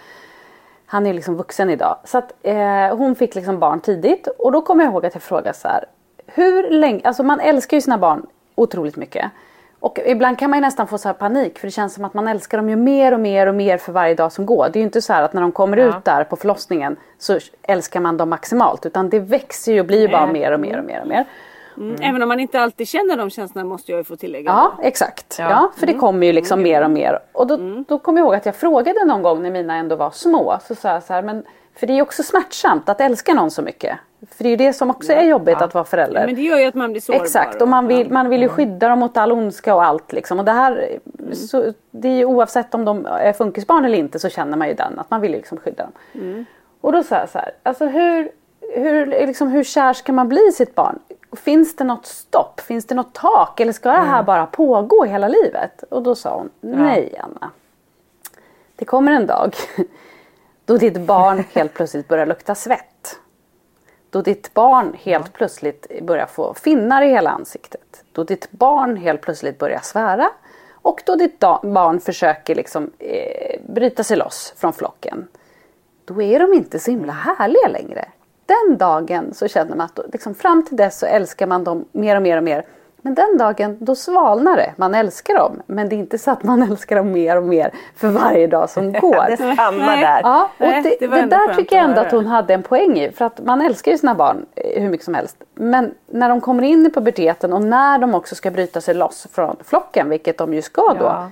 Han 0.92 1.06
är 1.06 1.14
liksom 1.14 1.36
vuxen 1.36 1.70
idag. 1.70 1.96
Så 2.04 2.18
att 2.18 2.32
eh, 2.42 2.96
hon 2.96 3.14
fick 3.14 3.34
liksom 3.34 3.58
barn 3.58 3.80
tidigt 3.80 4.26
och 4.26 4.52
då 4.52 4.62
kommer 4.62 4.84
jag 4.84 4.92
ihåg 4.92 5.06
att 5.06 5.14
jag 5.14 5.22
frågade 5.22 5.54
så 5.54 5.68
här. 5.68 5.84
Hur 6.26 6.70
länge, 6.70 7.00
alltså 7.04 7.22
man 7.22 7.40
älskar 7.40 7.76
ju 7.76 7.80
sina 7.80 7.98
barn 7.98 8.26
otroligt 8.54 8.96
mycket. 8.96 9.30
Och 9.80 9.98
ibland 10.06 10.38
kan 10.38 10.50
man 10.50 10.56
ju 10.56 10.60
nästan 10.60 10.86
få 10.86 10.98
så 10.98 11.08
här 11.08 11.14
panik 11.14 11.58
för 11.58 11.66
det 11.66 11.70
känns 11.70 11.94
som 11.94 12.04
att 12.04 12.14
man 12.14 12.28
älskar 12.28 12.58
dem 12.58 12.68
ju 12.68 12.76
mer 12.76 13.14
och 13.14 13.20
mer 13.20 13.46
och 13.46 13.54
mer 13.54 13.78
för 13.78 13.92
varje 13.92 14.14
dag 14.14 14.32
som 14.32 14.46
går. 14.46 14.68
Det 14.72 14.78
är 14.78 14.80
ju 14.80 14.84
inte 14.84 15.02
så 15.02 15.12
här 15.12 15.22
att 15.22 15.32
när 15.32 15.42
de 15.42 15.52
kommer 15.52 15.76
ut 15.76 16.04
där 16.04 16.24
på 16.24 16.36
förlossningen 16.36 16.96
så 17.18 17.38
älskar 17.62 18.00
man 18.00 18.16
dem 18.16 18.30
maximalt 18.30 18.86
utan 18.86 19.10
det 19.10 19.18
växer 19.18 19.72
ju 19.72 19.80
och 19.80 19.86
blir 19.86 20.00
ju 20.00 20.08
bara 20.08 20.26
mer 20.26 20.52
och 20.52 20.60
mer 20.60 20.78
och 20.78 20.84
mer 20.84 21.00
och 21.00 21.08
mer. 21.08 21.24
Mm. 21.76 21.96
Även 22.02 22.22
om 22.22 22.28
man 22.28 22.40
inte 22.40 22.60
alltid 22.60 22.88
känner 22.88 23.16
de 23.16 23.30
känslorna 23.30 23.68
måste 23.68 23.92
jag 23.92 23.98
ju 23.98 24.04
få 24.04 24.16
tillägga. 24.16 24.50
Ja, 24.50 24.72
exakt. 24.82 25.36
Ja. 25.38 25.50
Ja. 25.50 25.72
för 25.76 25.86
det 25.86 25.94
kommer 25.94 26.26
ju 26.26 26.32
liksom 26.32 26.62
mer 26.62 26.84
och 26.84 26.90
mer. 26.90 27.18
Och 27.32 27.46
då, 27.46 27.84
då 27.88 27.98
kommer 27.98 28.20
jag 28.20 28.26
ihåg 28.26 28.34
att 28.34 28.46
jag 28.46 28.56
frågade 28.56 29.04
någon 29.04 29.22
gång 29.22 29.42
när 29.42 29.50
mina 29.50 29.74
ändå 29.74 29.96
var 29.96 30.10
små. 30.10 30.58
Så 30.68 30.74
sa 30.74 30.88
jag 30.88 31.02
så 31.02 31.12
här, 31.12 31.22
men 31.22 31.44
för 31.74 31.86
det 31.86 31.92
är 31.92 31.94
ju 31.94 32.02
också 32.02 32.22
smärtsamt 32.22 32.88
att 32.88 33.00
älska 33.00 33.34
någon 33.34 33.50
så 33.50 33.62
mycket. 33.62 33.98
För 34.30 34.44
det 34.44 34.48
är 34.48 34.50
ju 34.50 34.56
det 34.56 34.72
som 34.72 34.90
också 34.90 35.12
är 35.12 35.22
jobbigt 35.22 35.62
att 35.62 35.74
vara 35.74 35.84
förälder. 35.84 36.26
Men 36.26 36.34
det 36.34 36.42
gör 36.42 36.58
ju 36.58 36.66
att 36.66 36.74
man 36.74 36.90
blir 36.92 37.00
sårbar. 37.00 37.22
Exakt, 37.24 37.62
och 37.62 37.68
man 37.68 37.86
vill, 37.86 38.10
man 38.10 38.28
vill 38.28 38.42
ju 38.42 38.48
skydda 38.48 38.88
dem 38.88 38.98
mot 38.98 39.16
all 39.16 39.32
ondska 39.32 39.74
och 39.74 39.84
allt. 39.84 40.12
Liksom. 40.12 40.38
Och 40.38 40.44
det, 40.44 40.52
här, 40.52 40.98
så, 41.32 41.72
det 41.90 42.08
är 42.08 42.16
ju 42.16 42.24
oavsett 42.24 42.74
om 42.74 42.84
de 42.84 43.06
är 43.06 43.32
funkisbarn 43.32 43.84
eller 43.84 43.98
inte 43.98 44.18
så 44.18 44.28
känner 44.28 44.56
man 44.56 44.68
ju 44.68 44.74
den 44.74 44.98
att 44.98 45.10
man 45.10 45.20
vill 45.20 45.32
liksom 45.32 45.58
skydda 45.58 45.82
dem. 45.82 45.92
Och 46.80 46.92
då 46.92 47.02
sa 47.02 47.16
jag 47.16 47.28
så 47.28 47.38
här, 47.38 47.50
alltså 47.62 47.86
hur, 47.86 48.30
hur, 48.74 49.06
liksom, 49.06 49.48
hur 49.48 49.64
kär 49.64 49.92
ska 49.92 50.12
man 50.12 50.28
bli 50.28 50.48
i 50.48 50.52
sitt 50.52 50.74
barn? 50.74 50.98
Finns 51.36 51.76
det 51.76 51.84
något 51.84 52.06
stopp? 52.06 52.60
Finns 52.60 52.86
det 52.86 52.94
något 52.94 53.14
tak? 53.14 53.60
Eller 53.60 53.72
ska 53.72 53.90
det 53.90 53.98
här 53.98 54.22
bara 54.22 54.46
pågå 54.46 55.04
hela 55.04 55.28
livet? 55.28 55.82
Och 55.82 56.02
då 56.02 56.14
sa 56.14 56.36
hon, 56.36 56.50
nej 56.60 57.18
Anna. 57.20 57.50
Det 58.76 58.84
kommer 58.84 59.12
en 59.12 59.26
dag 59.26 59.54
då 60.64 60.76
ditt 60.76 61.00
barn 61.00 61.44
helt 61.54 61.74
plötsligt 61.74 62.08
börjar 62.08 62.26
lukta 62.26 62.54
svett. 62.54 63.18
Då 64.10 64.22
ditt 64.22 64.54
barn 64.54 64.96
helt 64.98 65.32
plötsligt 65.32 65.86
börjar 66.02 66.26
få 66.26 66.54
finnar 66.54 67.02
i 67.02 67.08
hela 67.08 67.30
ansiktet. 67.30 68.04
Då 68.12 68.24
ditt 68.24 68.50
barn 68.50 68.96
helt 68.96 69.20
plötsligt 69.20 69.58
börjar 69.58 69.80
svära. 69.82 70.30
Och 70.70 71.02
då 71.06 71.16
ditt 71.16 71.38
barn 71.62 72.00
försöker 72.00 72.54
liksom, 72.54 72.90
eh, 72.98 73.60
bryta 73.68 74.04
sig 74.04 74.16
loss 74.16 74.54
från 74.56 74.72
flocken. 74.72 75.28
Då 76.04 76.22
är 76.22 76.38
de 76.38 76.54
inte 76.54 76.78
så 76.78 76.90
himla 76.90 77.12
härliga 77.12 77.68
längre. 77.68 78.08
Den 78.46 78.78
dagen 78.78 79.34
så 79.34 79.48
känner 79.48 79.76
man 79.76 79.84
att 79.84 79.98
liksom, 80.12 80.34
fram 80.34 80.64
till 80.64 80.76
dess 80.76 80.98
så 80.98 81.06
älskar 81.06 81.46
man 81.46 81.64
dem 81.64 81.84
mer 81.92 82.16
och 82.16 82.22
mer 82.22 82.36
och 82.36 82.44
mer. 82.44 82.64
Men 83.04 83.14
den 83.14 83.38
dagen 83.38 83.76
då 83.80 83.94
svalnar 83.94 84.56
det. 84.56 84.72
Man 84.76 84.94
älskar 84.94 85.34
dem. 85.38 85.62
Men 85.66 85.88
det 85.88 85.94
är 85.94 85.98
inte 85.98 86.18
så 86.18 86.30
att 86.30 86.42
man 86.42 86.62
älskar 86.70 86.96
dem 86.96 87.12
mer 87.12 87.36
och 87.36 87.42
mer 87.42 87.72
för 87.96 88.08
varje 88.08 88.46
dag 88.46 88.70
som 88.70 88.92
går. 89.00 89.26
Det 89.28 89.36
stannar 89.36 89.96
där. 89.96 90.20
Ja, 90.22 90.48
och 90.58 90.66
Nej, 90.66 90.82
det, 90.82 91.06
det 91.06 91.16
det 91.16 91.26
där 91.26 91.54
tycker 91.54 91.76
jag 91.76 91.84
att 91.84 91.88
ändå 91.90 92.00
att 92.00 92.12
hon 92.12 92.26
hade 92.26 92.54
en 92.54 92.62
poäng 92.62 92.98
i. 92.98 93.10
För 93.12 93.24
att 93.24 93.40
man 93.44 93.60
älskar 93.60 93.92
ju 93.92 93.98
sina 93.98 94.14
barn 94.14 94.46
eh, 94.54 94.82
hur 94.82 94.88
mycket 94.90 95.04
som 95.04 95.14
helst. 95.14 95.36
Men 95.54 95.94
när 96.06 96.28
de 96.28 96.40
kommer 96.40 96.62
in 96.62 96.86
i 96.86 96.90
puberteten 96.90 97.52
och 97.52 97.62
när 97.62 97.98
de 97.98 98.14
också 98.14 98.34
ska 98.34 98.50
bryta 98.50 98.80
sig 98.80 98.94
loss 98.94 99.26
från 99.32 99.56
flocken, 99.64 100.08
vilket 100.08 100.38
de 100.38 100.54
ju 100.54 100.62
ska 100.62 100.82
då. 100.94 101.04
Ja. 101.04 101.30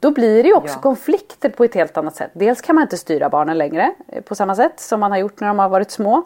Då 0.00 0.10
blir 0.10 0.42
det 0.42 0.48
ju 0.48 0.54
också 0.54 0.74
Ja. 0.76 0.80
konflikter 0.82 1.48
på 1.48 1.64
ett 1.64 1.74
helt 1.74 1.96
annat 1.96 2.16
sätt. 2.16 2.30
Dels 2.32 2.60
kan 2.60 2.74
man 2.74 2.82
inte 2.82 2.96
styra 2.96 3.28
barnen 3.28 3.58
längre 3.58 3.92
eh, 4.08 4.22
på 4.22 4.34
samma 4.34 4.54
sätt 4.54 4.80
som 4.80 5.00
man 5.00 5.10
har 5.10 5.18
gjort 5.18 5.40
när 5.40 5.48
de 5.48 5.58
har 5.58 5.68
varit 5.68 5.90
små. 5.90 6.22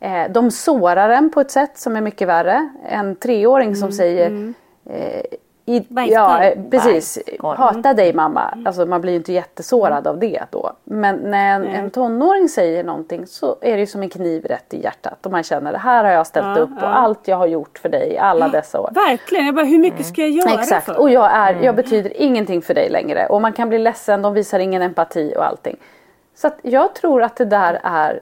Eh, 0.00 0.30
De 0.30 0.50
sårar 0.50 1.08
en 1.10 1.30
på 1.30 1.40
ett 1.40 1.50
sätt 1.50 1.78
som 1.78 1.96
är 1.96 2.00
mycket 2.00 2.28
värre. 2.28 2.68
En 2.88 3.16
treåring 3.16 3.68
Mm, 3.68 3.76
som 3.80 3.92
säger 3.92 4.52
eh, 4.90 5.20
i, 5.66 5.86
ja, 5.90 6.42
eh, 6.44 6.58
precis. 6.70 7.18
Hata 7.40 7.94
dig 7.94 8.12
mamma. 8.14 8.58
Alltså 8.66 8.86
man 8.86 9.00
blir 9.00 9.12
ju 9.12 9.16
inte 9.18 9.32
jättesårad 9.32 10.06
av 10.06 10.18
det 10.18 10.42
då. 10.50 10.72
Men 10.84 11.16
när 11.16 11.54
en, 11.54 11.66
en 11.66 11.90
tonåring 11.90 12.48
säger 12.48 12.84
någonting 12.84 13.26
så 13.26 13.56
är 13.60 13.72
det 13.72 13.78
ju 13.80 13.86
som 13.86 14.02
en 14.02 14.08
kniv 14.08 14.44
rätt 14.44 14.74
i 14.74 14.82
hjärtat. 14.82 15.26
Och 15.26 15.32
man 15.32 15.42
känner 15.42 15.72
det 15.72 15.78
här 15.78 16.04
har 16.04 16.10
jag 16.10 16.26
ställt 16.26 16.56
Ja, 16.58 16.62
upp 16.62 16.70
ja. 16.80 16.86
och 16.86 16.98
allt 16.98 17.28
jag 17.28 17.36
har 17.36 17.46
gjort 17.46 17.78
för 17.78 17.88
dig 17.88 18.18
alla 18.18 18.48
dessa 18.48 18.80
år. 18.80 18.90
Verkligen, 18.94 19.46
jag 19.46 19.54
bara 19.54 19.64
hur 19.64 19.78
mycket 19.78 20.06
ska 20.06 20.20
jag 20.20 20.30
göra 20.30 20.60
Exakt, 20.60 20.86
för? 20.86 21.00
och 21.00 21.10
jag, 21.10 21.30
är, 21.32 21.54
jag 21.62 21.76
betyder 21.76 22.12
ingenting 22.22 22.62
för 22.62 22.74
dig 22.74 22.88
längre. 22.90 23.26
Och 23.26 23.40
man 23.42 23.52
kan 23.52 23.68
bli 23.68 23.78
ledsen, 23.78 24.22
de 24.22 24.34
visar 24.34 24.58
ingen 24.58 24.82
empati 24.82 25.34
och 25.36 25.44
allting. 25.46 25.76
Så 26.34 26.46
att 26.46 26.58
jag 26.62 26.94
tror 26.94 27.22
att 27.22 27.36
det 27.36 27.44
där 27.44 27.80
är, 27.82 28.20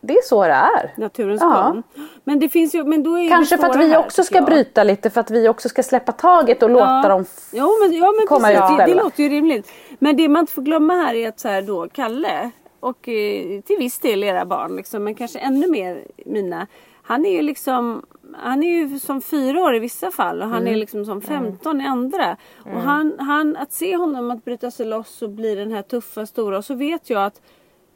det 0.00 0.12
är 0.14 0.22
så 0.22 0.42
det 0.44 0.50
är. 0.52 0.92
Naturens 0.96 1.40
Ja. 1.42 1.62
gång. 1.72 1.82
Men 2.24 2.38
det 2.38 2.48
finns 2.48 2.74
ju, 2.74 2.84
men 2.84 3.02
då 3.02 3.18
är 3.18 3.28
Kanske 3.28 3.58
för 3.58 3.66
att 3.66 3.76
vi 3.76 3.88
här, 3.88 3.98
också 3.98 4.22
ska 4.24 4.34
jag. 4.34 4.44
bryta 4.44 4.84
lite, 4.84 5.10
för 5.10 5.20
att 5.20 5.30
vi 5.30 5.48
också 5.48 5.68
ska 5.68 5.82
släppa 5.82 6.12
taget 6.12 6.62
och 6.62 6.70
låta 6.70 7.08
dem 7.08 7.24
Jo 7.52 7.68
men, 7.82 7.92
ja, 7.92 8.12
men 8.18 8.26
komma 8.26 8.48
precis, 8.48 8.70
ut 8.72 8.78
det, 8.78 8.84
det 8.86 8.94
låter 9.02 9.22
ju 9.22 9.28
rimligt. 9.28 9.72
Men 9.98 10.16
det 10.16 10.28
man 10.28 10.40
inte 10.40 10.52
får 10.52 10.62
glömma 10.62 10.94
här 10.94 11.14
är 11.14 11.28
att 11.28 11.40
så 11.40 11.48
här 11.48 11.62
då, 11.62 11.88
Kalle 11.88 12.50
och 12.80 13.08
eh, 13.08 13.60
till 13.60 13.76
viss 13.78 13.98
del 13.98 14.24
era 14.24 14.44
barn, 14.44 14.76
liksom, 14.76 15.04
men 15.04 15.14
kanske 15.14 15.38
ännu 15.38 15.66
mer 15.70 16.04
mina. 16.26 16.66
Han 17.02 17.26
är 17.26 17.32
ju 17.32 17.42
liksom 17.42 18.02
han 18.34 18.62
är 18.62 18.68
ju 18.68 18.98
som 18.98 19.20
fyra 19.22 19.62
år 19.62 19.74
i 19.76 19.78
vissa 19.78 20.10
fall 20.10 20.42
och 20.42 20.48
han 20.48 20.60
Mm. 20.60 20.72
är 20.74 20.76
liksom 20.76 21.04
som 21.04 21.22
15 21.22 21.80
i 21.80 21.86
andra. 21.86 22.36
Och 22.74 22.80
han, 22.80 23.12
han, 23.18 23.56
att 23.56 23.72
se 23.72 23.96
honom 23.96 24.30
att 24.30 24.44
bryta 24.44 24.70
sig 24.70 24.86
loss 24.86 25.22
och 25.22 25.30
bli 25.30 25.54
den 25.54 25.72
här 25.72 25.82
tuffa 25.82 26.26
stora 26.26 26.58
och 26.58 26.64
så 26.64 26.74
vet 26.74 27.10
jag 27.10 27.24
att 27.24 27.40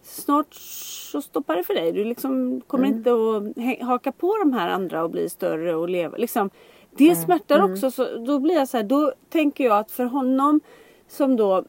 snart 0.04 0.54
så 0.54 1.22
stoppar 1.22 1.56
det 1.56 1.64
för 1.64 1.74
dig. 1.74 1.92
Du 1.92 2.04
liksom 2.04 2.60
kommer 2.66 2.86
Mm. 2.86 2.98
inte 2.98 3.10
att 3.12 3.86
haka 3.88 4.12
på 4.12 4.38
de 4.38 4.52
här 4.52 4.68
andra 4.68 5.02
och 5.04 5.10
bli 5.10 5.28
större 5.28 5.74
och 5.74 5.88
leva. 5.88 6.16
Liksom, 6.16 6.50
det 6.90 7.10
Mm. 7.10 7.24
smärtar 7.24 7.72
också. 7.72 7.90
Så 7.90 8.16
då 8.18 8.38
blir 8.38 8.54
jag 8.54 8.68
så 8.68 8.76
här, 8.76 8.84
då 8.84 9.12
tänker 9.28 9.64
jag 9.64 9.78
att 9.78 9.90
för 9.90 10.04
honom 10.04 10.60
som 11.08 11.36
då 11.36 11.64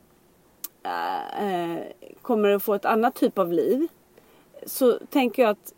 äh, 0.83 1.71
äh, 1.73 1.79
kommer 2.21 2.49
att 2.49 2.63
få 2.63 2.73
ett 2.73 2.85
annat 2.85 3.15
typ 3.15 3.37
av 3.37 3.53
liv. 3.53 3.87
Så 4.65 4.99
tänker 5.09 5.43
jag 5.43 5.49
att 5.51 5.73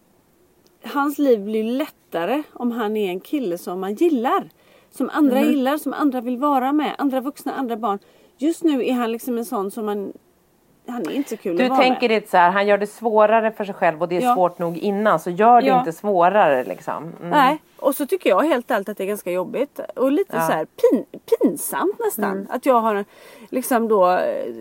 hans 0.83 1.17
liv 1.19 1.39
blir 1.43 1.63
lättare 1.63 2.43
om 2.53 2.71
han 2.71 2.97
är 2.97 3.09
en 3.09 3.19
kille 3.19 3.57
som 3.57 3.79
man 3.79 3.93
gillar. 3.95 4.49
Som 4.91 5.09
andra 5.13 5.37
Mm. 5.37 5.49
gillar, 5.51 5.77
som 5.77 5.93
andra 5.93 6.21
vill 6.21 6.37
vara 6.37 6.73
med. 6.73 6.95
Andra 6.97 7.21
vuxna, 7.21 7.53
andra 7.53 7.77
barn. 7.77 7.99
Just 8.37 8.63
nu 8.63 8.85
är 8.87 8.93
han 8.93 9.11
liksom 9.11 9.37
en 9.37 9.45
sån 9.45 9.71
som 9.71 9.85
man... 9.85 10.13
Han 10.87 11.01
är 11.01 11.11
inte 11.11 11.29
så 11.29 11.37
kul 11.37 11.57
Du 11.57 11.63
att 11.63 11.69
vara 11.69 11.79
tänker 11.81 12.09
med. 12.09 12.21
det 12.21 12.29
så 12.29 12.37
här, 12.37 12.51
han 12.51 12.67
gör 12.67 12.77
det 12.77 12.87
svårare 12.87 13.51
för 13.51 13.65
sig 13.65 13.73
själv 13.75 14.01
och 14.01 14.07
det 14.07 14.17
är 14.17 14.21
Ja. 14.21 14.35
svårt 14.35 14.59
nog 14.59 14.77
innan 14.77 15.19
så 15.19 15.29
gör 15.29 15.61
det 15.61 15.67
Ja. 15.67 15.79
inte 15.79 15.93
svårare 15.93 16.63
liksom. 16.63 17.03
Mm. 17.03 17.29
Nej, 17.29 17.57
och 17.79 17.95
så 17.95 18.05
tycker 18.07 18.29
jag 18.29 18.43
helt 18.43 18.71
ärligt 18.71 18.89
att 18.89 18.97
det 18.97 19.03
är 19.03 19.07
ganska 19.07 19.31
jobbigt 19.31 19.79
och 19.95 20.11
lite 20.11 20.35
Ja. 20.35 20.47
så 20.47 20.51
här 20.53 20.65
pin, 20.65 21.05
pinsamt 21.39 21.99
nästan. 21.99 22.31
Mm. 22.31 22.47
Att 22.49 22.65
jag 22.65 22.79
har 22.81 23.05
liksom 23.49 23.87
då 23.87 24.11
eh, 24.11 24.53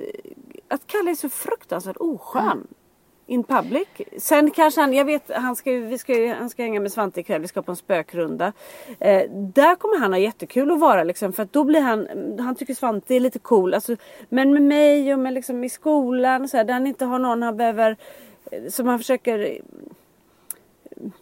att 0.68 0.86
Kalle 0.86 1.10
är 1.10 1.14
så 1.14 1.28
fruktansvärt 1.28 1.96
oskön. 1.96 2.66
In 3.26 3.44
public. 3.44 3.88
Sen 4.18 4.50
kanske 4.50 4.80
han, 4.80 4.92
jag 4.94 5.04
vet, 5.04 5.30
han 5.34 5.56
ska, 5.56 5.70
vi 5.70 5.98
ska, 5.98 6.34
han 6.34 6.50
ska 6.50 6.62
hänga 6.62 6.80
med 6.80 6.92
Svante 6.92 7.20
ikväll, 7.20 7.40
vi 7.40 7.48
ska 7.48 7.62
på 7.62 7.72
en 7.72 7.76
spökrunda. 7.76 8.52
Eh, 9.00 9.30
där 9.30 9.74
kommer 9.74 9.98
han 9.98 10.12
ha 10.12 10.18
jättekul 10.18 10.70
att 10.70 10.80
vara 10.80 11.04
liksom, 11.04 11.32
för 11.32 11.42
att 11.42 11.52
då 11.52 11.64
blir 11.64 11.80
han, 11.80 12.08
han 12.40 12.54
tycker 12.54 12.74
Svante 12.74 13.14
är 13.14 13.20
lite 13.20 13.38
cool. 13.38 13.74
Alltså, 13.74 13.96
men 14.28 14.52
med 14.52 14.62
mig 14.62 15.14
och 15.14 15.18
med 15.20 15.32
liksom 15.34 15.64
i 15.64 15.68
skolan 15.68 16.42
och 16.42 16.50
så 16.50 16.56
här, 16.56 16.64
där 16.64 16.74
han 16.74 16.86
inte 16.86 17.04
har 17.04 17.18
någon 17.18 17.42
han 17.42 17.56
behöver, 17.56 17.96
eh, 18.50 18.68
som 18.68 18.86
han 18.86 18.98
försöker 18.98 19.38
eh, 19.38 19.56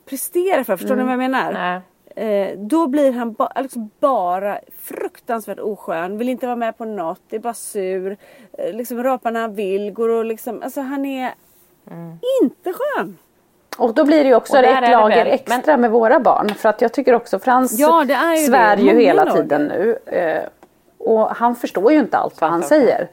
prestera 0.04 0.64
för, 0.64 0.76
förstår 0.76 0.96
ni 0.96 1.02
vad 1.02 1.12
jag 1.12 1.18
menar? 1.18 1.52
Nej. 1.52 1.80
Eh, 2.16 2.58
då 2.58 2.86
blir 2.86 3.12
han 3.12 3.32
ba- 3.32 3.52
liksom 3.60 3.90
bara 4.00 4.58
fruktansvärt 4.78 5.58
oskön, 5.58 6.18
vill 6.18 6.28
inte 6.28 6.46
vara 6.46 6.56
med 6.56 6.78
på 6.78 6.84
något, 6.84 7.32
är 7.32 7.38
bara 7.38 7.54
sur. 7.54 8.16
Eh, 8.58 8.72
liksom 8.72 9.02
rapar 9.02 9.30
när 9.30 9.40
han 9.40 9.54
vill, 9.54 9.90
går 9.90 10.08
och 10.08 10.24
liksom, 10.24 10.62
alltså 10.62 10.80
han 10.80 11.04
är 11.04 11.34
inte 12.42 12.72
skön. 12.72 13.18
Och 13.78 13.94
då 13.94 14.04
blir 14.04 14.22
det 14.24 14.28
ju 14.28 14.34
också 14.34 14.56
ett 14.56 14.90
lager 14.90 15.16
väl, 15.24 15.26
extra 15.26 15.76
med 15.76 15.90
våra 15.90 16.20
barn. 16.20 16.48
För 16.54 16.68
att 16.68 16.80
jag 16.80 16.92
tycker 16.92 17.14
också 17.14 17.38
Frans 17.38 17.78
Ja, 17.78 18.04
det 18.04 18.14
är 18.14 18.32
ju 18.36 18.46
svär 18.46 18.76
det. 18.76 18.82
ju 18.82 19.00
hela 19.00 19.24
lager. 19.24 19.42
tiden 19.42 19.64
nu. 19.64 19.98
Eh, 20.06 20.42
och 20.98 21.28
han 21.28 21.56
förstår 21.56 21.92
ju 21.92 21.98
inte 21.98 22.16
allt 22.16 22.40
vad 22.40 22.50
han 22.50 22.62
säger. 22.62 23.08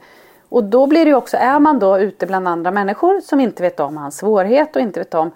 Och 0.48 0.64
då 0.64 0.86
blir 0.86 1.04
det 1.04 1.08
ju 1.08 1.14
också, 1.16 1.36
är 1.36 1.58
man 1.58 1.78
då 1.78 1.98
ute 1.98 2.26
bland 2.26 2.48
andra 2.48 2.70
människor 2.70 3.20
som 3.20 3.40
inte 3.40 3.62
vet 3.62 3.80
om 3.80 3.96
hans 3.96 4.16
svårighet 4.16 4.76
och 4.76 4.82
inte 4.82 5.00
vet 5.00 5.14
om 5.14 5.30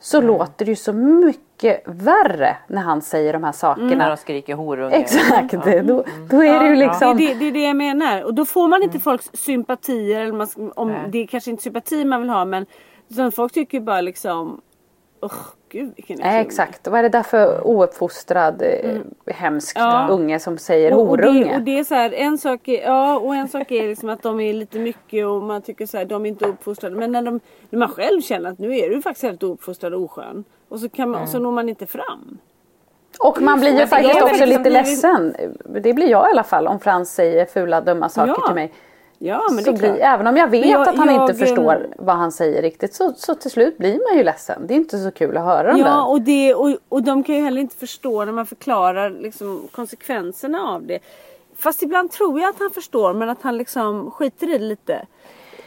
så 0.00 0.16
Mm. 0.18 0.26
låter 0.28 0.64
det 0.64 0.70
ju 0.70 0.76
så 0.76 0.92
mycket 0.92 1.42
värre 1.86 2.56
när 2.68 2.82
han 2.82 3.02
säger 3.02 3.32
de 3.32 3.44
här 3.44 3.52
sakerna. 3.52 3.94
När 3.94 4.08
de 4.08 4.16
skriker 4.16 4.54
horunge. 4.54 4.96
Exakt, 4.96 5.52
då, 5.52 6.04
då 6.30 6.44
är 6.44 6.60
det 6.60 6.68
ju 6.68 6.76
liksom 6.76 7.16
det, 7.16 7.34
det 7.34 7.48
är 7.48 7.52
det 7.52 7.62
jag 7.62 7.76
menar. 7.76 8.22
Och 8.22 8.34
då 8.34 8.44
får 8.44 8.68
man 8.68 8.82
inte 8.82 8.98
folks 8.98 9.30
sympatier. 9.32 10.20
Eller 10.20 10.32
man, 10.32 10.72
om, 10.74 10.88
Nej. 10.88 11.08
det 11.12 11.18
är 11.18 11.26
kanske 11.26 11.50
inte 11.50 11.62
sympati 11.62 12.04
man 12.04 12.20
vill 12.20 12.30
ha 12.30 12.44
men 12.44 12.66
folk 13.32 13.52
tycker 13.52 13.80
bara 13.80 14.00
liksom 14.00 14.60
Åh 15.20 15.32
gud 15.78 15.92
vilken 15.96 16.18
Nej, 16.18 16.40
exakt. 16.40 16.86
Vad 16.88 16.98
är 16.98 17.02
det 17.02 17.08
där 17.08 17.22
för 17.22 17.66
ouppfostrad, 17.66 18.62
eh, 18.62 19.00
hemsk 19.34 19.76
Mm. 19.78 19.88
Ja. 19.88 20.08
unge 20.10 20.38
som 20.38 20.58
säger 20.58 20.92
Och, 20.94 21.08
och, 21.10 21.16
det, 21.16 21.26
horunge? 21.26 21.56
och 21.56 21.62
det 21.62 21.78
är 21.78 21.84
så 21.84 21.94
här, 21.94 22.12
en 22.14 22.38
sak 22.38 22.68
är, 22.68 22.82
ja, 22.82 23.18
och 23.18 23.34
en 23.34 23.48
sak 23.48 23.70
är 23.70 23.88
liksom 23.88 24.08
att 24.08 24.22
de 24.22 24.40
är 24.40 24.52
lite 24.52 24.78
mycket 24.78 25.26
och 25.26 25.42
man 25.42 25.62
tycker 25.62 25.86
så 25.86 25.98
här, 25.98 26.04
de 26.04 26.24
är 26.26 26.28
inte 26.28 26.46
uppfostrade. 26.46 26.96
Men 26.96 27.12
när, 27.12 27.22
de, 27.22 27.40
när 27.70 27.78
man 27.78 27.88
själv 27.88 28.20
känner 28.20 28.50
att 28.50 28.58
nu 28.58 28.78
är 28.78 28.90
du 28.90 29.02
faktiskt 29.02 29.22
helt 29.22 29.42
ouppfostrad 29.42 29.94
och 29.94 30.02
oskön. 30.02 30.44
Och 30.68 30.80
så, 30.80 30.88
kan 30.88 31.10
man, 31.10 31.22
och 31.22 31.28
så 31.28 31.38
når 31.38 31.52
man 31.52 31.68
inte 31.68 31.86
fram. 31.86 32.38
Och 33.20 33.42
man 33.42 33.60
blir 33.60 33.80
ju 33.80 33.86
faktiskt 33.86 34.22
också 34.22 34.44
lite 34.46 34.60
blivit- 34.60 34.72
ledsen. 34.72 35.34
Det 35.82 35.92
blir 35.94 36.06
jag 36.10 36.28
i 36.28 36.30
alla 36.30 36.44
fall 36.44 36.66
om 36.66 36.80
Frans 36.80 37.14
säger 37.14 37.44
fula 37.46 37.80
dumma 37.80 38.08
saker 38.08 38.34
Ja, 38.38 38.46
till 38.46 38.54
mig. 38.54 38.72
Ja 39.18 39.42
men 39.52 39.64
så 39.64 39.72
blir, 39.72 39.90
även 40.00 40.26
om 40.26 40.36
jag 40.36 40.48
vet 40.48 40.66
jag- 40.66 40.88
att 40.88 40.96
han 40.96 41.10
inte 41.10 41.32
jag- 41.32 41.38
förstår 41.38 41.86
vad 41.98 42.16
han 42.16 42.32
säger 42.32 42.62
riktigt 42.62 42.94
så, 42.94 43.12
så 43.16 43.34
till 43.34 43.50
slut 43.50 43.78
blir 43.78 44.00
man 44.08 44.18
ju 44.18 44.24
ledsen. 44.24 44.66
Det 44.66 44.74
är 44.74 44.76
inte 44.76 44.98
så 44.98 45.10
kul 45.10 45.36
att 45.36 45.44
höra 45.44 45.72
de 45.72 45.78
Ja 45.78 45.84
där. 45.86 46.08
och, 46.10 46.20
det, 46.20 46.54
och, 46.54 46.76
och 46.88 47.02
de 47.02 47.22
kan 47.24 47.34
ju 47.34 47.40
heller 47.42 47.60
inte 47.60 47.76
förstå 47.76 48.24
när 48.24 48.32
man 48.32 48.46
förklarar 48.46 49.10
liksom, 49.10 49.68
konsekvenserna 49.72 50.62
av 50.62 50.82
det. 50.86 50.98
Fast 51.56 51.82
ibland 51.82 52.10
tror 52.10 52.40
jag 52.40 52.50
att 52.50 52.58
han 52.58 52.70
förstår 52.70 53.12
men 53.14 53.28
att 53.28 53.42
han 53.42 53.56
liksom 53.58 54.10
skiter 54.10 54.48
i 54.54 54.58
det 54.58 54.64
lite. 54.64 55.06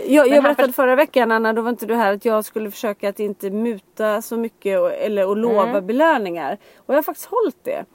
Jag, 0.08 0.28
jag 0.28 0.44
berättade 0.44 0.68
för- 0.68 0.74
förra 0.74 0.96
veckan 0.96 1.32
Anna, 1.32 1.54
då 1.54 1.62
var 1.62 1.70
inte 1.70 1.86
du 1.86 1.96
här, 1.96 2.14
att 2.14 2.26
jag 2.26 2.46
skulle 2.46 2.72
försöka 2.72 3.10
att 3.10 3.20
inte 3.20 3.50
muta 3.50 4.22
så 4.22 4.38
mycket 4.38 4.80
och, 4.80 4.94
eller 4.94 5.28
och 5.28 5.38
lova 5.38 5.82
belöningar. 5.82 6.58
Och 6.78 6.94
jag 6.94 6.98
har 6.98 7.04
faktiskt 7.04 7.30
hållit 7.30 7.64
det. 7.64 7.86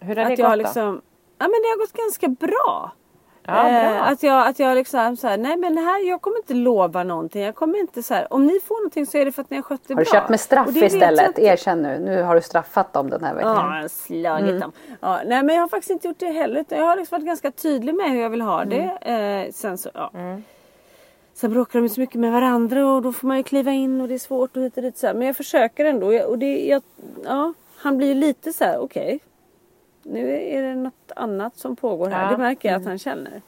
Hur 0.00 0.16
har 0.16 0.24
det 0.24 0.30
jag 0.30 0.38
gått 0.38 0.50
då? 0.50 0.54
liksom, 0.54 1.00
ja 1.38 1.44
men 1.48 1.50
det 1.62 1.68
har 1.68 1.78
gått 1.78 1.92
ganska 1.92 2.28
bra. 2.28 2.92
Ja, 3.46 3.52
bra. 3.52 3.68
Eh, 3.70 4.08
att 4.08 4.22
jag, 4.22 4.46
att 4.46 4.58
jag 4.58 4.74
liksom 4.74 5.16
så 5.16 5.28
här, 5.28 5.36
nej 5.38 5.56
men 5.56 5.78
här, 5.78 6.08
jag 6.08 6.20
kommer 6.20 6.36
inte 6.36 6.54
lova 6.54 7.02
någonting. 7.04 7.42
Jag 7.42 7.54
kommer 7.54 7.78
inte 7.78 8.02
så 8.02 8.14
här, 8.14 8.32
om 8.32 8.46
ni 8.46 8.60
får 8.60 8.74
någonting 8.74 9.06
så 9.06 9.18
är 9.18 9.24
det 9.24 9.32
för 9.32 9.42
att 9.42 9.50
ni 9.50 9.56
har 9.56 9.62
skött 9.62 9.80
det 9.86 9.94
Har 9.94 9.98
du 10.04 10.10
bra. 10.10 10.20
köpt 10.20 10.28
med 10.28 10.40
straff 10.40 10.76
istället? 10.76 11.26
inte. 11.26 11.42
Erkänn 11.42 11.82
nu. 11.82 11.98
Nu 11.98 12.22
har 12.22 12.34
du 12.34 12.40
straffat 12.40 12.92
dem 12.92 13.10
den 13.10 13.24
här 13.24 13.34
veckan. 13.34 13.56
Ja, 13.56 13.74
jag 13.76 13.82
har 13.82 13.88
slagit 13.88 14.60
dem. 14.60 14.72
Ja, 15.00 15.20
nej 15.26 15.42
men 15.42 15.54
jag 15.54 15.62
har 15.62 15.68
faktiskt 15.68 15.90
inte 15.90 16.08
gjort 16.08 16.18
det 16.18 16.30
heller. 16.30 16.64
Jag 16.68 16.82
har 16.82 16.96
liksom 16.96 17.16
varit 17.18 17.26
ganska 17.26 17.50
tydlig 17.50 17.94
med 17.94 18.10
hur 18.10 18.20
jag 18.22 18.30
vill 18.30 18.40
ha 18.40 18.64
det. 18.64 18.98
Eh, 19.00 19.52
sen 19.52 19.78
så, 19.78 19.90
ja. 19.94 20.10
Sen 21.34 21.52
bråkar 21.52 21.78
de 21.78 21.82
ju 21.82 21.88
så 21.88 22.00
mycket 22.00 22.20
med 22.20 22.32
varandra 22.32 22.86
och 22.86 23.02
då 23.02 23.12
får 23.12 23.28
man 23.28 23.36
ju 23.36 23.42
kliva 23.42 23.70
in 23.70 24.00
och 24.00 24.08
det 24.08 24.14
är 24.14 24.18
svårt 24.18 24.56
och 24.56 24.62
hit 24.62 24.76
och 24.76 24.82
dit. 24.82 24.98
Så 24.98 25.06
här. 25.06 25.14
Men 25.14 25.26
jag 25.26 25.36
försöker 25.36 25.84
ändå. 25.84 26.06
Och 26.26 26.38
det, 26.38 26.66
jag, 26.66 26.82
ja, 27.24 27.52
han 27.76 27.96
blir 27.98 28.08
ju 28.08 28.14
lite 28.14 28.52
så 28.52 28.64
här, 28.64 28.78
okej. 28.78 29.20
Nu 30.02 30.38
är 30.38 30.62
det 30.62 30.74
något 30.74 31.12
annat 31.16 31.56
som 31.56 31.76
pågår 31.76 32.08
här. 32.08 32.24
Ja. 32.24 32.30
Det 32.30 32.36
märker 32.36 32.68
jag 32.68 32.80
att 32.80 32.86
han 32.86 32.98
känner. 32.98 33.42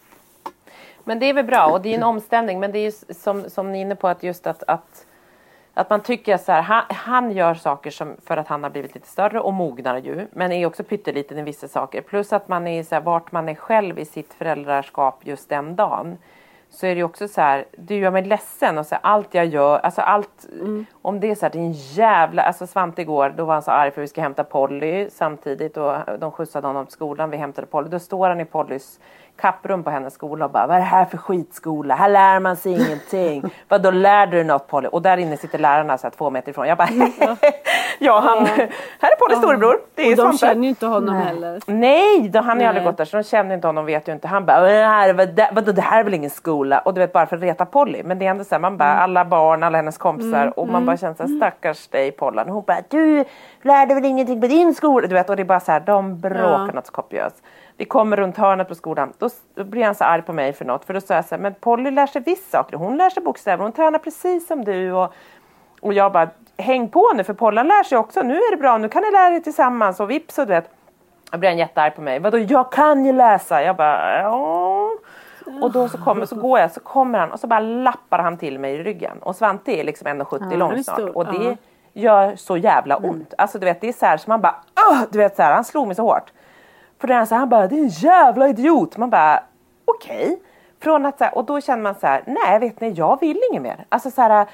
Men 1.05 1.19
det 1.19 1.27
är 1.27 1.35
väl 1.35 1.45
bra 1.45 1.67
och 1.67 1.83
det 1.83 1.89
är 1.89 1.95
en 1.95 2.03
omställning. 2.03 2.61
Men 2.61 2.73
det 2.73 2.79
är 2.79 2.85
ju 2.85 3.15
som, 3.15 3.51
som 3.51 3.73
ni 3.73 3.79
är 3.79 3.83
inne 3.83 3.97
på 3.97 4.09
att 4.09 4.23
just 4.23 4.47
att, 4.47 4.63
att, 4.63 5.07
att 5.75 5.91
man 5.91 6.01
tycker 6.01 6.37
så 6.37 6.53
här. 6.53 6.63
Han, 6.63 6.83
han 6.89 7.33
gör 7.33 7.55
saker 7.55 7.91
som, 7.91 8.17
för 8.25 8.37
att 8.37 8.49
han 8.49 8.63
har 8.63 8.71
blivit 8.71 8.95
lite 8.95 9.09
större 9.09 9.41
och 9.41 9.53
mognar 9.53 9.99
ju. 9.99 10.27
Men 10.33 10.53
är 10.53 10.67
också 10.67 10.85
pytteliten 10.85 11.39
i 11.39 11.43
vissa 11.43 11.69
saker. 11.69 12.01
Plus 12.01 12.33
att 12.33 12.49
man 12.49 12.67
är 12.67 12.83
så 12.83 12.95
här, 12.95 13.03
vart 13.03 13.33
man 13.33 13.49
är 13.49 13.55
själv 13.55 13.99
i 13.99 14.05
sitt 14.05 14.35
föräldraskap 14.35 15.21
just 15.23 15.49
den 15.49 15.77
dagen. 15.77 16.19
Så 16.75 16.87
är 16.87 16.95
det 16.95 17.03
också 17.03 17.29
så 17.29 17.41
här, 17.41 17.65
du 17.77 17.95
gör 17.95 18.11
mig 18.11 18.25
ledsen 18.25 18.79
och 18.79 18.87
så 18.87 18.95
här, 18.95 19.03
allt 19.05 19.35
jag 19.35 19.47
gör, 19.47 19.79
alltså 19.79 20.01
allt, 20.01 20.49
om 21.03 21.21
det 21.21 21.31
är 21.31 21.35
så 21.35 21.47
här, 21.47 21.53
det 21.53 21.59
är 21.59 21.63
en 21.63 21.73
jävla, 21.73 22.43
alltså 22.43 22.67
Svante 22.67 23.03
igår, 23.03 23.35
då 23.37 23.45
var 23.45 23.55
han 23.55 23.63
så 23.63 23.71
arg 23.71 23.91
för 23.91 24.01
vi 24.01 24.09
ska 24.09 24.21
hämta 24.21 24.45
Polly 24.45 25.11
samtidigt 25.11 25.77
och 25.77 25.95
de 26.19 26.33
skjutsade 26.33 26.67
honom 26.67 26.87
till 26.87 26.93
skolan, 26.93 27.31
vi 27.31 27.37
hämtade 27.37 27.67
Polly, 27.67 27.89
då 27.89 27.99
står 27.99 28.29
han 28.29 28.41
i 28.41 28.45
Pollys 28.45 29.01
kapprum 29.41 29.83
på 29.85 29.91
hennes 29.91 30.15
skola 30.15 30.45
och 30.45 30.51
bara, 30.51 30.67
vad 30.67 30.77
är 30.77 30.81
det 30.81 30.87
här 30.87 31.05
för 31.05 31.17
skitskola? 31.19 31.95
Här 31.95 32.09
lär 32.09 32.41
man 32.41 32.57
sig 32.57 32.73
ingenting. 32.73 33.43
Vad 33.69 33.83
då 33.83 33.91
lär 33.91 34.27
du 34.27 34.45
något 34.45 34.67
Polly? 34.69 34.89
Och 34.93 35.03
där 35.03 35.17
inne 35.17 35.37
sitter 35.37 35.59
lärarna 35.59 35.99
så 35.99 36.07
här, 36.07 36.11
två 36.11 36.31
meter 36.31 36.51
ifrån. 36.51 36.69
Jag 36.69 36.79
bara, 36.79 36.89
ja 37.99 38.21
han, 38.25 38.47
här 38.47 39.13
är 39.13 39.17
Pollys 39.19 39.39
storebror, 39.39 39.77
det 39.95 40.03
är 40.03 40.11
Och 40.11 40.17
de 40.17 40.23
Svante. 40.23 40.39
känner 40.39 40.63
ju 40.63 40.69
inte 40.69 40.87
honom 40.87 41.15
heller. 41.15 41.61
Nej, 41.67 42.29
då, 42.29 42.39
han 42.39 42.49
har 42.49 42.55
ju 42.55 42.59
Nej. 42.59 42.67
aldrig 42.67 42.85
gått 42.87 42.97
där 42.97 43.05
så 43.05 43.17
de 43.17 43.23
känner 43.23 43.55
inte 43.55 43.67
honom, 43.69 43.85
vet 43.87 44.09
ju 44.09 44.13
inte. 44.13 44.29
Han 44.29 44.45
bara, 44.47 44.61
"Vad 44.61 44.71
här, 44.71 45.13
vad, 45.13 45.41
vadå, 45.53 45.73
det 45.73 45.83
här 45.83 46.01
är 46.01 46.05
väl 46.05 46.15
ingen 46.15 46.31
skola? 46.31 46.79
Och 46.79 46.95
du 46.95 47.01
vet 47.01 47.13
bara 47.13 47.27
för 47.27 47.37
att 47.37 47.43
reta 47.43 47.67
Polly. 47.67 48.03
Men 48.03 48.19
det 48.19 48.27
är 48.27 48.31
ändå 48.31 48.45
så 48.45 48.55
här, 48.55 48.61
man 48.61 48.77
bara, 48.77 48.95
alla 48.95 49.25
barn, 49.25 49.63
alla 49.63 49.79
hennes 49.79 49.99
kompisar 49.99 50.59
och 50.59 50.69
man 50.69 50.87
bara 50.87 50.97
känner 50.97 51.15
så 51.15 51.23
här, 51.23 51.37
stackars 51.37 51.89
dig 51.89 52.13
Pollan. 52.13 52.49
Och 52.49 52.55
hon 52.55 52.65
bara, 52.67 52.79
du 52.91 53.25
lärde 53.63 53.95
väl 53.95 54.05
ingenting 54.05 54.41
på 54.41 54.47
din 54.47 54.75
skola? 54.75 55.07
Du 55.07 55.15
vet, 55.15 55.31
och 55.31 55.37
det 55.37 55.43
är 55.43 55.45
bara 55.45 55.61
så 55.61 55.73
här, 55.73 55.81
de 55.81 56.21
bråkar 56.21 56.43
Ja. 56.67 56.73
något 56.73 56.91
kopiöst. 56.91 57.43
Vi 57.77 57.85
kommer 57.85 58.17
runt 58.17 58.37
hörnet 58.37 58.69
på 58.69 58.75
skolan, 58.75 59.13
då, 59.19 59.29
då 59.55 59.65
blir 59.65 59.85
han 59.85 59.95
så 59.95 60.05
arg 60.05 60.23
på 60.23 60.33
mig 60.33 60.53
för 60.53 60.65
något. 60.65 60.85
För 60.85 60.95
då 60.95 61.01
sa 61.01 61.15
jag 61.15 61.25
så 61.25 61.35
här, 61.35 61.43
men 61.43 61.55
Polly 61.55 61.91
lär 61.91 62.07
sig 62.07 62.23
visst 62.23 62.51
saker. 62.51 62.77
Hon 62.77 62.97
lär 62.97 63.11
sig 63.11 63.23
bokstäver, 63.23 63.63
hon 63.63 63.73
tränar 63.73 63.99
precis 63.99 64.47
som 64.47 64.65
du. 64.65 64.93
Och, 64.93 65.13
och 65.81 65.95
jag 65.95 66.13
bara, 66.13 66.29
häng 66.57 66.89
på 66.89 67.13
nu 67.15 67.25
för 67.25 67.35
Pollan 67.35 67.69
lär 67.69 67.83
sig 67.83 67.99
också. 67.99 68.23
Nu 68.23 68.35
är 68.35 68.51
det 68.51 68.57
bra, 68.57 68.79
nu 68.79 68.89
kan 68.89 69.03
ni 69.03 69.11
lära 69.11 69.37
er 69.37 69.41
tillsammans. 69.41 70.01
Och 70.01 70.11
vips 70.11 70.39
och 70.39 70.47
du 70.47 70.53
vet. 70.53 70.71
Då 71.31 71.39
blir 71.39 71.49
han 71.49 71.59
jättearg 71.59 71.95
på 71.95 72.01
mig. 72.01 72.19
Vadå, 72.19 72.39
jag 72.39 72.73
kan 72.73 73.05
ju 73.05 73.13
läsa. 73.13 73.63
Jag 73.63 73.77
bara, 73.77 74.21
ja. 74.21 74.91
Och 75.63 75.73
då 75.73 75.89
så, 75.89 75.99
kommer, 75.99 76.27
så 76.27 76.37
går 76.37 76.59
jag, 76.59 76.73
så 76.73 76.81
kommer 76.81 77.19
han 77.19 77.33
och 77.33 77.41
så 77.41 77.47
bara 77.47 77.61
lappar 77.61 78.19
han 78.19 78.37
till 78.37 78.59
mig 78.59 78.75
i 78.75 78.83
ryggen. 78.83 79.19
Och 79.23 79.37
Svante 79.37 79.73
är 79.73 79.85
liksom 79.85 80.09
1,70 80.09 80.41
han 80.41 80.53
är 80.53 80.57
lång 80.57 80.85
snart. 80.85 81.01
Och 81.01 81.27
det 81.27 81.45
ja. 81.45 81.57
gör 81.93 82.37
så 82.37 82.57
jävla 82.57 82.97
ont. 82.97 83.35
Alltså 83.39 83.59
du 83.59 83.67
vet, 83.67 83.81
det 83.81 83.89
är 83.89 83.93
så 83.93 84.07
här 84.07 84.17
så 84.17 84.31
man 84.31 84.41
bara, 84.41 84.57
Åh! 84.91 85.01
du 85.11 85.19
vet 85.19 85.37
så 85.37 85.43
här, 85.43 85.55
han 85.55 85.65
slog 85.65 85.87
mig 85.87 85.97
så 85.97 86.03
hårt. 86.03 86.33
För 87.05 87.09
det 87.09 87.15
är 87.15 87.25
så 87.25 87.35
här, 87.35 87.41
han 87.41 87.49
bara, 87.49 87.67
det 87.67 87.75
är 87.75 87.81
en 87.83 87.89
jävla 87.89 88.49
idiot. 88.49 88.97
Man 88.97 89.11
bara, 89.11 89.43
okej. 89.85 90.41
Från 90.83 91.07
att 91.07 91.19
så 91.19 91.25
här, 91.25 91.39
och 91.39 91.45
då 91.45 91.61
känner 91.61 91.83
man 91.83 91.95
så 91.95 92.07
här, 92.07 92.23
nej 92.27 92.59
vet 92.59 92.81
ni, 92.81 92.91
jag 92.91 93.21
vill 93.21 93.41
inget 93.51 93.63
mer. 93.63 93.85
Alltså 93.89 94.11
så 94.11 94.23
här, 94.23 94.47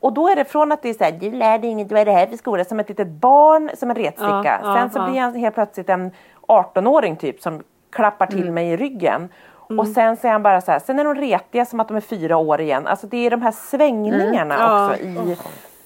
och 0.00 0.12
då 0.12 0.28
är 0.28 0.36
det 0.36 0.44
från 0.44 0.72
att 0.72 0.82
det 0.82 0.88
är 0.88 0.94
så 0.94 1.04
här, 1.04 1.12
du 1.12 1.30
lär 1.30 1.58
dig 1.58 1.70
inget, 1.70 1.92
vad 1.92 2.00
är 2.00 2.04
det 2.04 2.12
här 2.12 2.26
för 2.26 2.36
skola? 2.36 2.64
Som 2.64 2.80
ett 2.80 2.88
litet 2.88 3.08
barn, 3.08 3.70
som 3.74 3.90
en 3.90 3.96
retsticka. 3.96 4.42
Ja, 4.44 4.58
ja, 4.62 4.74
Sen 4.74 4.90
så 4.90 4.98
ja. 4.98 5.06
blir 5.10 5.20
han 5.20 5.34
helt 5.34 5.54
plötsligt 5.54 5.88
en 5.88 6.10
18-åring 6.48 7.16
typ 7.16 7.40
som 7.42 7.62
klappar 7.90 8.26
till 8.26 8.52
mig 8.52 8.68
i 8.68 8.76
ryggen. 8.76 9.28
Och 9.54 9.88
sen 9.88 10.16
så 10.16 10.26
är 10.26 10.32
han 10.32 10.42
bara 10.42 10.60
så 10.60 10.72
här, 10.72 10.78
sen 10.78 10.98
är 10.98 11.04
de 11.04 11.14
retiga 11.14 11.64
som 11.64 11.80
att 11.80 11.88
de 11.88 11.96
är 11.96 12.00
fyra 12.00 12.36
år 12.36 12.60
igen. 12.60 12.86
Alltså 12.86 13.06
det 13.06 13.26
är 13.26 13.30
de 13.30 13.42
här 13.42 13.52
svängningarna 13.52 14.54
Ja. 14.58 14.86
också 14.86 15.02
i 15.02 15.36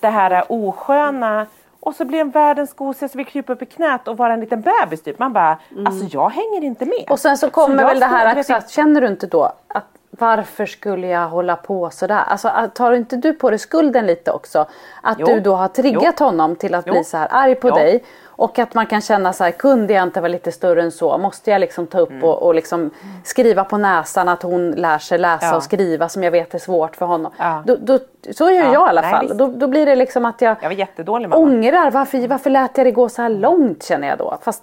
det 0.00 0.08
här 0.08 0.44
osköna. 0.48 1.46
Och 1.80 1.94
så 1.94 2.04
blir 2.04 2.18
den 2.18 2.30
världens 2.30 2.74
gosigaste, 2.74 3.18
vill 3.18 3.26
krypa 3.26 3.52
upp 3.52 3.62
i 3.62 3.66
knät 3.66 4.08
och 4.08 4.16
vara 4.16 4.32
en 4.32 4.40
liten 4.40 4.60
bebis 4.60 5.02
typ. 5.02 5.18
Man 5.18 5.32
bara, 5.32 5.58
alltså 5.86 6.04
jag 6.10 6.28
hänger 6.30 6.64
inte 6.64 6.84
med. 6.86 7.06
Och 7.10 7.18
sen 7.18 7.38
så 7.38 7.50
kommer 7.50 7.82
jag 7.82 7.88
väl 7.88 8.00
det 8.00 8.06
här 8.06 8.38
också 8.38 8.54
att, 8.54 8.70
känner 8.70 9.00
du 9.00 9.06
inte 9.06 9.26
då 9.26 9.52
att 9.68 9.84
varför 10.10 10.66
skulle 10.66 11.06
jag 11.06 11.28
hålla 11.28 11.56
på 11.56 11.90
sådär? 11.90 12.22
Alltså 12.26 12.52
tar 12.74 12.92
inte 12.92 13.16
du 13.16 13.32
på 13.32 13.50
dig 13.50 13.58
skulden 13.58 14.06
lite 14.06 14.30
också? 14.32 14.66
Att 15.02 15.18
Jo. 15.18 15.26
du 15.26 15.40
då 15.40 15.54
har 15.54 15.68
triggat 15.68 16.18
honom 16.18 16.56
till 16.56 16.74
att 16.74 16.86
Jo. 16.86 16.92
bli 16.92 17.04
så 17.04 17.16
här 17.16 17.28
arg 17.30 17.54
på 17.54 17.68
Jo. 17.68 17.74
dig. 17.74 18.04
Och 18.40 18.58
att 18.58 18.74
man 18.74 18.86
kan 18.86 19.00
känna 19.00 19.32
så 19.32 19.44
här, 19.44 19.50
kunde 19.50 19.92
jag 19.92 20.02
inte 20.02 20.20
vara 20.20 20.28
lite 20.28 20.52
större 20.52 20.82
än 20.82 20.90
så? 20.90 21.18
Måste 21.18 21.50
jag 21.50 21.60
liksom 21.60 21.86
ta 21.86 21.98
upp 21.98 22.10
Mm. 22.10 22.24
och, 22.24 22.42
och 22.42 22.54
liksom 22.54 22.90
skriva 23.24 23.64
på 23.64 23.76
näsan 23.78 24.28
att 24.28 24.42
hon 24.42 24.70
lär 24.70 24.98
sig 24.98 25.18
läsa 25.18 25.46
Ja. 25.46 25.56
och 25.56 25.62
skriva 25.62 26.08
som 26.08 26.22
jag 26.22 26.30
vet 26.30 26.54
är 26.54 26.58
svårt 26.58 26.96
för 26.96 27.06
honom. 27.06 27.32
Ja. 27.38 27.62
Då, 27.66 27.76
då, 27.80 27.98
så 28.30 28.50
gör 28.50 28.52
Ja, 28.64 28.72
jag 28.72 28.86
i 28.86 28.88
alla 28.90 29.00
nej, 29.00 29.10
fall. 29.10 29.36
Då, 29.38 29.46
då 29.46 29.66
blir 29.68 29.86
det 29.86 29.94
liksom 29.96 30.24
att 30.24 30.40
jag 30.40 30.56
Jag 30.62 30.68
var 30.68 30.76
jättedålig 30.76 31.28
mamma. 31.28 31.42
ångrar 31.42 31.90
varför, 31.90 32.28
varför 32.28 32.50
lät 32.50 32.76
jag 32.78 32.86
det 32.86 32.90
gå 32.90 33.08
så 33.08 33.22
här 33.22 33.28
långt 33.28 33.82
känner 33.82 34.08
jag 34.08 34.18
då. 34.18 34.38
Fast 34.42 34.62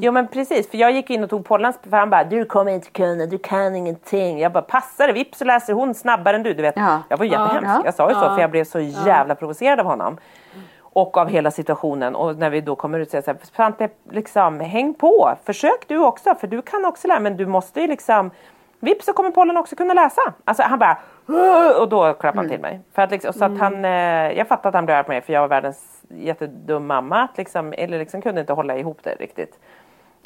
Jo 0.00 0.12
men 0.12 0.28
precis, 0.28 0.70
för 0.70 0.78
jag 0.78 0.92
gick 0.92 1.10
in 1.10 1.24
och 1.24 1.30
tog 1.30 1.44
Pollans, 1.46 1.78
för 1.90 1.96
han 1.96 2.10
bara 2.10 2.24
du 2.24 2.44
kommer 2.44 2.72
inte 2.72 2.90
kunna, 2.90 3.26
du 3.26 3.38
kan 3.38 3.76
ingenting. 3.76 4.38
Jag 4.40 4.52
bara 4.52 4.62
passar 4.62 5.06
det, 5.06 5.12
vips 5.12 5.38
så 5.38 5.44
läser 5.44 5.72
hon 5.72 5.94
snabbare 5.94 6.36
än 6.36 6.42
du. 6.42 6.54
du 6.54 6.62
vet. 6.62 6.76
Ja. 6.76 6.98
Jag 7.08 7.16
var 7.16 7.24
jättehemsk, 7.24 7.64
Ja. 7.66 7.82
jag 7.84 7.94
sa 7.94 8.08
ju 8.08 8.14
så 8.14 8.20
för 8.34 8.40
jag 8.40 8.50
blev 8.50 8.64
så 8.64 8.80
jävla 8.80 9.34
provocerad 9.34 9.80
av 9.80 9.86
honom. 9.86 10.16
Och 10.98 11.16
av 11.16 11.28
hela 11.28 11.50
situationen 11.50 12.16
och 12.16 12.36
när 12.36 12.50
vi 12.50 12.60
då 12.60 12.76
kommer 12.76 12.98
ut 12.98 13.06
och 13.06 13.10
säger 13.10 13.22
så 13.22 13.30
här, 13.30 13.38
Svante 13.42 13.88
liksom 14.10 14.60
häng 14.60 14.94
på, 14.94 15.36
försök 15.44 15.88
du 15.88 15.98
också 15.98 16.34
för 16.34 16.46
du 16.46 16.62
kan 16.62 16.84
också 16.84 17.08
lära 17.08 17.20
men 17.20 17.36
du 17.36 17.46
måste 17.46 17.80
ju 17.80 17.86
liksom 17.86 18.30
Vips 18.80 19.06
så 19.06 19.12
kommer 19.12 19.30
Pollen 19.30 19.56
också 19.56 19.76
kunna 19.76 19.94
läsa. 19.94 20.20
Alltså 20.44 20.62
han 20.62 20.78
bara 20.78 20.98
och 21.80 21.88
då 21.88 22.12
klappade 22.12 22.38
han 22.38 22.48
till 22.48 22.60
mig. 22.60 22.80
För 22.92 23.02
att 23.02 23.10
liksom, 23.10 23.32
så 23.32 23.44
att 23.44 23.58
han, 23.58 23.84
eh, 23.84 23.90
jag 24.38 24.48
fattar 24.48 24.68
att 24.68 24.74
han 24.74 24.86
blev 24.86 24.96
arg 24.96 25.04
på 25.04 25.10
mig 25.10 25.20
för 25.20 25.32
jag 25.32 25.40
var 25.40 25.48
världens 25.48 26.02
jättedum 26.08 26.86
mamma. 26.86 27.22
Att 27.22 27.38
liksom, 27.38 27.74
eller 27.76 27.98
liksom 27.98 28.22
kunde 28.22 28.40
inte 28.40 28.52
hålla 28.52 28.76
ihop 28.76 28.98
det 29.02 29.14
riktigt. 29.20 29.58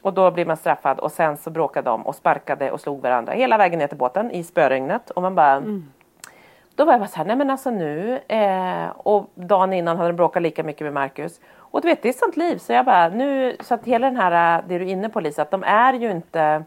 Och 0.02 0.12
då 0.12 0.30
blir 0.30 0.46
man 0.46 0.56
straffad 0.56 0.98
och 0.98 1.12
sen 1.12 1.36
så 1.36 1.50
bråkade 1.50 1.90
de 1.90 2.06
och 2.06 2.14
sparkade 2.14 2.70
och 2.70 2.80
slog 2.80 3.02
varandra 3.02 3.32
hela 3.32 3.58
vägen 3.58 3.78
ner 3.78 3.86
till 3.86 3.98
båten 3.98 4.30
i 4.30 4.44
spöregnet. 4.44 5.10
Och 5.10 5.22
man 5.22 5.34
bara 5.34 5.62
Då 6.76 6.84
var 6.84 6.92
jag 6.92 7.00
bara 7.00 7.08
så 7.08 7.16
här, 7.16 7.24
nej 7.24 7.36
men 7.36 7.50
alltså 7.50 7.70
nu. 7.70 8.20
Eh, 8.28 8.88
och 8.96 9.30
dagen 9.34 9.72
innan 9.72 9.96
hade 9.96 10.08
de 10.08 10.16
bråkat 10.16 10.42
lika 10.42 10.62
mycket 10.62 10.84
med 10.84 10.92
Marcus. 10.92 11.40
Och 11.56 11.80
du 11.80 11.88
vet 11.88 12.02
det 12.02 12.08
är 12.08 12.12
sånt 12.12 12.36
liv. 12.36 12.58
Så 12.58 12.72
jag 12.72 12.84
bara 12.84 13.08
nu, 13.08 13.56
så 13.60 13.74
att 13.74 13.84
hela 13.84 14.06
den 14.06 14.16
här, 14.16 14.58
eh, 14.58 14.64
det 14.68 14.78
du 14.78 14.84
är 14.84 14.88
inne 14.88 15.08
på 15.08 15.20
Lisa, 15.20 15.42
att 15.42 15.50
de 15.50 15.64
är 15.64 15.92
ju 15.92 16.10
inte 16.10 16.64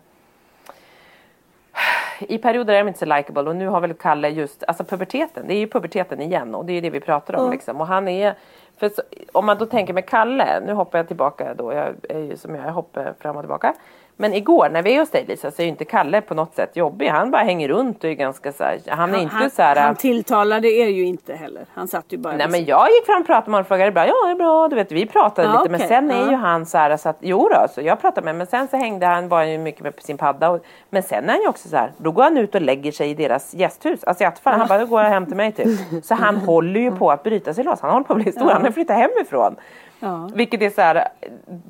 i 2.20 2.38
perioder 2.38 2.74
är 2.74 2.78
de 2.78 2.88
inte 2.88 2.99
så 2.99 3.06
likeable 3.06 3.49
och 3.49 3.56
nu 3.56 3.68
har 3.68 3.82
väl 3.82 3.93
Kalle 3.93 4.30
just, 4.30 4.64
alltså 4.68 4.84
puberteten, 4.84 5.47
det 5.47 5.53
är 5.53 5.60
ju 5.60 5.68
puberteten 5.68 6.22
igen 6.22 6.56
och 6.56 6.66
det 6.66 6.72
är 6.72 6.76
ju 6.76 6.82
det 6.82 6.89
vi 6.89 6.99
pratar 6.99 7.36
om 7.36 7.51
liksom. 7.51 7.82
Och 7.82 7.88
han 7.88 8.08
är, 8.08 8.36
för 8.78 8.89
så, 8.89 9.01
om 9.32 9.45
man 9.45 9.58
då 9.58 9.66
tänker 9.66 9.93
med 9.93 10.10
Kalle, 10.10 10.60
nu 10.66 10.74
hoppar 10.74 10.99
jag 10.99 11.08
tillbaka 11.08 11.53
då, 11.53 11.74
jag 11.74 11.95
är 12.10 12.20
ju 12.20 12.38
som 12.38 12.56
jag, 12.56 12.66
jag 12.66 12.74
hoppar 12.74 13.14
fram 13.20 13.36
och 13.36 13.41
tillbaka. 13.41 13.74
Men 14.18 14.34
igår 14.34 14.70
när 14.70 14.82
vi 14.82 14.95
är 14.95 14.99
hos 14.99 15.09
dig 15.09 15.26
Lisa 15.28 15.51
så 15.51 15.61
är 15.61 15.63
ju 15.63 15.70
inte 15.70 15.86
Kalle 15.86 16.22
på 16.22 16.34
något 16.34 16.55
sätt 16.55 16.76
jobbig, 16.76 17.07
han 17.07 17.32
bara 17.32 17.43
hänger 17.43 17.68
runt 17.68 18.03
och 18.03 18.09
är 18.09 18.13
ganska 18.13 18.51
så 18.51 18.63
här, 18.63 18.80
han 18.88 19.16
är 19.16 19.20
inte 19.20 19.36
han, 19.36 19.49
så 19.49 19.61
här. 19.61 19.76
han 19.76 19.95
tilltalade 19.95 20.68
er 20.68 20.88
ju 20.88 21.05
inte 21.05 21.36
heller. 21.36 21.66
Han 21.74 21.88
satt 21.88 22.05
ju 22.09 22.18
bara 22.18 22.36
Nej 22.36 22.47
men 22.49 22.66
jag 22.66 22.88
gick 22.89 23.05
fram 23.05 23.22
och 23.22 23.28
pratade 23.28 23.51
med 23.51 23.55
honom 23.55 23.61
och 23.61 23.68
frågade 23.68 23.91
bra, 23.91 24.07
ja 24.07 24.13
det 24.26 24.32
är 24.32 24.36
bra, 24.36 24.68
du 24.68 24.76
vet 24.76 24.91
vi 24.91 25.05
pratade 25.05 25.47
Ja, 25.47 25.59
lite 25.59 25.72
men 25.72 25.80
okej, 25.80 25.88
sen 25.88 26.11
är 26.11 26.22
ja. 26.22 26.30
ju 26.30 26.36
han 26.36 26.66
så 26.66 26.78
här 26.78 26.97
så 26.97 27.09
att 27.09 27.18
jo 27.20 27.49
då, 27.49 27.68
så 27.74 27.82
jag 27.82 28.01
pratade 28.01 28.26
med 28.26 28.34
honom 28.34 28.38
men 28.38 28.47
sen 28.47 28.68
så 28.68 28.78
hängde 28.78 29.05
han, 29.05 29.28
var 29.28 29.38
han 29.38 29.51
ju 29.51 29.57
mycket 29.57 29.82
med 29.82 29.93
sin 29.99 30.18
padda 30.18 30.49
och, 30.49 30.66
men 30.89 31.03
sen 31.03 31.24
är 31.24 31.34
han 31.34 31.41
ju 31.41 31.47
också 31.47 31.70
så 31.70 31.78
här, 31.78 31.91
då 31.97 32.11
går 32.11 32.24
han 32.24 32.38
ut 32.38 32.55
och 32.55 32.61
lägger 32.61 32.91
sig 32.91 33.09
i 33.09 33.13
deras 33.13 33.53
gästhus, 33.53 34.03
asiatfall, 34.03 34.53
han 34.53 34.68
bara 34.68 34.80
då 34.80 34.86
går 34.86 35.01
jag 35.01 35.09
hem 35.09 35.26
till 35.26 35.36
mig 35.36 35.51
typ. 35.51 35.68
Så 36.05 36.16
han 36.16 36.36
håller 36.36 36.80
ju 36.80 36.91
på 36.91 37.11
att 37.11 37.24
bryta 37.24 37.53
sig 37.53 37.63
loss, 37.63 37.82
han 37.82 37.91
håller 37.91 38.03
på 38.03 38.13
att 38.13 38.24
bli 38.24 38.32
stor, 38.32 38.49
han 38.51 38.63
har 38.63 38.72
flyttat 38.72 38.97
hemifrån. 38.97 39.55
Ja. 40.00 40.30
Vilket 40.34 40.62
är 40.62 40.70
så 40.70 40.82
här, 40.82 41.08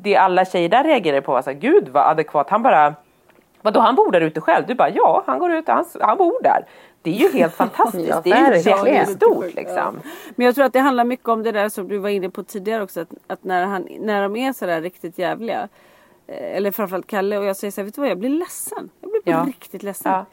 det 0.01 0.15
alla 0.15 0.45
tjejer 0.45 0.69
där 0.69 0.83
reagerar 0.83 1.21
på 1.21 1.31
var 1.31 1.41
så 1.41 1.49
här, 1.49 1.57
gud 1.57 1.89
vad 1.89 2.03
adekvat, 2.07 2.49
han 2.49 2.63
bara 2.63 2.95
Vadå 3.61 3.79
han 3.79 3.95
bor 3.95 4.11
där 4.11 4.21
ute 4.21 4.41
själv? 4.41 4.65
Du 4.67 4.75
bara 4.75 4.89
ja 4.89 5.23
han 5.27 5.39
går 5.39 5.51
ut, 5.53 5.67
han, 5.67 5.85
han 6.01 6.17
bor 6.17 6.43
där. 6.43 6.65
Det 7.01 7.09
är 7.09 7.13
ju 7.13 7.37
helt 7.37 7.53
fantastiskt, 7.63 8.09
Ja, 8.09 8.21
det 8.23 8.31
är 8.31 8.85
ju 8.85 8.91
jättestort 8.93 9.53
liksom. 9.55 9.99
Men 10.35 10.45
jag 10.45 10.55
tror 10.55 10.65
att 10.65 10.73
det 10.73 10.79
handlar 10.79 11.03
mycket 11.05 11.27
om 11.27 11.43
det 11.43 11.51
där 11.51 11.69
som 11.69 11.87
du 11.87 11.97
var 11.97 12.09
inne 12.09 12.29
på 12.29 12.43
tidigare 12.43 12.83
också. 12.83 13.01
Att, 13.01 13.09
att 13.27 13.43
när, 13.43 13.65
han, 13.65 13.87
när 13.99 14.21
de 14.23 14.35
är 14.35 14.53
sådär 14.53 14.81
riktigt 14.81 15.17
jävliga. 15.17 15.67
eh, 16.27 16.57
Eller 16.57 16.71
framförallt 16.71 17.07
Kalle 17.07 17.37
och 17.37 17.45
jag 17.45 17.55
säger 17.57 17.71
så 17.71 17.81
här, 17.81 17.85
vet 17.85 17.95
du 17.95 18.01
vad 18.01 18.09
jag 18.09 18.17
blir 18.19 18.29
ledsen. 18.29 18.89
Jag 19.01 19.11
blir 19.11 19.21
Ja. 19.33 19.43
riktigt 19.47 19.83
ledsen. 19.83 20.11
Ja. 20.11 20.25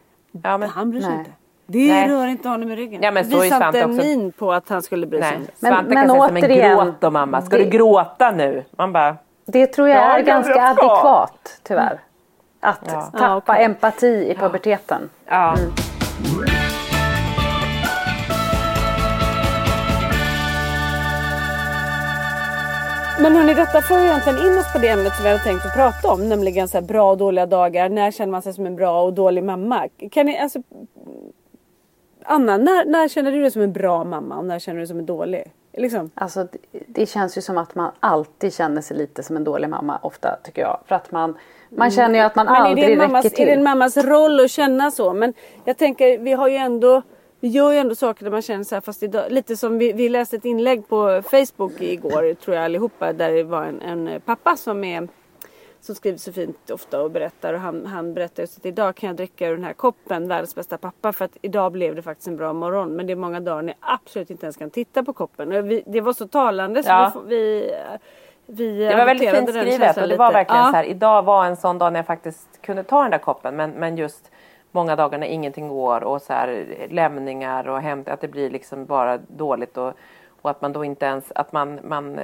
Ja, 0.43 0.59
men, 0.59 0.69
Han 0.69 0.91
bryr 0.91 1.01
sig 1.01 1.11
Nej. 1.11 1.19
inte. 1.19 1.31
Det 1.67 1.89
Nej. 1.93 2.09
rör 2.09 2.27
inte 2.27 2.49
honom 2.49 2.71
i 2.71 2.77
ryggen. 2.77 3.03
Ja, 3.03 3.11
men 3.11 3.31
så 3.31 3.41
Visa 3.41 3.67
inte 3.67 3.81
en 3.81 3.91
också. 3.95 4.07
min 4.07 4.33
på 4.33 4.53
att 4.53 4.69
han 4.69 4.83
skulle 4.83 5.07
bry 5.07 5.21
sig 5.21 5.31
Nej. 5.31 5.39
Men- 5.61 5.73
Svante 5.73 5.95
men 5.95 6.09
kan 6.09 6.17
säga 6.17 6.29
men 6.33 6.43
återigen, 6.45 6.77
gråt 6.77 7.01
då 7.01 7.11
mamma, 7.11 7.43
ska 7.43 7.57
det- 7.59 7.65
du 7.65 7.71
gråta 7.71 8.31
nu? 8.31 8.65
Man 8.71 8.93
bara, 8.93 9.17
Det 9.47 9.67
tror 9.67 9.89
jag 9.89 9.99
Ja, 9.99 10.19
är 10.19 10.23
ganska 10.23 10.53
ska. 10.53 10.63
adekvat 10.63 11.61
tyvärr. 11.63 11.99
Att 12.61 12.79
Ja. 12.87 12.93
tappa 13.03 13.19
Ja, 13.25 13.37
okej. 13.37 13.65
empati 13.65 14.07
i 14.31 14.35
puberteten. 14.41 15.11
ja. 15.29 15.55
Men 23.21 23.37
hörni, 23.37 23.55
detta 23.55 23.83
får 23.83 23.99
ju 23.99 24.05
egentligen 24.05 24.39
in 24.39 24.59
oss 24.59 24.73
på 24.73 24.79
det 24.79 24.89
ämnet 24.89 25.15
som 25.15 25.25
vi 25.25 25.31
hade 25.31 25.43
tänkt 25.45 25.67
att 25.67 25.75
prata 25.75 26.13
om. 26.13 26.29
Nämligen 26.29 26.69
så 26.69 26.77
här 26.79 26.85
bra 26.85 27.11
och 27.11 27.19
dåliga 27.19 27.47
dagar. 27.47 27.89
När 27.89 28.11
känner 28.11 28.33
man 28.33 28.43
sig 28.43 28.53
som 28.53 28.67
en 28.67 28.77
bra 28.77 29.03
och 29.03 29.13
dålig 29.13 29.45
mamma? 29.45 29.89
Kan 30.13 30.27
ni, 30.27 30.39
alltså... 30.39 30.59
Anna, 32.25 32.57
när, 32.57 32.85
när 32.85 33.09
känner 33.09 33.33
du 33.33 33.41
dig 33.41 33.51
som 33.51 33.63
en 33.63 33.73
bra 33.73 34.05
mamma 34.05 34.39
och 34.39 34.45
när 34.45 34.59
känner 34.59 34.77
du 34.77 34.81
dig 34.81 34.89
som 34.89 34.99
en 34.99 35.07
dålig? 35.07 35.53
Liksom. 35.73 36.11
Alltså, 36.15 36.49
det, 36.53 36.81
det 36.87 37.07
känns 37.07 37.39
ju 37.39 37.43
som 37.43 37.59
att 37.59 37.75
man 37.75 37.91
alltid 38.01 38.55
känner 38.55 38.83
sig 38.83 38.97
lite 38.97 39.23
som 39.23 39.37
en 39.37 39.45
dålig 39.45 39.69
mamma 39.69 39.99
ofta 40.03 40.37
tycker 40.45 40.63
jag. 40.63 40.81
För 40.87 40.95
att 40.95 41.13
man, 41.13 41.39
man 41.71 41.91
känner 41.91 42.15
ju 42.19 42.25
att 42.25 42.37
man 42.37 42.47
det, 42.47 42.53
aldrig 42.53 42.99
mammas, 42.99 43.25
räcker 43.25 43.43
är 43.43 43.47
det 43.47 43.53
en 43.53 43.59
till. 43.59 43.65
mammas 43.65 43.97
roll 43.97 44.41
att 44.41 44.51
känna 44.51 44.91
så? 44.91 45.13
Men 45.13 45.35
jag 45.65 45.77
tänker, 45.77 46.19
vi 46.19 46.33
har 46.33 46.49
ju 46.49 46.57
ändå 46.57 47.03
vi 47.41 47.49
gör 47.49 47.73
ju 47.73 47.79
ändå 47.79 47.95
saker 47.95 48.25
där 48.25 48.31
man 48.31 48.43
känner 48.43 48.65
så 48.65 48.75
här 48.75 48.81
fast 48.81 49.03
idag, 49.03 49.25
lite 49.33 49.57
som 49.57 49.79
vi, 49.79 49.93
vi 49.93 50.09
läste 50.09 50.37
ett 50.37 50.45
inlägg 50.45 50.89
på 50.89 51.23
Facebook 51.23 51.81
igår 51.81 52.35
tror 52.35 52.57
jag 52.57 52.65
allihopa 52.65 53.13
där 53.13 53.33
det 53.33 53.43
var 53.43 53.65
en, 53.65 53.81
en 53.81 54.21
pappa 54.21 54.57
som 54.57 54.85
är 54.85 55.09
som 55.83 55.95
skriver 55.95 56.19
så 56.19 56.33
fint 56.33 56.71
ofta 56.71 57.03
och 57.03 57.11
berättar 57.11 57.55
och 57.55 57.61
han, 57.61 57.87
han 57.87 58.15
berättar 58.15 58.43
just 58.43 58.59
att 58.59 58.67
idag 58.67 58.95
kan 58.97 59.07
jag 59.07 59.17
dricka 59.17 59.49
ur 59.49 59.57
den 59.57 59.65
här 59.65 59.73
koppen, 59.73 60.29
världens 60.29 60.55
bästa 60.55 60.79
pappa 60.79 61.13
för 61.13 61.25
att 61.25 61.37
idag 61.43 61.73
blev 61.73 61.95
det 61.95 62.03
faktiskt 62.03 62.29
en 62.29 62.37
bra 62.37 62.53
morgon 62.53 62.97
men 62.97 63.07
det 63.07 63.13
är 63.13 63.17
många 63.17 63.41
dagar 63.41 63.63
när 63.63 63.75
jag 63.81 63.93
absolut 63.95 64.31
inte 64.31 64.47
ens 64.47 64.57
kan 64.57 64.71
titta 64.71 65.03
på 65.05 65.13
koppen. 65.13 65.53
Och 65.53 65.71
vi, 65.71 65.83
det 65.87 66.01
var 66.01 66.13
så 66.13 66.29
talande 66.29 66.83
så 66.83 66.89
Ja. 66.89 67.13
vi, 67.27 67.71
vi, 68.47 68.73
vi 68.77 68.85
Det 68.85 68.97
var 68.97 69.05
väldigt 69.07 69.31
fint 69.31 69.49
skrivet 69.51 69.97
och 69.97 70.09
det 70.09 70.17
var 70.17 70.29
lite. 70.29 70.39
verkligen 70.39 70.63
Ja. 70.65 70.71
så 70.71 70.77
här, 70.77 70.85
idag 70.85 71.23
var 71.23 71.45
en 71.47 71.57
sån 71.57 71.79
dag 71.79 71.93
när 71.93 71.99
jag 71.99 72.07
faktiskt 72.07 72.63
kunde 72.63 72.83
ta 72.85 73.03
den 73.03 73.11
där 73.11 73.19
koppen 73.19 73.57
men, 73.57 73.71
men 73.71 73.97
just 73.97 74.31
många 74.71 74.97
dagar 74.97 75.19
när 75.19 75.27
ingenting 75.27 75.69
går 75.69 76.05
och 76.05 76.23
så 76.23 76.33
här 76.33 76.65
lämningar 76.91 77.69
och 77.69 77.81
hämt, 77.81 78.09
att 78.09 78.21
det 78.21 78.29
blir 78.29 78.51
liksom 78.51 78.87
bara 78.87 79.19
dåligt 79.19 79.77
och, 79.77 79.93
och 80.43 80.51
att 80.51 80.61
man 80.63 80.73
då 80.73 80.85
inte 80.85 81.07
ens, 81.07 81.33
att 81.35 81.53
man, 81.53 81.81
man 81.85 82.19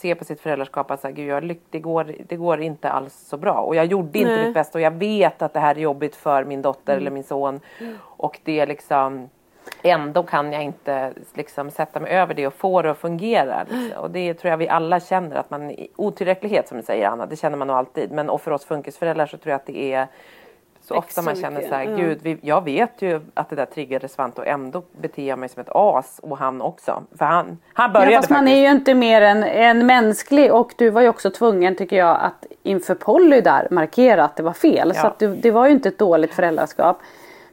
ser 0.00 0.14
på 0.14 0.24
sitt 0.24 0.40
föräldraskap 0.40 0.90
att 0.90 1.00
så 1.00 1.06
här, 1.08 1.14
Gud, 1.14 1.28
jag 1.28 1.36
är 1.36 1.42
lyck- 1.42 1.66
det, 1.70 1.78
går, 1.78 2.14
det 2.28 2.36
går 2.36 2.60
inte 2.60 2.90
alls 2.90 3.14
så 3.14 3.36
bra 3.36 3.52
och 3.54 3.74
jag 3.76 3.84
gjorde 3.86 4.18
inte 4.18 4.34
Nej. 4.36 4.44
mitt 4.44 4.54
bästa 4.54 4.78
och 4.78 4.82
jag 4.82 4.90
vet 4.90 5.42
att 5.42 5.52
det 5.54 5.60
här 5.60 5.74
är 5.74 5.80
jobbigt 5.80 6.16
för 6.16 6.44
min 6.44 6.62
dotter 6.62 6.92
Mm. 6.92 7.02
eller 7.02 7.10
min 7.10 7.24
son 7.24 7.60
och 8.00 8.38
det 8.44 8.60
är 8.60 8.66
liksom 8.66 9.28
Ändå 9.82 10.22
kan 10.22 10.52
jag 10.52 10.62
inte 10.62 11.12
liksom 11.34 11.70
sätta 11.70 12.00
mig 12.00 12.12
över 12.12 12.34
det 12.34 12.46
och 12.46 12.54
få 12.54 12.82
det 12.82 12.90
att 12.90 12.98
fungera. 12.98 13.64
Liksom. 13.70 14.02
Och 14.02 14.10
det 14.10 14.34
tror 14.34 14.50
jag 14.50 14.58
vi 14.58 14.68
alla 14.68 15.00
känner 15.00 15.36
att 15.36 15.50
man 15.50 15.76
otillräcklighet 15.96 16.68
som 16.68 16.76
du 16.76 16.82
säger 16.82 17.08
Anna, 17.08 17.26
det 17.26 17.36
känner 17.36 17.56
man 17.56 17.66
nog 17.68 17.76
alltid. 17.76 18.10
Men 18.12 18.30
och 18.30 18.40
för 18.40 18.50
oss 18.50 18.64
funkisföräldrar 18.64 19.26
så 19.26 19.36
tror 19.36 19.50
jag 19.50 19.56
att 19.56 19.66
det 19.66 19.92
är 19.92 20.06
så 20.82 20.94
ofta 20.94 21.06
Extra 21.06 21.22
man 21.22 21.36
känner 21.36 21.60
så 21.60 21.74
här, 21.74 21.84
ja. 21.84 21.96
gud, 21.96 22.18
vi, 22.22 22.38
jag 22.42 22.64
vet 22.64 23.02
ju 23.02 23.20
att 23.34 23.50
det 23.50 23.56
där 23.56 23.66
triggade 23.66 24.08
Svante 24.08 24.40
och 24.40 24.46
ändå 24.46 24.82
beter 25.00 25.28
jag 25.28 25.38
mig 25.38 25.48
som 25.48 25.60
ett 25.60 25.68
as 25.70 26.20
och 26.22 26.38
han 26.38 26.62
också. 26.62 27.02
För 27.18 27.24
han, 27.24 27.58
han 27.72 27.92
började 27.92 28.12
Ja, 28.12 28.18
fast 28.18 28.30
man 28.30 28.38
faktiskt. 28.38 28.56
är 28.56 28.60
ju 28.60 28.70
inte 28.70 28.94
mer 28.94 29.22
än, 29.22 29.42
än 29.42 29.86
mänsklig 29.86 30.54
och 30.54 30.74
du 30.78 30.90
var 30.90 31.00
ju 31.00 31.08
också 31.08 31.30
tvungen 31.30 31.76
tycker 31.76 31.96
jag 31.96 32.18
att 32.20 32.46
inför 32.62 32.94
Polly 32.94 33.40
där 33.40 33.68
markera 33.70 34.24
att 34.24 34.36
det 34.36 34.42
var 34.42 34.52
fel. 34.52 34.92
Ja. 34.94 35.00
Så 35.00 35.06
att 35.06 35.18
det, 35.42 35.50
var 35.50 35.66
ju 35.66 35.72
inte 35.72 35.88
ett 35.88 35.98
dåligt 35.98 36.34
föräldraskap. 36.34 37.00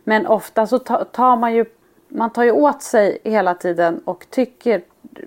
Men 0.03 0.27
ofta 0.27 0.67
så 0.67 0.79
ta, 0.79 1.03
tar 1.03 1.35
man 1.35 1.53
ju 1.53 1.65
man 2.09 2.29
tar 2.29 2.43
ju 2.43 2.51
åt 2.51 2.81
sig 2.81 3.17
hela 3.23 3.53
tiden 3.53 4.01
och 4.05 4.25
tycker 4.29 4.81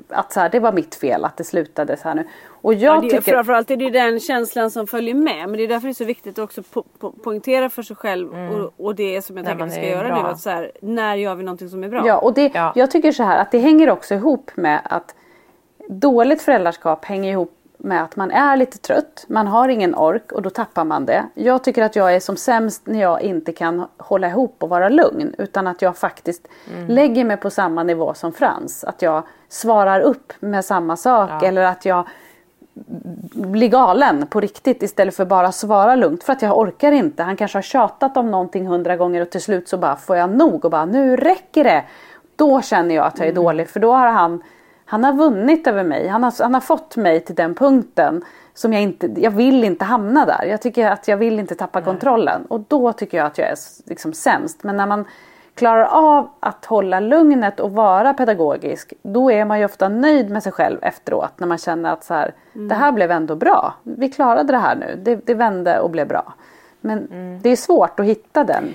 att 0.08 0.32
så 0.32 0.40
här, 0.40 0.48
det 0.48 0.60
var 0.60 0.72
mitt 0.72 0.94
fel 0.94 1.24
att 1.24 1.36
det 1.36 1.44
slutade 1.44 1.96
så 1.96 2.08
här 2.08 2.14
nu. 2.14 2.28
Och 2.62 2.74
jag 2.74 2.96
Ja, 2.96 3.00
det, 3.00 3.10
tycker... 3.10 3.32
Framförallt 3.32 3.70
är 3.70 3.76
det 3.76 3.90
den 3.90 4.20
känslan 4.20 4.70
som 4.70 4.86
följer 4.86 5.14
med. 5.14 5.48
Men 5.48 5.52
det 5.52 5.62
är 5.62 5.68
därför 5.68 5.86
det 5.86 5.92
är 5.92 5.94
så 5.94 6.04
viktigt 6.04 6.38
att 6.38 6.44
också 6.44 6.62
po 6.62 6.82
po 6.98 7.12
poängtera 7.12 7.70
för 7.70 7.82
sig 7.82 7.96
själv. 7.96 8.50
Och, 8.52 8.86
och 8.86 8.94
det 8.94 9.22
som 9.22 9.36
jag 9.36 9.46
tänker 9.46 9.64
att 9.64 9.70
vi 9.70 9.74
ska 9.74 9.86
göra 9.88 10.08
bra. 10.08 10.22
nu. 10.22 10.28
Att 10.28 10.40
så 10.40 10.50
här, 10.50 10.72
när 10.82 11.14
gör 11.14 11.34
vi 11.34 11.42
någonting 11.44 11.68
som 11.68 11.84
är 11.84 11.88
bra? 11.88 12.02
Ja, 12.06 12.18
och 12.18 12.34
det, 12.34 12.50
Ja. 12.54 12.72
jag 12.74 12.90
tycker 12.90 13.12
så 13.12 13.22
här 13.22 13.38
att 13.38 13.50
det 13.52 13.58
hänger 13.58 13.90
också 13.90 14.14
ihop 14.14 14.50
med 14.54 14.80
att 14.84 15.14
dåligt 15.88 16.42
föräldraskap 16.42 17.04
hänger 17.04 17.30
ihop 17.32 17.56
med 17.82 18.02
att 18.02 18.16
man 18.16 18.30
är 18.30 18.56
lite 18.56 18.78
trött, 18.78 19.24
man 19.28 19.46
har 19.46 19.68
ingen 19.68 19.94
ork 19.94 20.32
och 20.32 20.42
då 20.42 20.50
tappar 20.50 20.84
man 20.84 21.06
det. 21.06 21.24
Jag 21.34 21.64
tycker 21.64 21.82
att 21.82 21.96
jag 21.96 22.14
är 22.14 22.20
som 22.20 22.36
sämst 22.36 22.82
när 22.86 23.00
jag 23.00 23.22
inte 23.22 23.52
kan 23.52 23.86
hålla 23.96 24.28
ihop 24.28 24.56
och 24.58 24.68
vara 24.68 24.88
lugn 24.88 25.34
utan 25.38 25.66
att 25.66 25.82
jag 25.82 25.96
faktiskt 25.96 26.48
lägger 26.88 27.24
mig 27.24 27.36
på 27.36 27.50
samma 27.50 27.82
nivå 27.82 28.14
som 28.14 28.32
Frans. 28.32 28.84
Att 28.84 29.02
jag 29.02 29.22
svarar 29.48 30.00
upp 30.00 30.32
med 30.40 30.64
samma 30.64 30.96
sak 30.96 31.30
Ja. 31.42 31.48
eller 31.48 31.62
att 31.62 31.84
jag 31.84 32.08
blir 33.34 33.68
galen 33.68 34.26
på 34.26 34.40
riktigt 34.40 34.82
istället 34.82 35.16
för 35.16 35.24
bara 35.24 35.52
svara 35.52 35.96
lugnt 35.96 36.24
för 36.24 36.32
att 36.32 36.42
jag 36.42 36.58
orkar 36.58 36.92
inte. 36.92 37.22
Han 37.22 37.36
kanske 37.36 37.58
har 37.58 37.62
tjatat 37.62 38.16
om 38.16 38.30
någonting 38.30 38.66
hundra 38.66 38.96
gånger 38.96 39.22
och 39.22 39.30
till 39.30 39.42
slut 39.42 39.68
så 39.68 39.78
bara 39.78 39.96
får 39.96 40.16
jag 40.16 40.30
nog 40.30 40.64
och 40.64 40.70
bara 40.70 40.84
nu 40.84 41.16
räcker 41.16 41.64
det. 41.64 41.84
Då 42.36 42.62
känner 42.62 42.94
jag 42.94 43.06
att 43.06 43.18
jag 43.18 43.28
är 43.28 43.32
dålig 43.32 43.68
för 43.68 43.80
då 43.80 43.92
har 43.92 44.06
han 44.06 44.42
han 44.90 45.04
har 45.04 45.12
vunnit 45.12 45.66
över 45.66 45.84
mig. 45.84 46.08
Han 46.08 46.22
har, 46.22 46.42
han 46.42 46.54
har 46.54 46.60
fått 46.60 46.96
mig 46.96 47.20
till 47.20 47.34
den 47.34 47.54
punkten 47.54 48.24
som 48.54 48.72
jag 48.72 48.82
inte, 48.82 49.10
jag 49.16 49.30
vill 49.30 49.64
inte 49.64 49.84
hamna 49.84 50.26
där. 50.26 50.44
Jag 50.44 50.62
tycker 50.62 50.90
att 50.90 51.08
jag 51.08 51.16
vill 51.16 51.38
inte 51.38 51.54
tappa 51.54 51.82
kontrollen 51.82 52.44
och 52.44 52.60
då 52.68 52.92
tycker 52.92 53.18
jag 53.18 53.26
att 53.26 53.38
jag 53.38 53.48
är 53.48 53.56
liksom 53.86 54.12
sämst. 54.12 54.64
Men 54.64 54.76
när 54.76 54.86
man 54.86 55.04
klarar 55.60 55.84
av 55.84 56.30
att 56.40 56.64
hålla 56.64 57.00
lugnet 57.00 57.60
och 57.60 57.72
vara 57.72 58.14
pedagogisk 58.14 58.92
då 59.02 59.30
är 59.30 59.44
man 59.44 59.58
ju 59.58 59.64
ofta 59.64 59.88
nöjd 59.88 60.30
med 60.30 60.42
sig 60.42 60.52
själv 60.52 60.78
efteråt 60.82 61.32
när 61.36 61.46
man 61.46 61.58
känner 61.58 61.92
att 61.92 62.04
så 62.04 62.14
här, 62.14 62.34
mm. 62.54 62.68
det 62.68 62.74
här 62.74 62.92
blev 62.92 63.10
ändå 63.10 63.36
bra. 63.36 63.74
Vi 63.82 64.08
klarade 64.08 64.52
det 64.52 64.58
här 64.58 64.76
nu, 64.76 65.00
det, 65.02 65.26
det 65.26 65.34
vände 65.34 65.80
och 65.80 65.90
blev 65.90 66.08
bra. 66.08 66.32
Men 66.80 67.08
mm. 67.10 67.40
det 67.42 67.50
är 67.50 67.56
svårt 67.56 68.00
att 68.00 68.06
hitta 68.06 68.44
den. 68.44 68.74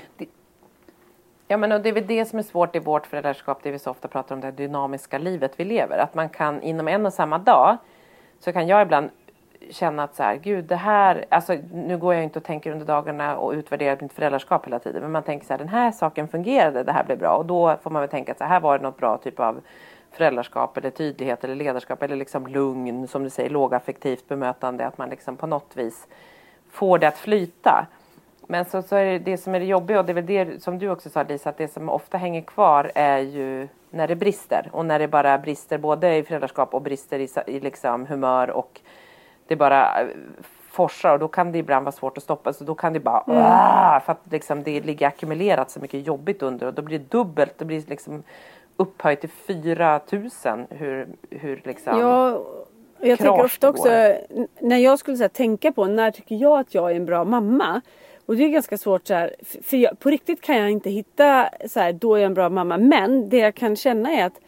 Ja 1.48 1.58
men 1.58 1.72
och 1.72 1.82
det 1.82 1.90
är 1.90 1.94
väl 1.94 2.08
det 2.08 2.26
som 2.26 2.40
är 2.40 2.44
svårt 2.44 2.76
i 2.76 2.80
vårt 2.80 3.08
föräldraskap, 3.08 3.60
det 3.64 3.72
vi 3.72 3.80
så 3.80 3.92
ofta 3.92 4.08
pratar 4.08 4.36
om, 4.36 4.42
det 4.42 4.52
dynamiska 4.52 5.18
livet 5.18 5.52
vi 5.56 5.66
lever. 5.66 5.98
Att 5.98 6.16
man 6.16 6.30
kan 6.30 6.62
inom 6.62 6.88
en 6.88 7.06
och 7.06 7.14
samma 7.14 7.38
dag 7.38 7.78
så 8.40 8.52
kan 8.52 8.68
jag 8.68 8.82
ibland 8.82 9.10
känna 9.70 10.04
att 10.04 10.16
så 10.16 10.24
här, 10.24 10.36
gud 10.36 10.66
det 10.66 10.76
här, 10.76 11.26
alltså 11.30 11.58
nu 11.74 11.98
går 11.98 12.14
jag 12.14 12.24
inte 12.24 12.40
och 12.40 12.46
tänker 12.46 12.72
under 12.72 12.86
dagarna 12.86 13.38
och 13.38 13.52
utvärderar 13.52 13.98
mitt 14.02 14.14
föräldraskap 14.14 14.66
hela 14.66 14.80
tiden. 14.80 15.02
Men 15.02 15.12
man 15.12 15.24
tänker 15.24 15.46
så 15.46 15.54
här, 15.54 15.58
den 15.58 15.70
här 15.70 15.92
saken 15.92 16.28
fungerade, 16.28 16.84
det 16.84 16.92
här 16.92 17.04
blev 17.04 17.18
bra. 17.18 17.36
Och 17.36 17.46
då 17.46 17.76
får 17.84 17.90
man 17.90 18.02
väl 18.02 18.10
tänka 18.10 18.32
att 18.32 18.38
så 18.38 18.44
här 18.44 18.60
var 18.60 18.78
det 18.78 18.84
något 18.84 18.98
bra 18.98 19.18
typ 19.18 19.40
av 19.40 19.62
föräldraskap 20.12 20.78
eller 20.78 20.90
tydlighet 20.90 21.44
eller 21.44 21.56
ledarskap 21.56 22.04
eller 22.04 22.16
liksom 22.16 22.48
lugn, 22.48 23.08
som 23.08 23.24
du 23.24 23.30
säger, 23.30 23.50
lågaffektivt 23.50 24.28
bemötande. 24.28 24.88
Att 24.88 24.98
man 24.98 25.10
liksom 25.10 25.38
på 25.38 25.48
något 25.48 25.72
vis 25.78 26.08
får 26.72 27.00
det 27.00 27.08
att 27.08 27.18
flyta. 27.18 27.88
Men 28.48 28.66
så, 28.66 28.82
så 28.82 28.96
är 28.96 29.06
det, 29.06 29.20
det 29.20 29.38
som 29.38 29.56
är 29.56 29.60
det 29.60 29.66
jobbiga 29.66 30.00
och 30.00 30.06
det 30.06 30.12
är 30.12 30.14
väl 30.14 30.26
det 30.26 30.64
som 30.64 30.80
du 30.80 30.90
också 30.90 31.10
sa 31.10 31.24
Lisa, 31.24 31.50
att 31.50 31.58
det 31.58 31.68
som 31.68 31.90
ofta 31.90 32.18
hänger 32.18 32.42
kvar 32.42 32.92
är 32.96 33.20
ju 33.20 33.68
när 33.90 34.08
det 34.08 34.16
brister. 34.16 34.70
Och 34.72 34.86
när 34.86 35.00
det 35.00 35.08
bara 35.08 35.38
brister 35.38 35.78
både 35.78 36.16
i 36.16 36.24
föräldraskap 36.24 36.74
och 36.74 36.82
brister 36.82 37.20
i, 37.20 37.30
i 37.48 37.60
liksom 37.60 38.06
humör 38.06 38.50
och 38.50 38.82
det 39.48 39.56
bara 39.56 40.02
eh, 40.02 40.08
forsar 40.70 41.14
och 41.14 41.20
då 41.20 41.28
kan 41.28 41.52
det 41.52 41.58
ibland 41.58 41.86
vara 41.86 41.92
svårt 41.92 42.18
att 42.18 42.24
stoppa. 42.24 42.54
Så 42.54 42.64
då 42.64 42.76
kan 42.76 42.94
det 42.94 43.00
bara 43.00 43.24
mm. 43.28 44.02
för 44.02 44.12
att 44.12 44.22
liksom 44.32 44.64
det 44.64 44.82
ligger 44.82 45.08
ackumulerat 45.08 45.72
så 45.72 45.80
mycket 45.80 46.08
jobbigt 46.08 46.44
under 46.44 46.68
och 46.68 46.74
då 46.74 46.82
blir 46.82 47.00
det 47.00 47.12
dubbelt. 47.12 47.54
Det 47.58 47.66
blir 47.66 47.84
liksom 47.88 48.24
upphöjt 48.78 49.22
till 49.22 49.30
4000 49.30 50.68
hur, 50.70 51.08
hur 51.30 51.62
liksom 51.66 52.00
Ja, 52.00 52.42
jag 53.00 53.20
tänker 53.20 53.46
ofta 53.46 53.70
också 53.70 53.90
när 54.60 54.78
jag 54.78 55.00
skulle 55.00 55.18
här, 55.18 55.28
tänka 55.28 55.72
på 55.72 55.86
när 55.86 56.12
tycker 56.12 56.36
jag 56.36 56.60
att 56.60 56.74
jag 56.74 56.92
är 56.92 56.96
en 56.96 57.06
bra 57.06 57.24
mamma. 57.24 57.82
Och 58.26 58.36
det 58.36 58.44
är 58.44 58.50
ganska 58.50 58.78
svårt 58.78 59.08
så 59.08 59.14
här, 59.14 59.36
för 59.64 59.78
jag, 59.78 60.00
på 60.00 60.10
riktigt 60.10 60.42
kan 60.42 60.58
jag 60.58 60.70
inte 60.70 60.90
hitta 60.90 61.50
så 61.68 61.80
här, 61.80 61.94
då 61.94 62.16
är 62.16 62.20
jag 62.20 62.26
en 62.26 62.34
bra 62.34 62.50
mamma. 62.50 62.78
Men 62.78 63.30
det 63.30 63.38
jag 63.38 63.56
kan 63.56 63.76
känna 63.76 64.12
är 64.12 64.26
att 64.26 64.40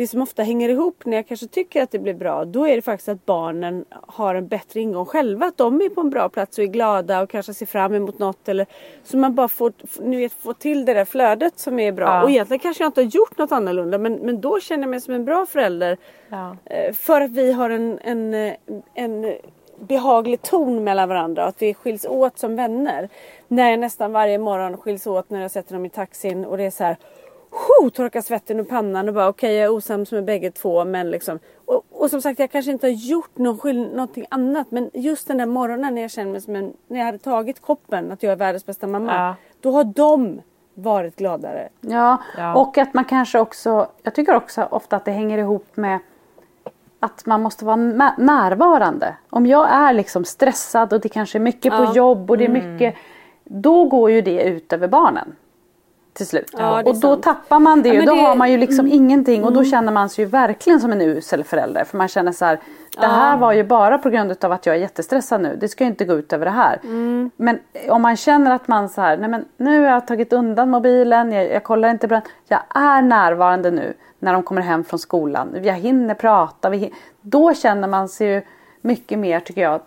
det 0.00 0.06
som 0.06 0.22
ofta 0.22 0.42
hänger 0.42 0.68
ihop 0.68 1.02
när 1.06 1.16
jag 1.16 1.26
kanske 1.26 1.46
tycker 1.46 1.82
att 1.82 1.90
det 1.90 1.98
blir 1.98 2.14
bra, 2.14 2.44
då 2.44 2.66
är 2.66 2.76
det 2.76 2.82
faktiskt 2.82 3.08
att 3.08 3.26
barnen 3.26 3.84
har 3.90 4.34
en 4.34 4.48
bättre 4.48 4.80
ingång 4.80 5.06
själva. 5.06 5.46
Att 5.46 5.56
de 5.56 5.80
är 5.80 5.88
på 5.88 6.00
en 6.00 6.10
bra 6.10 6.28
plats 6.28 6.58
och 6.58 6.64
är 6.64 6.68
glada 6.68 7.22
och 7.22 7.30
kanske 7.30 7.54
ser 7.54 7.66
fram 7.66 7.94
emot 7.94 8.18
något. 8.18 8.48
Eller, 8.48 8.66
så 9.04 9.16
man 9.16 9.34
bara 9.34 9.48
får, 9.48 9.72
nu 10.00 10.16
vet, 10.16 10.32
får 10.32 10.52
till 10.52 10.84
det 10.84 10.94
där 10.94 11.04
flödet 11.04 11.58
som 11.58 11.80
är 11.80 11.92
bra. 11.92 12.06
Ja. 12.06 12.22
Och 12.22 12.30
egentligen 12.30 12.58
kanske 12.58 12.84
jag 12.84 12.88
inte 12.88 13.00
har 13.00 13.06
gjort 13.06 13.38
något 13.38 13.52
annorlunda 13.52 13.98
men, 13.98 14.12
men 14.14 14.40
då 14.40 14.60
känner 14.60 14.82
jag 14.82 14.90
mig 14.90 15.00
som 15.00 15.14
en 15.14 15.24
bra 15.24 15.46
förälder. 15.46 15.96
Ja. 16.28 16.56
Eh, 16.64 16.92
för 16.92 17.20
att 17.20 17.30
vi 17.30 17.52
har 17.52 17.70
en, 17.70 17.98
en, 18.02 18.54
en 18.94 19.34
behaglig 19.80 20.42
ton 20.42 20.84
mellan 20.84 21.08
varandra 21.08 21.42
och 21.42 21.48
att 21.48 21.62
vi 21.62 21.74
skiljs 21.74 22.04
åt 22.04 22.38
som 22.38 22.56
vänner. 22.56 23.08
När 23.48 23.70
jag 23.70 23.78
nästan 23.78 24.12
varje 24.12 24.38
morgon 24.38 24.76
skiljs 24.76 25.06
åt 25.06 25.30
när 25.30 25.42
jag 25.42 25.50
sätter 25.50 25.74
dem 25.74 25.86
i 25.86 25.90
taxin 25.90 26.44
och 26.44 26.56
det 26.56 26.64
är 26.64 26.70
så 26.70 26.84
här 26.84 26.96
torkar 27.90 28.20
svetten 28.20 28.60
ur 28.60 28.64
pannan 28.64 29.08
och 29.08 29.14
bara 29.14 29.28
okej 29.28 29.48
okay, 29.48 29.56
jag 29.56 29.64
är 29.64 29.76
osams 29.76 30.12
med 30.12 30.24
bägge 30.24 30.50
två 30.50 30.84
men 30.84 31.10
liksom 31.10 31.38
och, 31.64 31.84
och, 31.90 32.10
som 32.10 32.22
sagt 32.22 32.38
jag 32.38 32.50
kanske 32.50 32.70
inte 32.70 32.86
har 32.86 32.92
gjort 32.92 33.38
någon 33.38 33.82
någonting 33.82 34.26
annat 34.28 34.70
men 34.70 34.90
just 34.94 35.28
den 35.28 35.38
där 35.38 35.46
morgonen 35.46 35.94
när 35.94 36.02
jag 36.02 36.10
känner 36.10 36.32
mig 36.32 36.40
som 36.40 36.56
en, 36.56 36.72
när 36.88 36.98
jag 36.98 37.06
hade 37.06 37.18
tagit 37.18 37.60
koppen 37.60 38.12
att 38.12 38.22
jag 38.22 38.32
är 38.32 38.36
världens 38.36 38.66
bästa 38.66 38.86
mamma. 38.86 39.14
Ja. 39.14 39.34
Då 39.60 39.70
har 39.72 39.84
de 39.84 40.40
varit 40.74 41.16
gladare. 41.16 41.68
Ja, 41.80 42.22
ja, 42.36 42.54
och 42.54 42.78
att 42.78 42.94
man 42.94 43.04
kanske 43.04 43.40
också, 43.40 43.88
jag 44.02 44.14
tycker 44.14 44.34
också 44.34 44.68
ofta 44.70 44.96
att 44.96 45.04
det 45.04 45.10
hänger 45.10 45.38
ihop 45.38 45.76
med 45.76 45.98
att 47.00 47.26
man 47.26 47.42
måste 47.42 47.64
vara 47.64 47.76
närvarande. 48.18 49.16
Om 49.30 49.46
jag 49.46 49.70
är 49.70 49.92
liksom 49.92 50.24
stressad 50.24 50.92
och 50.92 51.00
det 51.00 51.08
kanske 51.08 51.38
är 51.38 51.40
mycket 51.40 51.72
ja. 51.72 51.86
på 51.86 51.96
jobb 51.96 52.30
och 52.30 52.38
det 52.38 52.44
är 52.44 52.48
mm. 52.48 52.72
mycket 52.72 52.94
mm. 52.94 53.00
Då 53.44 53.84
går 53.84 54.10
ju 54.10 54.20
det 54.20 54.42
ut 54.42 54.72
över 54.72 54.88
barnen 54.88 55.36
till 56.12 56.26
slut. 56.26 56.50
Ja, 56.58 56.78
och 56.78 56.94
då 56.94 56.94
sant. 56.94 57.22
tappar 57.22 57.58
man 57.58 57.82
det 57.82 57.88
ja, 57.88 58.04
då 58.04 58.14
det... 58.14 58.20
har 58.20 58.36
man 58.36 58.50
ju 58.52 58.58
liksom 58.58 58.86
mm. 58.86 58.92
ingenting 58.92 59.44
och 59.44 59.52
då 59.52 59.60
mm. 59.60 59.70
känner 59.70 59.92
man 59.92 60.08
sig 60.08 60.24
ju 60.24 60.30
verkligen 60.30 60.80
som 60.80 60.92
en 60.92 61.00
usel 61.00 61.44
förälder. 61.44 61.84
För 61.84 61.98
man 61.98 62.08
känner 62.08 62.32
så 62.32 62.44
här, 62.44 62.60
det 63.00 63.06
här 63.06 63.36
var 63.36 63.52
ju 63.52 63.64
bara 63.64 63.98
på 63.98 64.10
grund 64.10 64.44
av 64.44 64.52
att 64.52 64.66
jag 64.66 64.76
är 64.76 64.80
jättestressad 64.80 65.40
nu. 65.40 65.56
Det 65.60 65.68
ska 65.68 65.84
ju 65.84 65.90
inte 65.90 66.04
gå 66.04 66.14
ut 66.14 66.32
över 66.32 66.44
det 66.44 66.50
här. 66.50 66.80
Mm. 66.82 67.30
Men 67.36 67.58
om 67.88 68.02
man 68.02 68.16
känner 68.16 68.54
att 68.54 68.68
man 68.68 68.88
så 68.88 69.00
här, 69.00 69.16
nej 69.16 69.28
men 69.28 69.44
nu 69.56 69.80
har 69.80 69.86
jag 69.86 70.06
tagit 70.06 70.32
undan 70.32 70.70
mobilen, 70.70 71.32
jag, 71.32 71.50
jag 71.50 71.64
kollar 71.64 71.90
inte 71.90 72.08
på 72.08 72.14
den. 72.14 72.22
Jag 72.48 72.60
är 72.74 73.02
närvarande 73.02 73.70
nu 73.70 73.94
när 74.18 74.32
de 74.32 74.42
kommer 74.42 74.62
hem 74.62 74.84
från 74.84 74.98
skolan. 74.98 75.56
Jag 75.62 75.74
hinner 75.74 76.14
prata. 76.14 76.70
Vi, 76.70 76.92
då 77.20 77.54
känner 77.54 77.88
man 77.88 78.08
sig 78.08 78.26
ju 78.26 78.42
mycket 78.80 79.18
mer 79.18 79.40
tycker 79.40 79.60
jag 79.62 79.80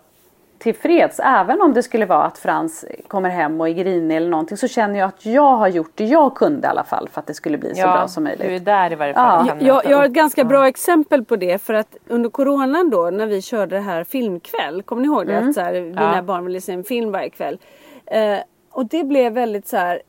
tillfreds. 0.58 1.20
Även 1.24 1.60
om 1.60 1.74
det 1.74 1.82
skulle 1.82 2.06
vara 2.06 2.24
att 2.24 2.38
Frans 2.38 2.84
kommer 3.08 3.28
hem 3.30 3.60
och 3.60 3.68
är 3.68 3.72
grinig 3.72 4.16
eller 4.16 4.30
någonting 4.30 4.56
så 4.56 4.68
känner 4.68 4.98
jag 4.98 5.08
att 5.08 5.26
jag 5.26 5.56
har 5.56 5.68
gjort 5.68 5.92
det 5.94 6.04
jag 6.04 6.34
kunde 6.34 6.66
i 6.66 6.70
alla 6.70 6.84
fall 6.84 7.08
för 7.12 7.20
att 7.20 7.26
det 7.26 7.34
skulle 7.34 7.58
bli 7.58 7.72
ja, 7.74 7.84
så 7.84 7.88
bra 7.88 8.08
som 8.08 8.24
möjligt. 8.24 8.48
Du 8.48 8.54
är 8.54 8.60
där 8.60 8.92
i 8.92 8.94
varje 8.94 9.14
fall. 9.14 9.46
Ja. 9.48 9.56
Jag, 9.66 9.86
jag 9.86 9.96
har 9.96 10.04
ett 10.04 10.12
ganska 10.12 10.44
bra 10.44 10.68
exempel 10.68 11.24
på 11.24 11.36
det 11.36 11.62
för 11.62 11.74
att 11.74 11.96
under 12.08 12.30
coronan 12.30 12.90
då 12.90 13.10
när 13.10 13.26
vi 13.26 13.42
körde 13.42 13.76
det 13.76 13.82
här 13.82 14.04
filmkväll. 14.04 14.82
Kommer 14.82 15.02
ni 15.02 15.08
ihåg 15.08 15.26
det? 15.26 15.34
Mm. 15.34 15.48
Att 15.48 15.54
så 15.54 15.60
här, 15.60 15.72
mina 15.72 16.16
ja. 16.16 16.22
barn 16.22 16.44
ville 16.44 16.60
se 16.60 16.72
en 16.72 16.84
film 16.84 17.12
varje 17.12 17.30
kväll. 17.30 17.58
Eh, 18.06 18.38
och 18.70 18.86
det 18.86 19.04
blev 19.04 19.32
väldigt 19.32 19.68
så 19.68 19.76
här 19.76 20.02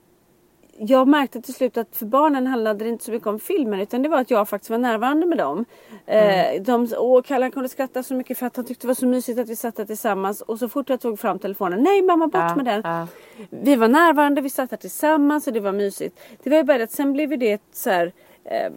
jag 0.77 1.07
märkte 1.07 1.41
till 1.41 1.53
slut 1.53 1.77
att 1.77 1.95
för 1.95 2.05
barnen 2.05 2.47
handlade 2.47 2.83
det 2.83 2.89
inte 2.89 3.03
så 3.03 3.11
mycket 3.11 3.27
om 3.27 3.39
filmen 3.39 3.79
utan 3.79 4.01
det 4.01 4.09
var 4.09 4.21
att 4.21 4.31
jag 4.31 4.49
faktiskt 4.49 4.69
var 4.69 4.77
närvarande 4.77 5.25
med 5.25 5.37
dem. 5.37 5.65
Mm. 6.05 6.55
Eh, 6.55 6.61
de, 6.61 7.23
Kalle 7.23 7.51
kunde 7.51 7.69
skratta 7.69 8.03
så 8.03 8.13
mycket 8.13 8.37
för 8.37 8.45
att 8.45 8.55
han 8.55 8.65
tyckte 8.65 8.83
det 8.83 8.87
var 8.87 8.95
så 8.95 9.05
mysigt 9.05 9.39
att 9.39 9.49
vi 9.49 9.55
satt 9.55 9.75
där 9.75 9.85
tillsammans 9.85 10.41
och 10.41 10.59
så 10.59 10.69
fort 10.69 10.89
jag 10.89 11.01
tog 11.01 11.19
fram 11.19 11.39
telefonen, 11.39 11.83
nej 11.83 12.01
mamma 12.01 12.27
bort 12.27 12.43
ja, 12.49 12.55
med 12.55 12.65
den. 12.65 12.81
Ja. 12.85 13.07
Vi 13.49 13.75
var 13.75 13.87
närvarande, 13.87 14.41
vi 14.41 14.49
satt 14.49 14.69
där 14.69 14.77
tillsammans 14.77 15.47
och 15.47 15.53
det 15.53 15.59
var 15.59 15.71
mysigt. 15.71 16.19
Det 16.43 16.49
var 16.49 16.57
ju 16.57 16.63
bara 16.63 16.83
att 16.83 16.91
sen 16.91 17.13
blev 17.13 17.39
det 17.39 17.51
ett, 17.51 17.61
så 17.71 17.89
här, 17.89 18.13
eh, 18.43 18.71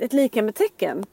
ett 0.00 0.12
lika 0.12 0.42
med 0.42 0.54
tecken. 0.54 1.04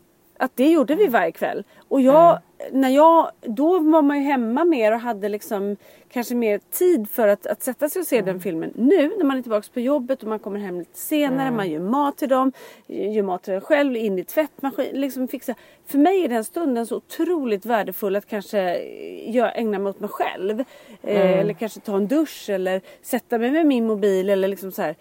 Att 0.41 0.55
det 0.55 0.71
gjorde 0.71 0.95
vi 0.95 1.07
varje 1.07 1.31
kväll. 1.31 1.63
Och 1.87 2.01
jag, 2.01 2.29
mm. 2.29 2.81
när 2.81 2.89
jag, 2.89 3.31
då 3.41 3.79
var 3.79 4.01
man 4.01 4.17
ju 4.17 4.23
hemma 4.23 4.65
mer 4.65 4.91
och 4.91 4.99
hade 4.99 5.29
liksom 5.29 5.77
kanske 6.11 6.35
mer 6.35 6.59
tid 6.71 7.09
för 7.09 7.27
att, 7.27 7.47
att 7.47 7.63
sätta 7.63 7.89
sig 7.89 7.99
och 7.99 8.05
se 8.05 8.17
mm. 8.17 8.25
den 8.25 8.39
filmen. 8.39 8.73
Nu 8.75 9.11
när 9.17 9.23
man 9.23 9.37
är 9.37 9.41
tillbaka 9.41 9.67
på 9.73 9.79
jobbet 9.79 10.23
och 10.23 10.29
man 10.29 10.39
kommer 10.39 10.59
hem 10.59 10.79
lite 10.79 10.97
senare, 10.97 11.47
mm. 11.47 11.55
man 11.55 11.69
gör 11.69 11.79
mat 11.79 12.17
till 12.17 12.29
dem, 12.29 12.51
gör 12.87 13.23
mat 13.23 13.43
till 13.43 13.53
dem 13.53 13.61
själv, 13.61 13.95
in 13.95 14.19
i 14.19 14.23
tvättmaskin, 14.23 14.89
liksom 14.93 15.27
fixa. 15.27 15.55
För 15.85 15.97
mig 15.97 16.23
är 16.23 16.29
den 16.29 16.43
stunden 16.43 16.87
så 16.87 16.95
otroligt 16.95 17.65
värdefull 17.65 18.15
att 18.15 18.25
kanske 18.25 18.83
jag 19.25 19.57
ägna 19.59 19.79
mig 19.79 19.89
åt 19.89 19.99
mig 19.99 20.09
själv. 20.09 20.59
Eh, 21.01 21.21
mm. 21.21 21.33
Eh, 21.33 21.39
eller 21.39 21.53
kanske 21.53 21.79
ta 21.79 21.97
en 21.97 22.07
dusch 22.07 22.49
eller 22.49 22.81
sätta 23.01 23.37
mig 23.37 23.51
med 23.51 23.65
min 23.65 23.87
mobil 23.87 24.29
eller 24.29 24.47
liksom 24.47 24.71
så 24.71 24.81
här. 24.81 24.95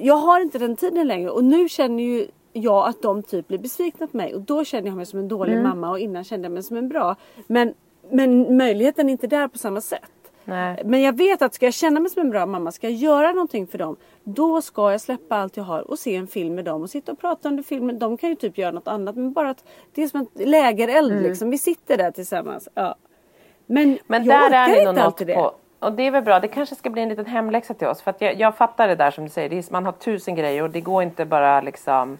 Jag 0.00 0.16
har 0.16 0.40
inte 0.40 0.58
den 0.58 0.76
tiden 0.76 1.08
längre 1.08 1.30
och 1.30 1.44
nu 1.44 1.68
känner 1.68 2.02
ju 2.02 2.26
jag 2.52 2.88
att 2.88 3.02
de 3.02 3.22
typ 3.22 3.48
blir 3.48 3.58
besvikna 3.58 4.06
på 4.06 4.16
mig 4.16 4.34
och 4.34 4.40
då 4.40 4.64
känner 4.64 4.88
jag 4.88 4.96
mig 4.96 5.06
som 5.06 5.18
en 5.18 5.28
dålig 5.28 5.52
mm. 5.52 5.64
mamma 5.68 5.90
och 5.90 5.98
innan 5.98 6.24
kände 6.24 6.46
jag 6.46 6.52
mig 6.52 6.62
som 6.62 6.76
en 6.76 6.88
bra. 6.88 7.16
Men, 7.46 7.74
men 8.10 8.56
möjligheten 8.56 9.08
är 9.08 9.12
inte 9.12 9.26
där 9.26 9.48
på 9.48 9.58
samma 9.58 9.80
sätt. 9.80 10.10
Nej. 10.44 10.82
Men 10.84 11.02
jag 11.02 11.16
vet 11.16 11.42
att 11.42 11.54
ska 11.54 11.66
jag 11.66 11.74
känna 11.74 12.00
mig 12.00 12.10
som 12.10 12.22
en 12.22 12.30
bra 12.30 12.46
mamma, 12.46 12.72
ska 12.72 12.88
jag 12.88 12.96
göra 12.96 13.32
någonting 13.32 13.66
för 13.66 13.78
dem, 13.78 13.96
då 14.24 14.62
ska 14.62 14.92
jag 14.92 15.00
släppa 15.00 15.36
allt 15.36 15.56
jag 15.56 15.64
har 15.64 15.90
och 15.90 15.98
se 15.98 16.16
en 16.16 16.26
film 16.26 16.54
med 16.54 16.64
dem 16.64 16.82
och 16.82 16.90
sitta 16.90 17.12
och 17.12 17.20
prata 17.20 17.48
under 17.48 17.62
filmen. 17.62 17.98
De 17.98 18.16
kan 18.16 18.30
ju 18.30 18.36
typ 18.36 18.58
göra 18.58 18.70
något 18.70 18.88
annat 18.88 19.16
men 19.16 19.32
bara 19.32 19.50
att 19.50 19.64
det 19.94 20.02
är 20.02 20.08
som 20.08 20.20
en 20.20 20.46
lägereld 20.46 21.12
mm. 21.12 21.24
liksom. 21.24 21.50
Vi 21.50 21.58
sitter 21.58 21.96
där 21.96 22.10
tillsammans. 22.10 22.68
Ja. 22.74 22.94
Men, 23.66 23.98
men 24.06 24.24
jag 24.24 24.50
där 24.50 24.66
orkar 24.66 24.88
inte 24.88 25.02
alltid 25.02 25.26
det. 25.26 25.34
På, 25.34 25.54
och 25.78 25.92
det 25.92 26.02
är 26.02 26.10
väl 26.10 26.24
bra, 26.24 26.40
det 26.40 26.48
kanske 26.48 26.74
ska 26.74 26.90
bli 26.90 27.02
en 27.02 27.08
liten 27.08 27.26
hemläxa 27.26 27.74
till 27.74 27.86
oss. 27.86 28.02
För 28.02 28.10
att 28.10 28.20
jag, 28.20 28.40
jag 28.40 28.56
fattar 28.56 28.88
det 28.88 28.94
där 28.94 29.10
som 29.10 29.24
du 29.24 29.30
säger, 29.30 29.52
är, 29.52 29.72
man 29.72 29.84
har 29.84 29.92
tusen 29.92 30.34
grejer 30.34 30.62
och 30.62 30.70
det 30.70 30.80
går 30.80 31.02
inte 31.02 31.24
bara 31.24 31.60
liksom 31.60 32.18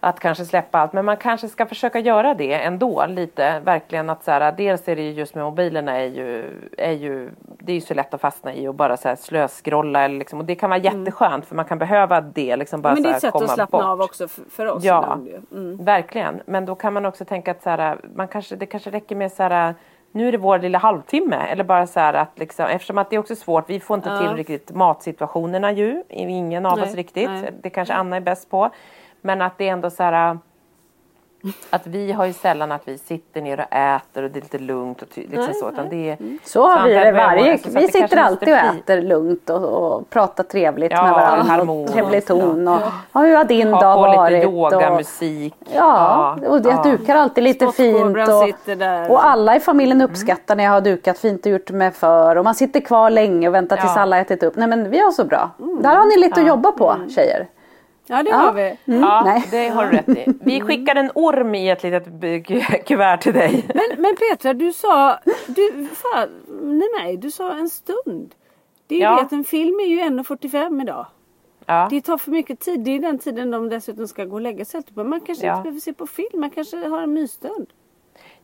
att 0.00 0.20
kanske 0.20 0.44
släppa 0.44 0.78
allt. 0.78 0.92
Men 0.92 1.04
man 1.04 1.16
kanske 1.16 1.48
ska 1.48 1.66
försöka 1.66 1.98
göra 1.98 2.34
det 2.34 2.54
ändå 2.54 3.06
lite. 3.06 3.60
Verkligen 3.60 4.10
att 4.10 4.24
så 4.24 4.30
här, 4.30 4.52
dels 4.52 4.88
är 4.88 4.96
det 4.96 5.02
ju 5.02 5.12
just 5.12 5.34
med 5.34 5.44
mobilerna 5.44 5.96
är 5.96 6.06
ju, 6.06 6.44
är 6.78 6.92
ju, 6.92 7.30
det 7.40 7.72
är 7.72 7.74
ju 7.74 7.80
så 7.80 7.94
lätt 7.94 8.14
att 8.14 8.20
fastna 8.20 8.54
i 8.54 8.68
och 8.68 8.74
bara 8.74 8.96
så 8.96 9.08
här 9.08 9.16
slöskrolla 9.16 10.04
eller 10.04 10.18
liksom, 10.18 10.38
och 10.38 10.44
det 10.44 10.54
kan 10.54 10.70
vara 10.70 10.80
mm. 10.80 10.98
jätteskönt 10.98 11.34
mm. 11.34 11.42
för 11.42 11.56
man 11.56 11.64
kan 11.64 11.78
behöva 11.78 12.20
det 12.20 12.56
liksom 12.56 12.82
bara 12.82 12.94
Men 12.94 13.02
det 13.02 13.08
är 13.08 13.14
ett 13.14 13.20
sätt 13.20 13.34
att 13.34 13.50
slappna 13.50 13.78
bort. 13.78 13.84
av 13.84 14.00
också 14.00 14.28
för, 14.28 14.66
oss. 14.66 14.84
Ja, 14.84 15.18
mm. 15.52 15.84
verkligen. 15.84 16.40
Men 16.46 16.66
då 16.66 16.74
kan 16.74 16.92
man 16.92 17.06
också 17.06 17.24
tänka 17.24 17.50
att 17.50 17.62
så 17.62 17.70
här, 17.70 17.98
man 18.14 18.28
kanske, 18.28 18.56
det 18.56 18.66
kanske 18.66 18.90
räcker 18.90 19.16
med 19.16 19.32
så 19.32 19.42
här 19.42 19.74
nu 20.12 20.28
är 20.28 20.32
det 20.32 20.38
vår 20.38 20.58
lilla 20.58 20.78
halvtimme 20.78 21.36
eller 21.36 21.64
bara 21.64 21.86
så 21.86 22.00
här 22.00 22.14
att 22.14 22.38
liksom, 22.38 22.66
eftersom 22.66 22.98
att 22.98 23.10
det 23.10 23.16
är 23.16 23.20
också 23.20 23.36
svårt, 23.36 23.70
vi 23.70 23.80
får 23.80 23.94
inte 23.94 24.08
ja. 24.08 24.18
till 24.18 24.36
riktigt 24.36 24.74
matsituationerna 24.74 25.72
ju, 25.72 26.02
ingen 26.08 26.66
av 26.66 26.78
nej, 26.78 26.88
oss 26.88 26.94
riktigt, 26.94 27.30
nej. 27.30 27.52
det 27.62 27.70
kanske 27.70 27.94
Anna 27.94 28.16
är 28.16 28.20
bäst 28.20 28.50
på. 28.50 28.70
Men 29.20 29.42
att 29.42 29.58
det 29.58 29.68
är 29.68 29.72
ändå 29.72 29.90
så 29.90 30.02
här. 30.02 30.38
att 31.70 31.86
vi 31.86 32.12
har 32.12 32.24
ju 32.26 32.32
sällan 32.32 32.72
att 32.72 32.82
vi 32.88 32.98
sitter 32.98 33.40
ner 33.42 33.60
och 33.60 33.76
äter 33.76 34.22
och 34.24 34.30
det 34.30 34.38
är 34.38 34.42
lite 34.42 34.58
lugnt 34.58 35.02
och 35.02 35.08
liksom 35.14 35.54
så. 35.54 35.68
Utan 35.70 35.88
det 35.88 36.10
är, 36.10 36.18
Så 36.44 36.68
har 36.68 36.88
vi 36.88 36.94
det 36.94 37.12
varje... 37.12 37.50
vår- 37.52 37.56
så 37.62 37.68
att 37.68 37.74
Vi 37.84 37.88
sitter 37.88 38.16
alltid 38.16 38.48
och 38.48 38.54
äter 38.58 39.02
lugnt 39.02 39.50
och, 39.50 39.64
och 39.94 40.10
pratar 40.10 40.44
trevligt 40.44 40.92
Ja, 40.92 41.02
med 41.02 41.12
varandra. 41.12 41.72
Och 41.72 41.88
trevlig 41.92 42.26
ton. 42.26 42.64
ja. 42.66 42.74
Och, 42.76 42.82
ja, 43.12 43.20
hur 43.20 43.36
har 43.36 43.44
din 43.44 43.72
Ha 43.72 43.80
dag 43.80 43.96
på 43.96 44.16
varit? 44.16 44.32
lite 44.32 44.46
och, 44.46 44.72
yogamusik. 44.72 45.54
Ja, 45.74 46.38
och 46.48 46.56
jag 46.58 46.66
ja. 46.66 46.82
dukar 46.82 47.16
alltid 47.16 47.44
lite 47.44 47.72
fint. 47.72 48.16
Och, 48.28 49.10
och 49.10 49.24
alla 49.26 49.56
i 49.56 49.60
familjen 49.60 49.98
Mm. 50.00 50.10
uppskattar 50.10 50.56
när 50.56 50.64
jag 50.64 50.70
har 50.70 50.80
dukat 50.80 51.18
fint 51.18 51.46
och 51.46 51.52
gjort 51.52 51.70
mig 51.70 51.90
för. 51.90 52.36
Och 52.36 52.44
man 52.44 52.54
sitter 52.54 52.80
kvar 52.80 53.10
länge 53.10 53.48
och 53.48 53.54
väntar 53.54 53.76
tills 53.76 53.92
Ja. 53.96 54.00
alla 54.02 54.18
ätit 54.18 54.42
upp. 54.42 54.56
Nej 54.56 54.68
men 54.68 54.90
vi 54.90 54.98
har 54.98 55.10
så 55.10 55.24
bra. 55.24 55.50
Där 55.80 55.96
har 55.96 56.06
ni 56.06 56.16
lite 56.26 56.40
att 56.40 56.46
jobba 56.46 56.72
på 56.72 56.96
tjejer. 57.14 57.46
Ja 58.08 58.22
det 58.22 58.30
Ja. 58.30 58.36
har 58.36 58.52
vi. 58.52 58.76
Ja, 58.84 59.22
Nej. 59.24 59.44
det 59.50 59.68
har 59.68 59.86
du 59.86 59.90
rätt 59.96 60.08
i. 60.08 60.24
Vi 60.40 60.60
skickar 60.60 60.94
en 60.96 61.10
orm 61.14 61.54
i 61.54 61.70
ett 61.70 61.82
litet 61.82 62.04
kuvert 62.86 63.16
till 63.16 63.32
dig. 63.34 63.64
Men, 63.74 64.02
men 64.02 64.16
Petra 64.16 64.54
du 64.54 64.72
sa, 64.72 65.18
du, 65.46 65.86
fan, 65.94 66.28
nej, 66.62 66.88
nej, 67.00 67.16
du 67.16 67.30
sa 67.30 67.52
en 67.52 67.68
stund. 67.68 68.34
Det 68.86 68.94
är 68.94 68.98
ju 68.98 69.04
Ja. 69.04 69.10
det 69.16 69.20
att 69.22 69.32
en 69.32 69.44
film 69.44 69.80
är 69.80 69.86
ju 69.86 70.00
1.45 70.00 70.82
idag. 70.82 71.06
Ja. 71.66 71.86
Det 71.90 72.00
tar 72.00 72.18
för 72.18 72.30
mycket 72.30 72.60
tid. 72.60 72.80
Det 72.80 72.90
är 72.90 72.98
den 72.98 73.18
tiden 73.18 73.50
de 73.50 73.68
dessutom 73.68 74.08
ska 74.08 74.24
gå 74.24 74.34
och 74.34 74.40
lägga 74.40 74.64
sig. 74.64 74.82
Man 74.94 75.20
kanske 75.20 75.46
Ja. 75.46 75.52
inte 75.52 75.62
behöver 75.62 75.80
se 75.80 75.92
på 75.92 76.06
film. 76.06 76.40
Man 76.40 76.50
kanske 76.50 76.76
har 76.88 77.02
en 77.02 77.12
mysstund. 77.12 77.66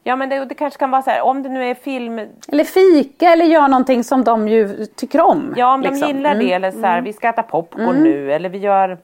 ja, 0.02 0.16
men 0.16 0.28
det, 0.28 0.44
det 0.44 0.54
kanske 0.54 0.78
kan 0.78 0.90
vara 0.90 1.02
så 1.02 1.10
här, 1.10 1.22
om 1.22 1.42
det 1.42 1.48
nu 1.48 1.64
är 1.70 1.74
film, 1.74 2.20
Eller 2.48 2.64
fika 2.64 3.32
eller 3.32 3.44
gör 3.44 3.68
någonting 3.68 4.04
som 4.04 4.24
de 4.24 4.48
ju 4.48 4.86
tycker 4.86 5.20
om. 5.20 5.54
ja 5.56 5.74
om 5.74 5.80
liksom. 5.82 6.00
de 6.00 6.06
gillar 6.06 6.32
Mm. 6.34 6.46
det 6.46 6.52
eller 6.52 6.70
så 6.70 6.80
här, 6.80 7.02
vi 7.02 7.12
ska 7.12 7.28
äta 7.28 7.42
popcorn 7.42 8.02
nu 8.02 8.32
eller 8.32 8.48
vi 8.48 8.58
gör 8.58 8.98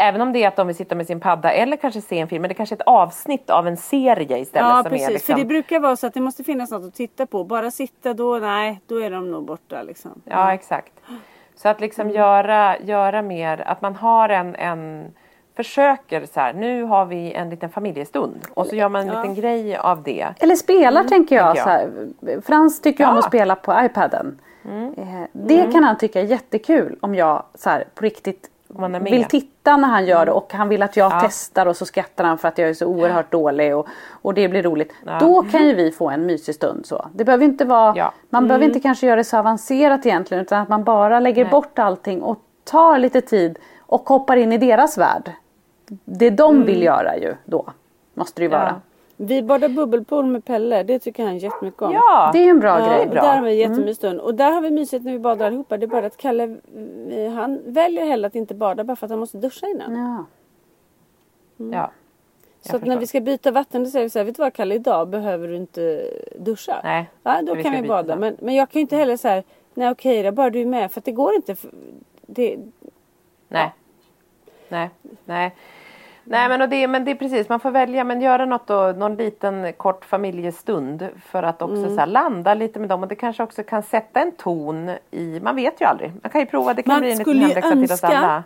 Även 0.00 0.20
om 0.20 0.32
det 0.32 0.44
är 0.44 0.48
att 0.48 0.56
de 0.56 0.66
vill 0.66 0.76
sitta 0.76 0.94
med 0.94 1.06
sin 1.06 1.20
padda 1.20 1.52
eller 1.52 1.76
kanske 1.76 2.00
se 2.00 2.18
en 2.18 2.28
film, 2.28 2.42
men 2.42 2.48
det 2.48 2.54
kanske 2.54 2.74
är 2.74 2.76
ett 2.76 2.86
avsnitt 2.86 3.50
av 3.50 3.66
en 3.68 3.76
serie 3.76 4.38
istället. 4.38 4.68
Ja 4.70 4.82
som 4.82 4.90
precis. 4.90 5.08
Är 5.08 5.12
liksom, 5.12 5.34
För 5.34 5.40
det 5.40 5.46
brukar 5.46 5.80
vara 5.80 5.96
så 5.96 6.06
att 6.06 6.14
det 6.14 6.20
måste 6.20 6.44
finnas 6.44 6.70
något 6.70 6.84
att 6.84 6.94
titta 6.94 7.26
på. 7.26 7.44
Bara 7.44 7.70
sitta 7.70 8.14
då, 8.14 8.38
nej, 8.38 8.80
då 8.86 9.02
är 9.02 9.10
de 9.10 9.30
nog 9.30 9.44
borta 9.44 9.82
liksom. 9.82 10.22
Ja, 10.24 10.54
exakt. 10.54 10.92
Så 11.56 11.68
att 11.68 11.80
liksom 11.80 12.10
göra, 12.10 12.78
göra 12.78 13.22
mer, 13.22 13.62
att 13.66 13.82
man 13.82 13.96
har 13.96 14.28
en, 14.28 14.54
en 14.56 15.12
försöker 15.56 16.26
så 16.26 16.40
här, 16.40 16.52
nu 16.52 16.82
har 16.82 17.04
vi 17.06 17.32
en 17.32 17.50
liten 17.50 17.70
familjestund 17.70 18.36
och 18.54 18.66
så 18.66 18.76
gör 18.76 18.88
man 18.88 19.00
en 19.08 19.16
liten 19.16 19.34
grej 19.34 19.76
av 19.76 20.02
det. 20.02 20.28
Eller 20.40 20.54
spelar 20.56 21.04
tänker 21.04 21.36
jag. 21.36 21.56
Mm, 21.58 21.64
tänker 21.64 22.20
Så 22.22 22.26
här. 22.26 22.40
Frans 22.40 22.80
tycker 22.80 23.04
om 23.08 23.12
Ja. 23.14 23.18
att 23.18 23.24
spela 23.24 23.56
på 23.56 23.80
iPaden. 23.84 24.38
Mm. 24.64 24.94
Eh, 24.94 25.22
Det 25.32 25.72
kan 25.72 25.84
han 25.84 25.98
tycka 25.98 26.20
är 26.20 26.24
jättekul 26.24 26.98
om 27.00 27.14
jag 27.14 27.42
så 27.54 27.70
här, 27.70 27.84
på 27.94 28.04
riktigt 28.04 28.50
Vill 29.00 29.24
titta 29.24 29.76
när 29.76 29.88
han 29.88 30.06
gör 30.06 30.26
det 30.26 30.32
och 30.32 30.52
han 30.52 30.68
vill 30.68 30.82
att 30.82 30.96
jag 30.96 31.12
Ja. 31.12 31.20
testar 31.24 31.66
och 31.66 31.76
så 31.76 31.86
skrattar 31.86 32.24
han 32.24 32.38
för 32.38 32.48
att 32.48 32.58
jag 32.58 32.68
är 32.68 32.74
så 32.74 32.86
oerhört 32.86 33.32
dålig 33.32 33.76
och, 33.76 33.86
och 34.10 34.34
det 34.34 34.48
blir 34.48 34.62
roligt. 34.62 34.92
Ja. 35.06 35.18
Då 35.20 35.42
kan 35.42 35.66
ju 35.66 35.74
vi 35.74 35.90
få 35.92 36.10
en 36.10 36.26
mysig 36.26 36.54
stund 36.54 36.86
så. 36.86 37.06
Det 37.14 37.24
behöver 37.24 37.44
inte 37.44 37.64
vara, 37.64 37.96
Ja. 37.96 38.12
man 38.30 38.46
behöver 38.48 38.64
inte 38.66 38.80
kanske 38.80 39.06
göra 39.06 39.16
det 39.16 39.24
så 39.24 39.38
avancerat 39.38 40.06
egentligen 40.06 40.42
utan 40.42 40.60
att 40.62 40.68
man 40.68 40.84
bara 40.84 41.20
lägger 41.20 41.44
Nej. 41.44 41.50
bort 41.50 41.78
allting 41.78 42.22
och 42.22 42.38
tar 42.64 42.98
lite 42.98 43.20
tid 43.20 43.58
och 43.80 44.08
hoppar 44.08 44.36
in 44.36 44.52
i 44.52 44.58
deras 44.58 44.98
värld. 44.98 45.30
Det 46.04 46.30
de 46.30 46.64
vill 46.64 46.82
göra 46.82 47.16
ju 47.16 47.34
då. 47.44 47.66
Måste 48.14 48.40
det 48.40 48.44
ju 48.44 48.50
vara. 48.50 48.80
Mm. 49.20 49.28
Ja. 49.30 49.34
Vi 49.34 49.42
badar 49.42 49.68
bubbelpool 49.68 50.26
med 50.26 50.44
Pelle. 50.44 50.82
Det 50.82 50.98
tycker 50.98 51.24
han 51.24 51.38
jättemycket 51.38 51.82
om. 51.82 51.92
Ja, 51.92 52.30
Det 52.32 52.38
är 52.38 52.50
en 52.50 52.60
bra 52.60 52.78
Ja, 52.80 52.86
grej. 52.86 53.08
och 53.08 53.14
där 53.14 53.36
har 53.36 53.42
vi 53.42 53.50
en 53.50 53.58
jättemysig 53.70 53.96
stund. 53.96 54.20
Och 54.20 54.34
där 54.34 54.50
har 54.50 54.60
vi 54.60 54.70
mysigt 54.70 55.04
när 55.04 55.12
vi 55.12 55.18
badar 55.18 55.46
allihopa. 55.46 55.76
Det 55.76 55.84
är 55.86 55.88
bara 55.88 56.06
att 56.06 56.16
Kalle, 56.16 56.56
han 57.34 57.60
väljer 57.64 58.06
hellre 58.06 58.26
att 58.26 58.34
inte 58.34 58.54
bada 58.54 58.84
bara 58.84 58.96
för 58.96 59.06
att 59.06 59.10
han 59.10 59.18
måste 59.20 59.38
duscha 59.38 59.66
innan. 59.66 59.96
Ja. 59.96 60.24
ja. 61.72 61.90
Så 62.62 62.76
att 62.76 62.84
när 62.86 62.96
vi 62.96 63.06
ska 63.06 63.20
byta 63.20 63.50
vatten 63.50 63.84
då 63.84 63.90
säger 63.90 64.04
vi 64.06 64.10
så 64.10 64.18
här, 64.18 64.24
vet 64.26 64.36
du 64.36 64.42
vad 64.42 64.52
Kalle 64.52 64.74
idag 64.74 65.08
behöver 65.08 65.48
du 65.48 65.56
inte 65.56 66.10
duscha. 66.38 66.80
Nej, 66.84 67.10
ja, 67.22 67.42
då 67.42 67.54
vi 67.54 67.62
kan 67.62 67.72
vi 67.72 67.82
byta 67.82 67.94
bada. 67.94 68.16
Men, 68.16 68.36
men 68.40 68.54
jag 68.54 68.70
kan 68.70 68.80
ju 68.80 68.82
inte 68.82 68.96
heller 68.96 69.16
så 69.16 69.28
här, 69.28 69.44
nej 69.74 69.90
okej 69.90 70.22
då, 70.22 70.32
bara 70.32 70.50
du 70.50 70.60
är 70.60 70.66
med. 70.66 70.92
För 70.92 71.00
att 71.00 71.04
det 71.04 71.12
går 71.12 71.34
inte. 71.34 71.56
Det, 72.26 72.58
Nej. 73.48 73.74
Nej. 74.68 74.90
Nej. 75.24 75.54
Nej 76.32 76.48
men, 76.48 76.62
och 76.62 76.68
det, 76.68 76.88
men 76.88 77.04
det 77.04 77.10
är 77.10 77.14
precis, 77.14 77.48
man 77.48 77.60
får 77.60 77.70
välja 77.70 78.04
men 78.04 78.20
göra 78.20 78.44
något 78.46 78.66
då, 78.66 78.92
någon 78.96 79.14
liten 79.16 79.72
kort 79.72 80.04
familjestund 80.04 81.08
för 81.24 81.42
att 81.42 81.62
också 81.62 81.76
Mm. 81.76 81.94
så 81.94 82.00
här, 82.00 82.06
landa 82.06 82.54
lite 82.54 82.78
med 82.80 82.88
dem 82.88 83.02
och 83.02 83.08
det 83.08 83.14
kanske 83.14 83.42
också 83.42 83.62
kan 83.62 83.82
sätta 83.82 84.20
en 84.20 84.32
ton 84.32 84.90
i, 85.10 85.40
man 85.42 85.56
vet 85.56 85.80
ju 85.80 85.84
aldrig. 85.84 86.12
Man 86.22 86.30
kan 86.30 86.40
ju 86.40 86.46
prova, 86.46 86.74
det 86.74 86.82
kan 86.82 86.92
Man 86.94 87.00
bli 87.00 87.10
en 87.12 87.18
liten 87.18 87.62
hemläxa 87.62 87.70
till 87.70 87.92
oss 87.92 88.04
alla. 88.04 88.44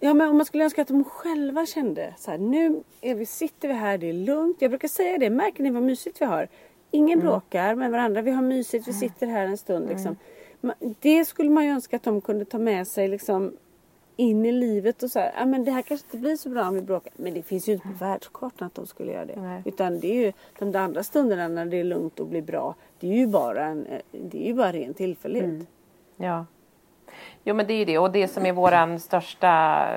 Ja 0.00 0.14
men 0.14 0.28
om 0.28 0.36
man 0.36 0.46
skulle 0.46 0.64
önska 0.64 0.82
att 0.82 0.88
de 0.88 1.04
själva 1.04 1.66
kände 1.66 2.14
så 2.18 2.30
här, 2.30 2.38
nu 2.38 2.82
är 3.00 3.14
vi, 3.14 3.26
sitter 3.26 3.68
vi 3.68 3.74
här, 3.74 3.98
det 3.98 4.08
är 4.08 4.12
lugnt. 4.12 4.56
Jag 4.60 4.70
brukar 4.70 4.88
säga 4.88 5.18
det, 5.18 5.30
märker 5.30 5.62
ni 5.62 5.70
vad 5.70 5.82
mysigt 5.82 6.20
vi 6.20 6.24
har? 6.24 6.48
Ingen 6.90 7.20
bråkar 7.20 7.74
med 7.74 7.90
varandra, 7.90 8.22
vi 8.22 8.30
har 8.30 8.42
mysigt, 8.42 8.88
vi 8.88 8.92
sitter 8.92 9.26
här 9.26 9.44
en 9.44 9.58
stund 9.58 9.88
liksom. 9.88 10.16
Ma- 10.60 10.94
Det 11.00 11.24
skulle 11.24 11.50
man 11.50 11.64
ju 11.64 11.70
önska 11.70 11.96
att 11.96 12.02
de 12.02 12.20
kunde 12.20 12.44
ta 12.44 12.58
med 12.58 12.86
sig 12.88 13.08
liksom 13.08 13.52
in 14.18 14.46
i 14.46 14.52
livet 14.52 15.02
och 15.02 15.10
så 15.10 15.18
här, 15.18 15.32
ja 15.36 15.46
men 15.46 15.64
det 15.64 15.70
här 15.70 15.82
kanske 15.82 16.06
inte 16.06 16.16
blir 16.16 16.36
så 16.36 16.48
bra 16.48 16.68
om 16.68 16.74
vi 16.74 16.82
bråkar. 16.82 17.12
Men 17.16 17.34
det 17.34 17.42
finns 17.42 17.68
ju 17.68 17.72
inte 17.72 17.88
på 17.88 18.04
världskartan 18.04 18.66
att 18.66 18.74
de 18.74 18.86
skulle 18.86 19.12
göra 19.12 19.24
det. 19.24 19.40
Nej. 19.40 19.62
Utan 19.64 20.00
det 20.00 20.06
är 20.06 20.26
ju 20.26 20.32
de 20.58 20.72
där 20.72 20.80
andra 20.80 21.02
stunderna 21.02 21.48
när 21.48 21.66
det 21.66 21.80
är 21.80 21.84
lugnt 21.84 22.20
och 22.20 22.26
blir 22.26 22.42
bra. 22.42 22.74
Det 23.00 23.06
är 23.06 23.16
ju 23.16 23.26
bara 23.26 23.64
en, 23.64 23.86
eh, 23.86 24.00
det 24.12 24.42
är 24.42 24.46
ju 24.46 24.54
bara 24.54 24.72
ren 24.72 24.94
tillfällighet. 24.94 25.66
Ja. 26.16 26.46
Jo 27.44 27.54
men 27.54 27.66
det 27.66 27.72
är 27.72 27.78
ju 27.78 27.84
det 27.84 27.98
och 27.98 28.12
det 28.12 28.28
som 28.28 28.46
är 28.46 28.52
våran 28.52 29.00
största 29.00 29.88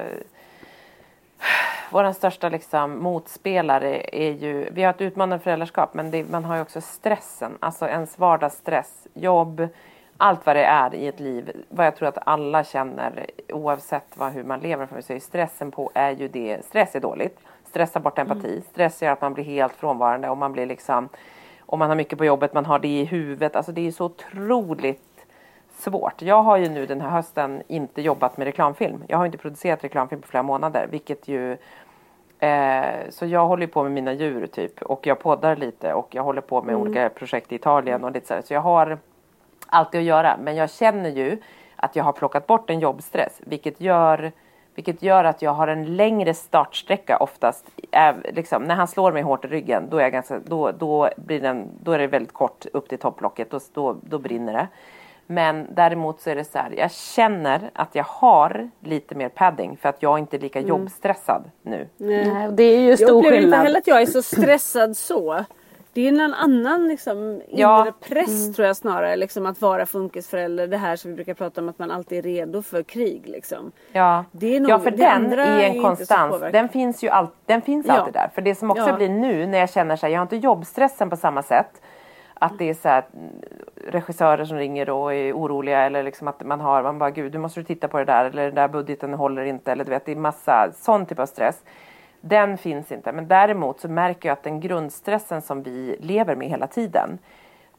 Våran 1.91 2.13
största 2.13 2.49
liksom 2.49 3.03
motspelare 3.03 4.01
är 4.11 4.31
ju, 4.31 4.69
vi 4.71 4.83
har 4.83 4.89
ett 4.89 5.01
utmanande 5.01 5.43
föräldraskap 5.43 5.93
men 5.93 6.11
det, 6.11 6.29
man 6.29 6.45
har 6.45 6.55
ju 6.55 6.61
också 6.61 6.81
stressen, 6.81 7.57
alltså 7.59 7.87
ens 7.87 8.19
vardagsstress, 8.19 9.07
jobb, 9.13 9.67
allt 10.21 10.45
vad 10.45 10.55
det 10.55 10.63
är 10.63 10.95
i 10.95 11.07
ett 11.07 11.19
liv. 11.19 11.51
Vad 11.69 11.85
jag 11.85 11.95
tror 11.95 12.07
att 12.07 12.17
alla 12.25 12.63
känner 12.63 13.25
oavsett 13.49 14.17
vad, 14.17 14.31
hur 14.31 14.43
man 14.43 14.59
lever 14.59 14.85
för 14.85 15.01
sig. 15.01 15.19
Stressen 15.19 15.71
på 15.71 15.91
är 15.93 16.11
ju 16.11 16.27
det, 16.27 16.65
stress 16.65 16.95
är 16.95 16.99
dåligt. 16.99 17.39
Stress 17.65 17.91
tar 17.91 17.99
bort 17.99 18.19
empati, 18.19 18.61
stress 18.61 19.01
gör 19.01 19.11
att 19.11 19.21
man 19.21 19.33
blir 19.33 19.43
helt 19.43 19.73
frånvarande 19.73 20.29
och 20.29 20.37
man 20.37 20.53
blir 20.53 20.65
liksom, 20.65 21.09
om 21.59 21.79
man 21.79 21.89
har 21.89 21.95
mycket 21.95 22.17
på 22.17 22.25
jobbet, 22.25 22.53
man 22.53 22.65
har 22.65 22.79
det 22.79 22.87
i 22.87 23.05
huvudet. 23.05 23.55
Alltså 23.55 23.71
det 23.71 23.87
är 23.87 23.91
så 23.91 24.05
otroligt 24.05 25.25
svårt. 25.77 26.21
Jag 26.21 26.43
har 26.43 26.57
ju 26.57 26.69
nu 26.69 26.85
den 26.85 27.01
här 27.01 27.09
hösten 27.09 27.63
inte 27.67 28.01
jobbat 28.01 28.37
med 28.37 28.45
reklamfilm. 28.45 29.03
Jag 29.07 29.17
har 29.17 29.25
inte 29.25 29.37
producerat 29.37 29.83
reklamfilm 29.83 30.21
på 30.21 30.27
flera 30.27 30.43
månader, 30.43 30.87
vilket 30.91 31.27
ju 31.27 31.57
eh, 32.39 33.09
så 33.09 33.25
jag 33.25 33.47
håller 33.47 33.67
på 33.67 33.83
med 33.83 33.91
mina 33.91 34.13
djur 34.13 34.47
typ 34.47 34.81
och 34.81 35.07
jag 35.07 35.19
poddar 35.19 35.55
lite 35.55 35.93
och 35.93 36.15
jag 36.15 36.23
håller 36.23 36.41
på 36.41 36.61
med 36.61 36.75
olika 36.75 37.09
projekt 37.09 37.51
i 37.51 37.55
Italien 37.55 38.03
och 38.03 38.11
lite 38.11 38.27
så, 38.27 38.33
här. 38.33 38.41
så 38.41 38.53
jag 38.53 38.61
har 38.61 38.97
alltid 39.71 39.99
att 39.99 40.05
göra. 40.05 40.37
Men 40.43 40.55
jag 40.55 40.71
känner 40.71 41.09
ju 41.09 41.37
att 41.75 41.95
jag 41.95 42.03
har 42.03 42.13
plockat 42.13 42.47
bort 42.47 42.69
en 42.69 42.79
jobbstress, 42.79 43.41
vilket 43.45 43.81
gör 43.81 44.31
vilket 44.75 45.03
gör 45.03 45.23
att 45.23 45.41
jag 45.41 45.51
har 45.51 45.67
en 45.67 45.95
längre 45.95 46.33
startsträcka 46.33 47.17
oftast. 47.17 47.65
Äh, 47.91 48.15
liksom, 48.33 48.63
när 48.63 48.75
han 48.75 48.87
slår 48.87 49.11
mig 49.11 49.21
hårt 49.21 49.45
i 49.45 49.47
ryggen, 49.47 49.87
då 49.89 49.97
är, 49.97 50.01
jag 50.01 50.11
ganska, 50.11 50.39
då, 50.39 50.71
då 50.71 51.09
blir 51.15 51.41
den, 51.41 51.67
då 51.83 51.91
är 51.91 51.99
det 51.99 52.07
väldigt 52.07 52.33
kort 52.33 52.65
upp 52.73 52.89
till 52.89 52.97
topplocket. 52.97 53.51
Då, 53.51 53.59
då, 53.73 53.95
då 54.01 54.19
brinner 54.19 54.53
det. 54.53 54.67
Men 55.27 55.67
däremot 55.73 56.21
så 56.21 56.29
är 56.29 56.35
det 56.35 56.43
så 56.43 56.57
här, 56.57 56.73
jag 56.77 56.91
känner 56.91 57.69
att 57.73 57.95
jag 57.95 58.03
har 58.03 58.69
lite 58.79 59.15
mer 59.15 59.29
padding 59.29 59.77
för 59.77 59.89
att 59.89 60.03
jag 60.03 60.19
inte 60.19 60.37
är 60.37 60.39
lika 60.39 60.59
jobbstressad 60.59 61.51
nu. 61.61 61.87
Nej, 61.97 62.49
det 62.51 62.63
är 62.63 62.79
ju 62.79 62.89
Jag 62.89 62.99
stor 62.99 63.07
upplever 63.17 63.27
inte 63.37 63.41
skillnad. 63.41 63.59
heller 63.59 63.79
att 63.79 63.87
jag 63.87 64.01
är 64.01 64.05
så 64.05 64.21
stressad 64.21 64.97
så. 64.97 65.45
Det 65.93 66.01
är 66.07 66.07
en 66.21 66.33
annan 66.33 66.87
liksom, 66.87 67.41
Ja. 67.49 67.81
inre 67.81 67.91
press 68.09 68.55
tror 68.55 68.67
jag 68.67 68.75
snarare. 68.77 69.15
Liksom, 69.15 69.45
att 69.45 69.61
vara 69.61 69.85
funkisförälder. 69.85 70.67
Det 70.67 70.77
här 70.77 70.95
som 70.95 71.11
vi 71.11 71.15
brukar 71.15 71.33
prata 71.33 71.61
om 71.61 71.69
att 71.69 71.79
man 71.79 71.91
alltid 71.91 72.17
är 72.17 72.21
redo 72.21 72.61
för 72.61 72.83
krig. 72.83 73.21
Liksom. 73.27 73.71
Ja, 73.91 74.25
Det 74.31 74.55
är 74.55 74.59
nog- 74.59 74.71
ja 74.71 74.79
för 74.79 74.91
den 74.91 75.33
är 75.39 75.59
en 75.63 75.81
konstans. 75.81 76.41
Den 76.51 76.69
finns 76.69 77.03
ju 77.03 77.09
all, 77.09 77.27
den 77.45 77.61
finns 77.61 77.85
Ja. 77.87 77.93
alltid 77.93 78.13
där. 78.13 78.29
För 78.35 78.41
det 78.41 78.55
som 78.55 78.71
också 78.71 78.87
Ja. 78.89 78.95
blir 78.95 79.09
nu 79.09 79.45
när 79.45 79.57
jag 79.57 79.69
känner 79.69 79.95
så 79.95 80.05
här, 80.05 80.13
jag 80.13 80.19
har 80.19 80.23
inte 80.25 80.35
jobbstressen 80.37 81.09
på 81.09 81.15
samma 81.15 81.43
sätt. 81.43 81.81
Att 82.33 82.57
det 82.57 82.69
är 82.69 82.73
så 82.73 82.87
här, 82.87 83.05
mm, 83.13 83.29
regissörer 83.87 84.45
som 84.45 84.57
ringer 84.57 84.89
och 84.89 85.13
är 85.13 85.33
oroliga 85.33 85.79
eller 85.85 86.03
liksom 86.03 86.27
att 86.27 86.45
man 86.45 86.61
har, 86.61 86.83
man 86.83 86.99
bara 86.99 87.09
gud 87.09 87.31
du 87.31 87.37
måste 87.37 87.59
du 87.59 87.63
titta 87.63 87.87
på 87.87 87.97
det 87.97 88.05
där 88.05 88.25
eller 88.25 88.45
den 88.45 88.55
där 88.55 88.67
budgeten 88.67 89.13
håller 89.13 89.43
inte 89.43 89.71
eller 89.71 89.83
du 89.83 89.89
vet 89.89 90.05
det 90.05 90.11
är 90.11 90.15
massa 90.15 90.71
sån 90.75 91.05
typ 91.05 91.19
av 91.19 91.25
stress. 91.25 91.63
Den 92.21 92.57
finns 92.57 92.91
inte. 92.91 93.11
Men 93.11 93.27
däremot 93.27 93.79
så 93.79 93.89
märker 93.89 94.29
jag 94.29 94.33
att 94.33 94.43
den 94.43 94.59
grundstressen 94.59 95.41
som 95.41 95.63
vi 95.63 95.97
lever 95.99 96.35
med 96.35 96.49
hela 96.49 96.67
tiden 96.67 97.19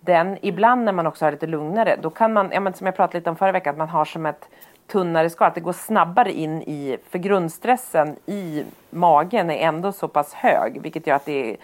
den, 0.04 0.38
ibland 0.42 0.84
när 0.84 0.92
man 0.92 1.06
också 1.06 1.24
har 1.24 1.32
lite 1.32 1.46
lugnare, 1.46 1.96
då 2.02 2.10
kan 2.10 2.32
man, 2.32 2.50
ja, 2.52 2.60
men 2.60 2.74
som 2.74 2.86
jag 2.86 2.96
pratade 2.96 3.18
lite 3.18 3.30
om 3.30 3.36
förra 3.36 3.52
veckan, 3.52 3.70
att 3.70 3.78
man 3.78 3.88
har 3.88 4.04
som 4.04 4.26
ett 4.26 4.48
tunnare 4.86 5.30
skal, 5.30 5.48
att 5.48 5.54
det 5.54 5.60
går 5.60 5.72
snabbare 5.72 6.32
in 6.32 6.62
i, 6.62 6.98
för 7.10 7.18
grundstressen 7.18 8.16
i 8.26 8.64
magen 8.90 9.50
är 9.50 9.68
ändå 9.68 9.92
så 9.92 10.08
pass 10.08 10.34
hög, 10.34 10.82
vilket 10.82 11.06
gör 11.06 11.16
att 11.16 11.24
det 11.24 11.50
är, 11.50 11.56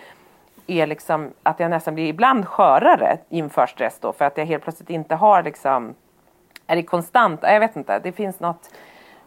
är 0.66 0.86
liksom, 0.86 1.30
att 1.42 1.60
jag 1.60 1.70
nästan 1.70 1.94
blir 1.94 2.06
ibland 2.06 2.46
skörare 2.48 3.18
inför 3.28 3.66
stress 3.66 3.98
då, 4.00 4.12
för 4.12 4.24
att 4.24 4.38
jag 4.38 4.46
helt 4.46 4.62
plötsligt 4.62 4.90
inte 4.90 5.14
har 5.14 5.42
liksom, 5.42 5.94
är 6.66 6.76
det 6.76 6.82
konstant, 6.82 7.40
jag 7.42 7.60
vet 7.60 7.76
inte, 7.76 7.98
det 7.98 8.12
finns 8.12 8.40
något 8.40 8.70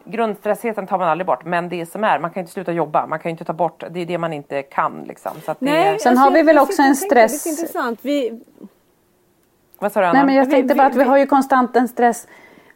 grundstressheten 0.05 0.87
tar 0.87 0.97
man 0.97 1.07
aldrig 1.09 1.25
bort, 1.27 1.45
men 1.45 1.69
det 1.69 1.85
som 1.85 2.03
är, 2.03 2.19
man 2.19 2.31
kan 2.31 2.41
inte 2.41 2.51
sluta 2.53 2.71
jobba, 2.71 3.07
man 3.07 3.19
kan 3.19 3.31
inte 3.31 3.43
ta 3.45 3.53
bort, 3.53 3.83
det 3.91 3.99
är 3.99 4.05
det 4.05 4.17
man 4.17 4.33
inte 4.33 4.61
kan 4.63 5.03
liksom. 5.07 5.31
Så 5.45 5.51
att 5.51 5.59
det, 5.59 5.65
Nej, 5.65 5.99
Sen 5.99 6.09
alltså, 6.11 6.23
har 6.23 6.31
vi 6.31 6.41
väl 6.43 6.57
också 6.57 6.81
en 6.81 6.95
tänker, 6.95 7.15
Det 7.15 7.21
är 7.21 7.27
stress- 7.27 7.47
intressant. 7.47 7.99
Vi, 8.01 8.41
vad 9.79 9.91
sa 9.91 9.99
du 9.99 10.05
Anna? 10.05 10.13
Nej 10.17 10.25
men 10.25 10.35
jag 10.35 10.49
tänkte 10.49 10.75
bara 10.75 10.87
att 10.87 10.95
vi 10.95 10.99
vi- 10.99 11.03
har 11.05 11.17
ju 11.17 11.25
konstant 11.25 11.75
en 11.75 11.87
stress 11.87 12.27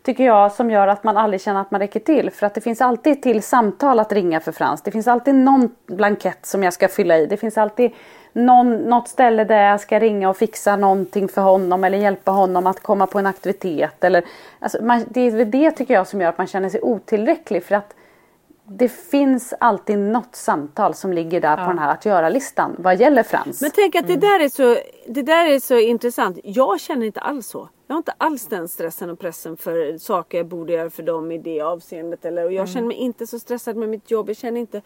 tycker 0.04 0.24
jag 0.24 0.52
som 0.52 0.72
gör 0.72 0.88
att 0.88 1.04
man 1.04 1.18
aldrig 1.18 1.42
känner 1.42 1.62
att 1.62 1.72
man 1.72 1.80
räcker 1.82 2.00
till. 2.00 2.32
För 2.32 2.46
att 2.46 2.54
det 2.54 2.62
finns 2.62 2.82
alltid 2.82 3.22
till 3.22 3.44
samtal 3.44 4.00
att 4.00 4.12
ringa 4.12 4.40
för 4.40 4.52
Frans. 4.52 4.82
Det 4.82 4.92
finns 4.92 5.08
alltid 5.08 5.36
någon 5.36 5.70
blankett 5.88 6.46
som 6.46 6.64
jag 6.64 6.74
ska 6.74 6.88
fylla 6.88 7.18
i. 7.18 7.26
Det 7.26 7.38
finns 7.38 7.58
alltid 7.58 7.92
någon, 8.36 8.76
något 8.78 9.08
ställe 9.08 9.44
där 9.44 9.70
jag 9.70 9.82
ska 9.82 10.00
ringa 10.00 10.30
och 10.30 10.38
fixa 10.38 10.76
någonting 10.76 11.28
för 11.28 11.42
honom 11.42 11.84
eller 11.84 11.98
hjälpa 11.98 12.32
honom 12.32 12.68
att 12.68 12.84
komma 12.84 13.08
på 13.08 13.20
en 13.20 13.26
aktivitet. 13.26 14.04
Eller, 14.04 14.24
alltså, 14.60 14.84
man, 14.84 15.06
det 15.10 15.22
är 15.22 15.46
det 15.46 15.72
tycker 15.72 15.94
jag 15.94 16.08
som 16.08 16.22
gör 16.22 16.30
att 16.30 16.38
man 16.38 16.48
känner 16.48 16.70
sig 16.70 16.82
otillräcklig. 16.82 17.64
För 17.64 17.76
att 17.76 17.96
det 18.68 18.90
finns 18.90 19.54
alltid 19.60 19.98
något 19.98 20.36
samtal 20.36 20.94
som 20.94 21.14
ligger 21.14 21.42
där 21.42 21.58
på 21.58 21.64
den 21.64 21.80
här 21.80 21.92
att 21.92 22.06
göra-listan 22.06 22.76
vad 22.78 23.00
gäller 23.00 23.24
Frans. 23.24 23.62
Men 23.62 23.72
tänk 23.76 23.96
att 23.96 24.08
det 24.08 24.16
där, 24.16 24.40
är 24.40 24.50
så, 24.50 24.78
det 25.08 25.22
där 25.22 25.46
är 25.46 25.60
så 25.60 25.80
intressant. 25.80 26.40
Jag 26.44 26.80
känner 26.80 27.06
inte 27.06 27.20
alls 27.20 27.48
så. 27.48 27.70
Jag 27.88 27.94
har 27.94 27.98
inte 27.98 28.14
alls 28.18 28.48
den 28.48 28.68
stressen 28.68 29.10
och 29.10 29.20
pressen 29.20 29.58
för 29.58 29.98
saker 29.98 30.38
jag 30.38 30.48
borde 30.48 30.74
göra 30.74 30.90
för 30.90 31.04
dem 31.04 31.32
i 31.32 31.38
det 31.38 31.62
avseendet. 31.62 32.26
Eller, 32.26 32.46
och 32.46 32.54
jag 32.54 32.70
känner 32.70 32.88
mig 32.88 32.98
inte 32.98 33.28
så 33.28 33.40
stressad 33.40 33.76
med 33.76 33.90
mitt 33.90 34.12
jobb. 34.12 34.30
Jag 34.30 34.38
känner 34.38 34.60
inte... 34.60 34.82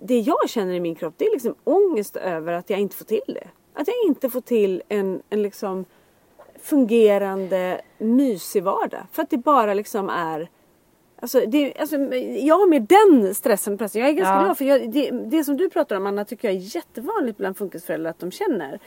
Det 0.00 0.18
jag 0.20 0.48
känner 0.50 0.74
i 0.74 0.80
min 0.80 0.94
kropp 0.94 1.14
det 1.16 1.24
är 1.26 1.32
liksom 1.32 1.54
ångest 1.64 2.16
över 2.16 2.52
att 2.52 2.70
jag 2.70 2.80
inte 2.80 2.96
får 2.96 3.04
till 3.04 3.20
det. 3.26 3.48
Att 3.74 3.88
jag 3.88 3.96
inte 4.06 4.30
får 4.30 4.40
till 4.40 4.82
en, 4.88 5.22
en 5.30 5.42
liksom 5.42 5.84
fungerande 6.62 7.80
mysig 7.98 8.62
vardag. 8.62 9.00
För 9.12 9.22
att 9.22 9.30
det 9.30 9.38
bara 9.38 9.74
liksom 9.74 10.08
är 10.08 10.48
Alltså, 11.20 11.40
det, 11.46 11.74
alltså, 11.78 11.96
jag 12.40 12.58
har 12.58 12.66
med 12.68 12.82
den 12.82 13.34
stressen 13.34 13.78
pressen. 13.78 14.00
Jag 14.00 14.10
är 14.10 14.14
ganska 14.14 14.34
Ja. 14.34 14.42
glad 14.44 14.58
för 14.58 14.64
jag, 14.64 14.92
det, 14.92 15.10
det 15.10 15.44
som 15.44 15.56
du 15.56 15.70
pratar 15.70 15.96
om 15.96 16.06
Anna 16.06 16.24
tycker 16.24 16.48
jag 16.48 16.56
är 16.56 16.76
jättevanligt 16.76 17.38
bland 17.38 17.56
funkisföräldrar 17.56 18.10
att 18.10 18.18
de 18.18 18.30
känner. 18.30 18.78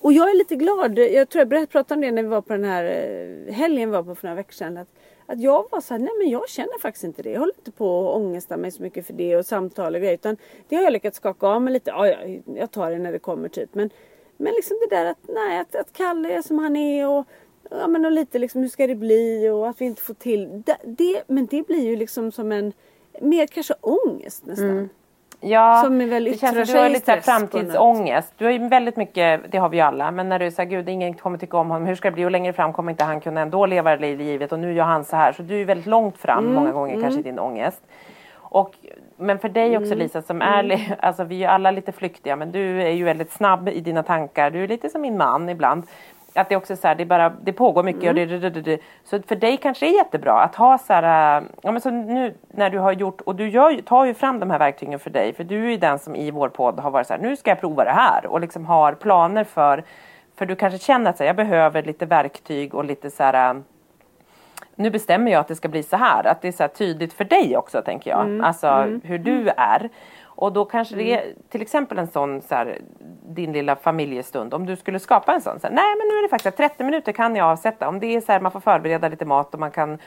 Och 0.00 0.12
jag 0.12 0.30
är 0.30 0.34
lite 0.34 0.56
glad. 0.56 0.98
Jag 0.98 1.28
tror 1.28 1.52
jag 1.52 1.68
pratade 1.70 1.94
om 1.94 2.00
det 2.00 2.10
när 2.10 2.22
vi 2.22 2.28
var 2.28 2.40
på 2.40 2.52
den 2.52 2.64
här 2.64 2.84
eh, 2.84 3.54
helgen 3.54 3.90
vi 3.90 3.96
var 3.96 4.02
på 4.02 4.14
för 4.14 4.26
några 4.26 4.36
veckor 4.36 4.52
sedan. 4.52 4.76
Att, 4.76 4.88
att 5.32 5.40
jag 5.40 5.66
var 5.70 5.80
så 5.80 5.94
här, 5.94 5.98
nej 5.98 6.12
men 6.18 6.30
jag 6.30 6.48
känner 6.48 6.78
faktiskt 6.78 7.04
inte 7.04 7.22
det. 7.22 7.30
Jag 7.30 7.40
håller 7.40 7.54
inte 7.58 7.72
på 7.72 8.10
att 8.10 8.16
ångesta 8.16 8.56
mig 8.56 8.70
så 8.70 8.82
mycket 8.82 9.06
för 9.06 9.12
det 9.12 9.36
och 9.36 9.46
samtal 9.46 9.94
och 9.94 10.00
grejer. 10.00 10.14
Utan 10.14 10.36
det 10.68 10.76
har 10.76 10.82
jag 10.82 10.92
lyckats 10.92 11.16
skaka 11.16 11.46
av 11.46 11.62
mig 11.62 11.72
lite. 11.72 11.90
Ja, 11.90 12.08
jag, 12.08 12.42
jag 12.46 12.70
tar 12.70 12.90
det 12.90 12.98
när 12.98 13.12
det 13.12 13.18
kommer 13.18 13.48
typ. 13.48 13.74
Men, 13.74 13.90
men 14.36 14.54
liksom 14.54 14.76
det 14.80 14.96
där 14.96 15.06
att, 15.06 15.18
nej, 15.28 15.58
att, 15.58 15.76
att 15.76 15.92
Kalle 15.92 16.32
är 16.32 16.42
som 16.42 16.58
han 16.58 16.76
är 16.76 17.08
och 17.08 17.26
Ja 17.70 17.88
men 17.88 18.04
och 18.04 18.12
lite 18.12 18.38
liksom 18.38 18.62
hur 18.62 18.68
ska 18.68 18.86
det 18.86 18.94
bli 18.94 19.48
och 19.48 19.68
att 19.68 19.80
vi 19.80 19.84
inte 19.84 20.02
får 20.02 20.14
till 20.14 20.62
det. 20.66 20.76
det 20.84 21.22
men 21.26 21.46
det 21.46 21.66
blir 21.66 21.82
ju 21.82 21.96
liksom 21.96 22.32
som 22.32 22.52
en 22.52 22.72
mer 23.20 23.46
kanske 23.46 23.74
ångest 23.80 24.46
nästan. 24.46 24.70
Mm. 24.70 24.88
Ja, 25.44 25.82
Som 25.84 26.00
är 26.00 26.06
väl 26.06 26.24
det 26.24 26.38
känns 26.40 26.56
som 26.56 26.66
sig 26.66 26.74
du 26.74 26.80
har 26.80 26.88
lite 26.88 27.20
framtidsångest. 27.20 28.32
Du 28.38 28.44
har 28.44 28.52
ju 28.52 28.68
väldigt 28.68 28.96
mycket, 28.96 29.40
det 29.52 29.58
har 29.58 29.68
vi 29.68 29.76
ju 29.76 29.82
alla, 29.82 30.10
men 30.10 30.28
när 30.28 30.38
du 30.38 30.50
säger 30.50 30.70
gud 30.70 30.88
ingen 30.88 31.14
kommer 31.14 31.38
tycka 31.38 31.56
om 31.56 31.70
honom, 31.70 31.86
hur 31.88 31.94
ska 31.94 32.08
det 32.10 32.14
bli? 32.14 32.24
Och 32.24 32.30
längre 32.30 32.52
fram 32.52 32.72
kommer 32.72 32.90
inte 32.92 33.04
han 33.04 33.20
kunna 33.20 33.40
ändå 33.40 33.66
leva 33.66 33.96
det 33.96 34.16
livet 34.16 34.52
och 34.52 34.58
nu 34.58 34.72
gör 34.72 34.84
han 34.84 35.04
så 35.04 35.16
här. 35.16 35.32
Så 35.32 35.42
du 35.42 35.60
är 35.60 35.64
väldigt 35.64 35.86
långt 35.86 36.18
fram 36.18 36.38
Mm, 36.44 36.54
många 36.54 36.72
gånger 36.72 37.00
kanske 37.00 37.20
i 37.20 37.22
din 37.22 37.38
ångest. 37.38 37.82
Och, 38.34 38.74
men 39.16 39.38
för 39.38 39.48
dig 39.48 39.68
Mm, 39.68 39.82
också 39.82 39.94
Lisa 39.94 40.22
som 40.22 40.42
är, 40.42 40.62
li- 40.62 40.88
alltså 41.00 41.24
vi 41.24 41.34
är 41.34 41.38
ju 41.38 41.44
alla 41.46 41.70
lite 41.70 41.92
flyktiga 41.92 42.36
men 42.36 42.52
du 42.52 42.82
är 42.82 42.90
ju 42.90 43.04
väldigt 43.04 43.30
snabb 43.32 43.68
i 43.68 43.80
dina 43.80 44.02
tankar. 44.02 44.50
Du 44.50 44.64
är 44.64 44.68
lite 44.68 44.88
som 44.88 45.00
min 45.00 45.16
man 45.16 45.48
ibland. 45.48 45.82
Att 46.34 46.48
det 46.48 46.56
också 46.56 46.72
är 46.72 46.76
så 46.76 46.88
här, 46.88 46.94
det, 46.94 47.04
bara, 47.04 47.28
det 47.42 47.52
pågår 47.52 47.82
mycket 47.82 48.08
och 48.08 48.14
det, 48.14 48.22
Mm. 48.22 48.40
det, 48.40 48.50
det, 48.50 48.60
det. 48.62 48.78
Så 49.04 49.22
för 49.22 49.36
dig 49.36 49.56
kanske 49.56 49.86
det 49.86 49.90
är 49.90 49.96
jättebra 49.96 50.40
att 50.42 50.54
ha 50.54 50.78
så 50.78 50.92
här, 50.92 51.42
ja 51.62 51.70
men 51.72 51.80
så 51.80 51.90
nu 51.90 52.34
när 52.48 52.70
du 52.70 52.78
har 52.78 52.92
gjort, 52.92 53.20
och 53.20 53.36
du 53.36 53.48
gör, 53.48 53.80
tar 53.82 54.04
ju 54.04 54.14
fram 54.14 54.40
de 54.40 54.50
här 54.50 54.58
verktygen 54.58 54.98
för 54.98 55.10
dig, 55.10 55.32
för 55.34 55.44
du 55.44 55.66
är 55.66 55.70
ju 55.70 55.76
den 55.76 55.98
som 55.98 56.16
i 56.16 56.30
vår 56.30 56.48
podd 56.48 56.80
har 56.80 56.90
varit 56.90 57.06
så 57.06 57.12
här, 57.14 57.20
nu 57.20 57.36
ska 57.36 57.50
jag 57.50 57.60
prova 57.60 57.84
det 57.84 57.90
här 57.90 58.26
och 58.26 58.40
liksom 58.40 58.66
har 58.66 58.92
planer 58.92 59.44
för, 59.44 59.84
för 60.36 60.46
du 60.46 60.54
kanske 60.56 60.78
känner 60.78 61.10
att 61.10 61.16
så 61.16 61.22
här, 61.22 61.28
jag 61.28 61.36
behöver 61.36 61.82
lite 61.82 62.06
verktyg 62.06 62.74
och 62.74 62.84
lite 62.84 63.10
så 63.10 63.22
här, 63.22 63.62
nu 64.74 64.90
bestämmer 64.90 65.32
jag 65.32 65.40
att 65.40 65.48
det 65.48 65.56
ska 65.56 65.68
bli 65.68 65.82
så 65.82 65.96
här, 65.96 66.26
att 66.26 66.42
det 66.42 66.48
är 66.48 66.52
så 66.52 66.68
tydligt 66.68 67.12
för 67.12 67.24
dig 67.24 67.56
också 67.56 67.82
tänker 67.82 68.10
jag, 68.10 68.20
Mm, 68.20 68.44
alltså 68.44 68.66
hur 69.04 69.18
du 69.18 69.48
är. 69.56 69.88
Och 70.34 70.52
då 70.52 70.64
kanske 70.64 70.96
det 70.96 71.12
är 71.12 71.34
till 71.48 71.62
exempel 71.62 71.98
en 71.98 72.06
sån 72.06 72.42
så 72.42 72.54
här, 72.54 72.78
din 73.26 73.52
lilla 73.52 73.76
familjestund, 73.76 74.54
om 74.54 74.66
du 74.66 74.76
skulle 74.76 74.98
skapa 74.98 75.32
en 75.34 75.40
sån, 75.40 75.60
så 75.60 75.66
här, 75.66 75.74
nej 75.74 75.96
men 75.98 76.08
nu 76.08 76.14
är 76.18 76.22
det 76.22 76.28
faktiskt 76.28 76.46
att 76.46 76.56
30 76.56 76.84
minuter 76.84 77.12
kan 77.12 77.36
jag 77.36 77.48
avsätta, 77.48 77.88
om 77.88 78.00
det 78.00 78.06
är 78.06 78.20
så 78.20 78.32
här 78.32 78.40
man 78.40 78.52
får 78.52 78.60
förbereda 78.60 79.08
lite 79.08 79.24
mat 79.24 79.54
och 79.54 79.60
man 79.60 79.70
kan 79.70 79.98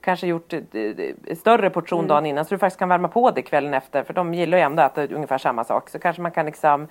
kanske 0.00 0.26
gjort 0.26 0.52
ett, 0.52 0.74
ett 1.26 1.38
större 1.38 1.70
portion 1.70 1.98
Mm. 1.98 2.08
dagen 2.08 2.26
innan 2.26 2.44
så 2.44 2.54
du 2.54 2.58
faktiskt 2.58 2.78
kan 2.78 2.88
värma 2.88 3.08
på 3.08 3.30
det 3.30 3.42
kvällen 3.42 3.74
efter. 3.74 4.02
För 4.02 4.14
de 4.14 4.34
gillar 4.34 4.58
ju 4.58 4.64
ändå 4.64 4.82
att 4.82 4.98
äta 4.98 5.14
ungefär 5.14 5.38
samma 5.38 5.64
sak. 5.64 5.88
Så 5.90 5.98
kanske 5.98 6.22
man 6.22 6.30
kan 6.32 6.46
liksom 6.46 6.88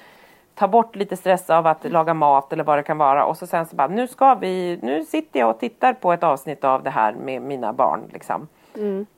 ta 0.56 0.68
bort 0.68 0.96
lite 0.96 1.18
stress 1.18 1.50
av 1.50 1.68
att 1.68 1.92
laga 1.92 2.14
mat 2.14 2.54
eller 2.54 2.64
vad 2.64 2.78
det 2.78 2.84
kan 2.84 2.98
vara. 2.98 3.26
Och 3.26 3.38
så 3.38 3.48
sen 3.48 3.66
så 3.66 3.76
bara 3.76 3.88
nu 3.88 4.08
ska 4.08 4.36
vi, 4.36 4.80
nu 4.82 5.04
sitter 5.04 5.39
jag 5.39 5.50
och 5.50 5.60
tittar 5.60 5.94
på 5.94 6.14
ett 6.14 6.24
avsnitt 6.24 6.64
av 6.64 6.84
det 6.84 6.89
här 6.89 7.14
med 7.14 7.42
mina 7.42 7.74
barn 7.74 8.00
liksom. 8.14 8.48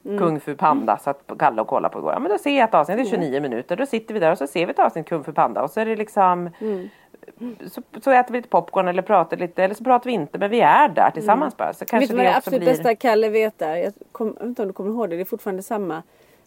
Kung 0.03 0.39
Fu 0.39 0.55
Panda 0.55 0.97
så 0.97 1.09
att 1.09 1.31
Kalle 1.39 1.61
och 1.61 1.67
kolla 1.67 1.89
på 1.89 1.99
igår. 1.99 2.13
Ja 2.13 2.19
men 2.19 2.31
då 2.31 2.37
ser 2.37 2.57
jag 2.57 2.69
ett 2.69 2.73
avsnitt, 2.73 2.97
det 2.97 3.03
är 3.03 3.05
29 3.05 3.41
minuter, 3.41 3.75
då 3.75 3.85
sitter 3.85 4.13
vi 4.13 4.19
där 4.19 4.31
och 4.31 4.37
så 4.37 4.47
ser 4.47 4.65
vi 4.65 4.71
ett 4.71 4.79
avsnitt 4.79 5.05
Kung 5.05 5.23
Fu 5.23 5.33
Panda 5.33 5.63
och 5.63 5.69
så 5.69 5.79
är 5.79 5.85
det 5.85 5.95
liksom 5.95 6.49
så, 7.67 7.81
så 8.01 8.11
äter 8.11 8.33
vi 8.33 8.39
lite 8.39 8.49
popcorn 8.49 8.87
eller 8.87 9.01
pratar 9.01 9.37
lite 9.37 9.63
eller 9.63 9.75
så 9.75 9.83
pratar 9.83 10.05
vi 10.05 10.13
inte 10.13 10.37
men 10.37 10.49
vi 10.49 10.61
är 10.61 10.89
där 10.89 11.11
tillsammans 11.11 11.57
bara. 11.57 11.73
Så 11.73 11.79
Vet 11.79 11.89
kanske 11.89 12.13
du 12.13 12.17
vad 12.17 12.25
det 12.25 12.35
absolut 12.35 12.59
blir... 12.59 12.69
bästa 12.69 12.95
Kalle 12.95 13.29
vet 13.29 13.61
är? 13.61 13.75
Jag, 13.75 13.93
kom, 14.11 14.27
jag 14.27 14.33
vet 14.33 14.43
inte 14.43 14.61
om 14.61 14.67
du 14.67 14.73
kommer 14.73 14.89
ihåg 14.89 15.09
det, 15.09 15.15
det 15.15 15.21
är 15.21 15.25
fortfarande 15.25 15.63
samma. 15.63 16.03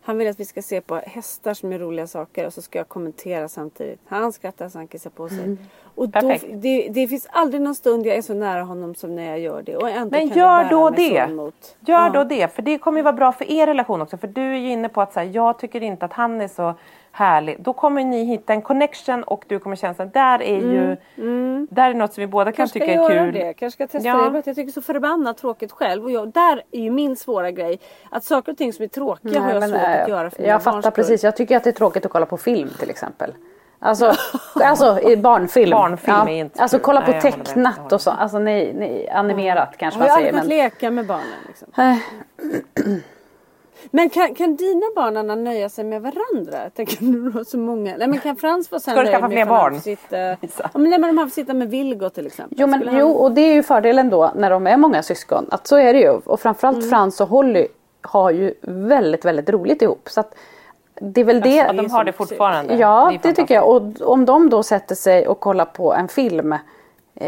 Han 0.06 0.18
vill 0.18 0.28
att 0.28 0.40
vi 0.40 0.44
ska 0.44 0.62
se 0.62 0.80
på 0.80 0.96
hästar 0.96 1.54
som 1.54 1.72
är 1.72 1.78
roliga 1.78 2.06
saker 2.06 2.46
och 2.46 2.52
så 2.52 2.62
ska 2.62 2.78
jag 2.78 2.88
kommentera 2.88 3.48
samtidigt. 3.48 4.00
Han 4.06 4.32
skrattar 4.32 4.68
så 4.68 4.78
han 4.78 4.88
kissar 4.88 5.10
på 5.10 5.28
sig. 5.28 5.56
Och 5.94 6.08
då, 6.08 6.36
det, 6.52 6.88
det 6.90 7.08
finns 7.08 7.26
aldrig 7.30 7.62
någon 7.62 7.74
stund 7.74 8.06
jag 8.06 8.16
är 8.16 8.22
så 8.22 8.34
nära 8.34 8.62
honom 8.62 8.94
som 8.94 9.14
när 9.14 9.24
jag 9.30 9.38
gör 9.40 9.62
det. 9.62 9.76
Och 9.76 9.88
ändå 9.90 10.18
Men 10.18 10.28
kan 10.28 10.38
gör 10.38 10.60
jag 10.62 10.70
då 10.70 10.90
det. 10.90 11.16
emot. 11.16 11.76
Gör 11.80 12.06
Ja. 12.06 12.10
då 12.14 12.24
det, 12.24 12.54
för 12.54 12.62
det 12.62 12.78
kommer 12.78 12.98
ju 12.98 13.02
vara 13.02 13.12
bra 13.12 13.32
för 13.32 13.50
er 13.50 13.66
relation 13.66 14.02
också. 14.02 14.16
För 14.16 14.28
du 14.28 14.40
är 14.42 14.56
ju 14.58 14.70
inne 14.70 14.88
på 14.88 15.00
att 15.00 15.12
så 15.12 15.20
här, 15.20 15.26
jag 15.32 15.58
tycker 15.58 15.82
inte 15.82 16.04
att 16.04 16.12
han 16.12 16.40
är 16.40 16.48
så 16.48 16.74
härlig. 17.16 17.56
Då 17.62 17.72
kommer 17.72 18.04
ni 18.04 18.24
hitta 18.24 18.52
en 18.52 18.62
connection 18.62 19.22
och 19.22 19.44
du 19.48 19.58
kommer 19.58 19.76
känna 19.76 19.94
att 20.04 20.12
där 20.14 20.42
är 20.42 20.60
ju 20.60 20.96
där 21.70 21.90
är 21.90 21.94
något 21.94 22.12
som 22.14 22.20
vi 22.20 22.26
båda 22.26 22.52
kan 22.52 22.54
Mm, 22.54 22.56
Kanske 22.56 22.78
tycka 22.78 22.92
är 22.92 22.96
göra 23.14 23.24
kul. 23.24 23.34
det. 23.34 23.54
Kanske 23.54 23.76
ska 23.76 23.86
testa 23.98 24.08
Ja. 24.08 24.16
det. 24.16 24.24
Jag 24.36 24.42
Jag 24.46 24.56
tycker 24.56 24.72
så 24.72 24.82
förbannat 24.82 25.38
tråkigt 25.38 25.72
själv. 25.72 26.04
Och 26.04 26.10
jag, 26.10 26.28
där 26.32 26.62
är 26.70 26.80
ju 26.80 26.90
min 26.90 27.16
svåra 27.16 27.50
grej. 27.50 27.80
Att 28.10 28.24
saker 28.24 28.52
och 28.52 28.58
ting 28.58 28.72
som 28.72 28.82
är 28.82 28.88
tråkiga 28.88 29.40
har 29.40 29.50
jag 29.50 29.60
men, 29.60 29.68
svårt 29.68 29.80
eh, 29.82 30.02
att 30.02 30.08
göra 30.08 30.30
för 30.30 30.42
Jag 30.42 30.62
fattar 30.62 30.90
precis. 30.90 31.24
Jag 31.24 31.36
tycker 31.36 31.56
att 31.56 31.64
det 31.64 31.70
är 31.70 31.72
tråkigt 31.72 32.06
att 32.06 32.12
kolla 32.12 32.26
på 32.26 32.36
film 32.36 32.70
till 32.78 32.90
exempel. 32.90 33.34
Alltså, 33.78 34.12
alltså 34.54 35.00
i 35.00 35.16
barnfilm. 35.16 35.70
Barnfilm 35.70 36.16
är 36.28 36.40
inte 36.40 36.62
Alltså 36.62 36.78
kolla 36.78 37.00
på 37.00 37.10
Nej, 37.10 37.20
jag. 37.24 37.32
Jag 37.32 37.44
tecknat 37.44 37.92
och 37.92 38.00
så. 38.00 38.10
Alltså 38.10 38.38
nej, 38.38 38.72
nej 38.74 39.08
animerat 39.10 39.76
kanske 39.76 40.00
Jag 40.00 40.02
man 40.04 40.10
har 40.10 40.16
säger. 40.16 40.28
aldrig 40.28 40.42
fått 40.42 40.48
Men, 40.48 40.58
leka 40.58 40.90
med 40.90 41.06
barnen. 41.06 41.38
Liksom. 41.46 41.68
Men 43.90 44.10
kan, 44.10 44.34
kan 44.34 44.56
dina 44.56 44.86
barn 44.94 45.16
Anna, 45.16 45.34
nöja 45.34 45.68
sig 45.68 45.84
med 45.84 46.02
varandra? 46.02 46.70
Tänker 46.74 47.04
nu 47.04 47.30
har 47.30 47.44
så 47.44 47.58
många. 47.58 47.96
Nej 47.96 48.08
men 48.08 48.18
kan 48.18 48.36
Frans 48.36 48.68
sen 48.68 48.80
Ska 48.80 48.94
du 48.94 49.06
skaffa 49.06 49.20
med 49.28 49.30
fler 49.30 49.46
barn? 49.46 49.80
Sitta, 49.80 50.16
ja, 50.18 50.36
men 50.72 50.82
nej, 50.90 50.98
men 50.98 51.02
de 51.02 51.18
här 51.18 51.24
får 51.26 51.30
sitta 51.30 51.54
med 51.54 51.70
Vilgot 51.70 52.14
till 52.14 52.26
exempel. 52.26 52.58
jo, 52.60 52.66
men, 52.66 52.78
Skulle 52.80 52.90
han- 52.90 53.00
jo 53.00 53.08
och 53.08 53.32
det 53.32 53.40
är 53.40 53.54
ju 53.54 53.62
fördelen 53.62 54.10
då 54.10 54.32
när 54.36 54.50
de 54.50 54.66
är 54.66 54.76
många 54.76 55.02
syskon. 55.02 55.46
Att 55.50 55.66
så 55.66 55.76
är 55.76 55.92
det 55.94 56.00
ju. 56.00 56.10
Och 56.10 56.40
framförallt 56.40 56.76
Mm. 56.76 56.90
Frans 56.90 57.20
och 57.20 57.28
Holly 57.28 57.66
har 58.02 58.30
ju 58.30 58.54
väldigt 58.62 59.24
väldigt 59.24 59.50
roligt 59.50 59.82
ihop. 59.82 60.08
Så 60.10 60.20
att 60.20 60.34
det 61.00 61.20
är 61.20 61.24
väl 61.24 61.40
det. 61.40 61.60
Att 61.60 61.76
de 61.76 61.90
har 61.90 62.04
det 62.04 62.12
fortfarande. 62.12 62.74
Ja, 62.74 63.12
är 63.12 63.18
det, 63.22 63.32
tycker 63.32 63.54
jag. 63.54 63.68
Och 63.68 63.82
om 64.00 64.24
de 64.24 64.50
då 64.50 64.62
sätter 64.62 64.94
sig 64.94 65.28
och 65.28 65.40
kollar 65.40 65.64
på 65.64 65.94
en 65.94 66.08
film 66.08 66.54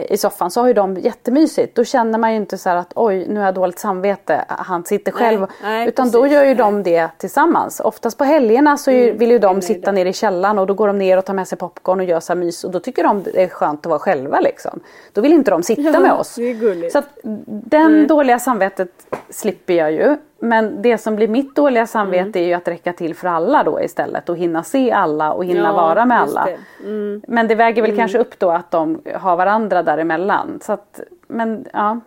i 0.09 0.17
soffan 0.17 0.51
så 0.51 0.61
har 0.61 0.69
ju 0.69 0.75
de 0.75 0.97
jättemysigt. 0.97 1.77
Då 1.77 1.85
känner 1.85 2.19
man 2.19 2.31
ju 2.31 2.37
inte 2.37 2.59
så 2.59 2.71
att 2.71 2.93
oj 2.95 3.27
nu 3.29 3.39
har 3.41 3.47
jag 3.47 3.55
dåligt 3.55 3.79
samvete, 3.79 4.45
han 4.49 4.85
sitter 4.85 5.13
själv. 5.13 5.47
nej, 5.63 5.89
Utan 5.89 6.11
då 6.11 6.21
precis, 6.23 6.33
gör 6.35 6.43
ju 6.43 6.47
nej. 6.49 6.55
de 6.57 6.83
det 6.83 7.09
tillsammans. 7.19 7.81
Oftast 7.81 8.19
på 8.19 8.25
helgerna 8.25 8.77
så 8.77 8.91
är- 8.91 9.13
vill 9.13 9.31
ju 9.31 9.39
de 9.39 9.53
nej, 9.57 9.63
sitta 9.63 9.91
det. 9.91 9.93
ner 9.93 10.07
i 10.07 10.13
källaren 10.13 10.59
och 10.59 10.67
då 10.67 10.75
går 10.75 10.87
de 10.87 10.99
ner 10.99 11.17
och 11.19 11.25
tar 11.25 11.35
med 11.35 11.49
sig 11.49 11.59
popcorn 11.59 12.01
och 12.01 12.07
gör 12.07 12.21
så 12.21 12.33
här 12.33 12.41
mys. 12.41 12.65
Och 12.65 12.71
då 12.71 12.81
tycker 12.81 13.03
de 13.03 13.23
det 13.23 13.43
är 13.43 13.49
skönt 13.49 13.81
att 13.87 13.91
vara 13.91 13.99
själva 13.99 14.41
liksom. 14.41 14.81
Då 15.13 15.21
vill 15.21 15.33
inte 15.33 15.51
de 15.51 15.63
sitta 15.63 15.81
Ja, 15.83 16.01
med 16.01 16.13
oss. 16.13 16.35
det 16.35 16.51
är 16.51 16.55
gulligt. 16.55 16.93
Så 16.93 16.99
att 16.99 17.09
den 17.47 18.07
dåliga 18.07 18.39
samvetet 18.39 18.89
slipper 19.31 19.75
jag 19.75 19.93
ju. 19.93 20.17
Men 20.41 20.83
det 20.83 20.99
som 20.99 21.17
blir 21.17 21.29
mitt 21.29 21.57
dåliga 21.57 21.87
samvete 21.87 22.21
Mm. 22.39 22.43
är 22.45 22.47
ju 22.49 22.53
att 22.55 22.69
räcka 22.69 22.93
till 22.93 23.15
för 23.15 23.29
alla 23.29 23.63
då 23.65 23.81
istället 23.81 24.29
och 24.29 24.37
hinna 24.37 24.63
se 24.63 24.91
alla 24.93 25.33
och 25.33 25.45
hinna 25.45 25.69
Ja, 25.69 25.73
vara 25.73 26.05
med 26.05 26.21
alla. 26.21 26.45
det. 26.45 26.85
Mm. 26.89 27.23
Men 27.29 27.49
det 27.49 27.55
väger 27.55 27.83
väl 27.83 27.97
kanske 27.97 28.19
upp 28.19 28.39
då 28.39 28.51
att 28.51 28.71
de 28.71 29.01
har 29.15 29.37
varandra 29.37 29.83
däremellan. 29.83 30.59
Så 30.63 30.73
att, 30.73 31.01
men 31.29 31.65
ja, 31.73 32.01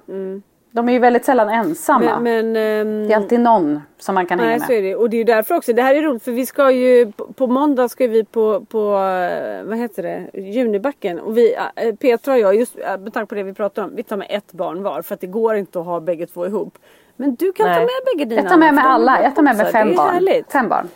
de 0.73 0.89
är 0.89 0.93
ju 0.93 0.99
väldigt 0.99 1.25
sällan 1.25 1.49
ensamma. 1.49 2.11
Mm. 2.11 2.23
Men, 2.23 2.51
men, 2.51 2.63
ehm, 2.88 3.07
det 3.07 3.13
är 3.13 3.17
alltid 3.17 3.39
någon 3.39 3.82
som 3.97 4.15
man 4.15 4.25
kan 4.25 4.39
hänga 4.39 4.49
Nej 4.49 4.59
med. 4.59 4.67
så 4.67 4.73
är 4.73 4.82
det. 4.82 4.95
Och 4.95 5.09
det 5.09 5.15
är 5.15 5.17
ju 5.17 5.23
därför 5.23 5.55
också. 5.55 5.73
Det 5.73 5.82
här 5.82 5.95
är 5.95 6.01
roligt 6.01 6.23
för 6.23 6.32
vi 6.32 6.45
ska 6.45 6.71
ju 6.71 7.11
på, 7.36 7.47
måndag 7.47 7.89
ska 7.89 8.07
vi 8.07 8.23
på, 8.23 8.65
på 8.69 8.79
eh, 8.97 9.63
vad 9.63 9.77
heter 9.77 10.03
det, 10.03 10.39
Junibacken. 10.41 11.19
Och 11.19 11.38
vi, 11.38 11.55
äh, 11.75 11.95
Petra 11.95 12.34
och 12.34 12.39
jag, 12.39 12.55
just 12.55 12.77
äh, 12.79 12.97
med 12.97 13.13
tanke 13.13 13.29
på 13.29 13.36
det 13.36 13.43
vi 13.43 13.53
pratar 13.53 13.84
om, 13.84 13.95
vi 13.95 14.03
tar 14.03 14.17
med 14.17 14.27
ett 14.29 14.51
barn 14.51 14.84
var. 14.84 15.01
För 15.01 15.13
att 15.13 15.21
det 15.21 15.27
går 15.27 15.55
inte 15.55 15.79
att 15.79 15.86
ha 15.86 15.99
bägge 15.99 16.25
två 16.25 16.45
ihop. 16.45 16.77
Men 17.22 17.36
du 17.36 17.51
kan 17.51 17.65
ta 17.65 17.72
Nej. 17.72 17.80
med 17.80 17.89
bägge 18.05 18.26
dina. 18.30 18.41
Jag 18.41 18.49
tar 18.49 18.57
med 18.57 18.74
mig 18.74 18.84
alla. 18.88 19.22
Jag 19.24 19.36
tar 19.36 19.43
med 19.43 19.57
mig 19.57 19.72
fem 19.72 19.88
Det 19.88 19.93
är 19.93 19.97
barn. 19.97 20.43
Fem 20.51 20.69
barn. 20.69 20.88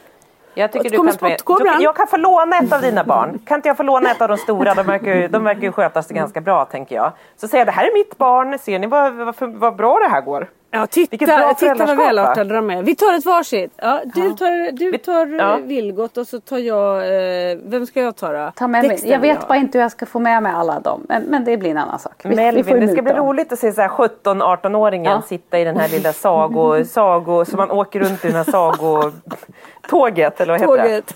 Jag 0.53 0.71
tycker 0.71 0.89
du 0.89 0.97
kan 0.97 1.07
ta 1.17 1.25
med-? 1.27 1.77
Du- 1.77 1.83
Jag 1.83 1.95
kan 1.95 2.07
få 2.07 2.17
låna 2.17 2.57
ett 2.57 2.73
av 2.73 2.81
dina 2.81 3.03
barn. 3.03 3.39
Kan 3.45 3.55
inte 3.55 3.67
jag 3.67 3.77
få 3.77 3.83
låna 3.83 4.11
ett 4.11 4.21
av 4.21 4.27
de 4.27 4.37
stora? 4.37 4.73
De 4.73 4.85
verkar 4.85 5.15
ju, 5.15 5.27
de 5.27 5.43
verkar 5.43 5.61
ju 5.61 5.71
sköta 5.71 6.03
sig 6.03 6.15
ganska 6.15 6.41
bra 6.41 6.65
tänker 6.65 6.95
jag. 6.95 7.11
Så 7.37 7.47
säger 7.47 7.59
jag 7.61 7.67
det 7.67 7.71
här 7.71 7.83
är 7.87 7.93
mitt 7.93 8.17
barn. 8.17 8.59
Ser 8.59 8.79
ni 8.79 8.87
vad, 8.87 9.13
vad, 9.13 9.35
vad 9.39 9.75
bra 9.75 9.99
det 9.99 10.07
här 10.09 10.21
går? 10.21 10.47
Ja, 10.75 10.87
titta, 10.87 11.17
titta 11.53 11.85
vad 11.85 11.97
välartade 11.97 12.53
de 12.55 12.69
är. 12.69 12.83
Vi 12.83 12.95
tar 12.95 13.13
ett 13.17 13.25
varsitt. 13.25 13.73
Ja, 13.77 14.01
du 14.15 14.33
tar, 14.33 14.71
du 14.71 14.97
tar 14.97 15.25
ja. 15.27 15.53
eh, 15.57 15.63
Vilgot 15.65 16.17
och 16.17 16.27
så 16.27 16.39
tar 16.39 16.57
jag... 16.57 16.97
Eh, 17.51 17.57
vem 17.65 17.85
ska 17.85 18.01
jag 18.01 18.15
ta 18.15 18.31
då? 18.33 18.51
Ta 18.55 18.67
med 18.67 18.81
mig. 18.81 18.89
Dexter 18.89 19.09
Jag 19.11 19.19
vet 19.19 19.47
bara 19.47 19.57
inte 19.57 19.77
hur 19.77 19.83
jag 19.83 19.91
ska 19.91 20.05
få 20.05 20.19
med 20.19 20.43
mig 20.43 20.51
alla 20.55 20.79
dem. 20.79 21.05
Men, 21.09 21.23
men 21.23 21.43
det 21.45 21.57
blir 21.57 21.71
en 21.71 21.77
annan 21.77 21.99
sak. 21.99 22.13
Vi- 22.23 22.29
vi 22.29 22.35
får 22.35 22.41
Melvin, 22.71 22.79
det 22.79 22.87
ska 22.93 23.01
bli 23.01 23.13
dem. 23.13 23.25
roligt 23.27 23.53
att 23.53 23.59
se 23.59 23.73
så 23.73 23.81
här 23.81 23.89
17-18-åringen 23.89 25.11
Ja. 25.11 25.21
sitta 25.21 25.59
i 25.59 25.63
den 25.63 25.77
här 25.77 25.89
lilla 25.89 26.13
sago, 26.13 26.83
sago, 26.89 27.45
så 27.45 27.57
man 27.57 27.71
åker 27.71 27.99
runt 27.99 28.25
i 28.25 28.27
den 28.27 28.37
här 28.37 28.43
sagotåget 28.51 30.41
eller 30.41 30.53
vad 30.59 30.61
heter 30.79 31.01
det? 31.01 31.13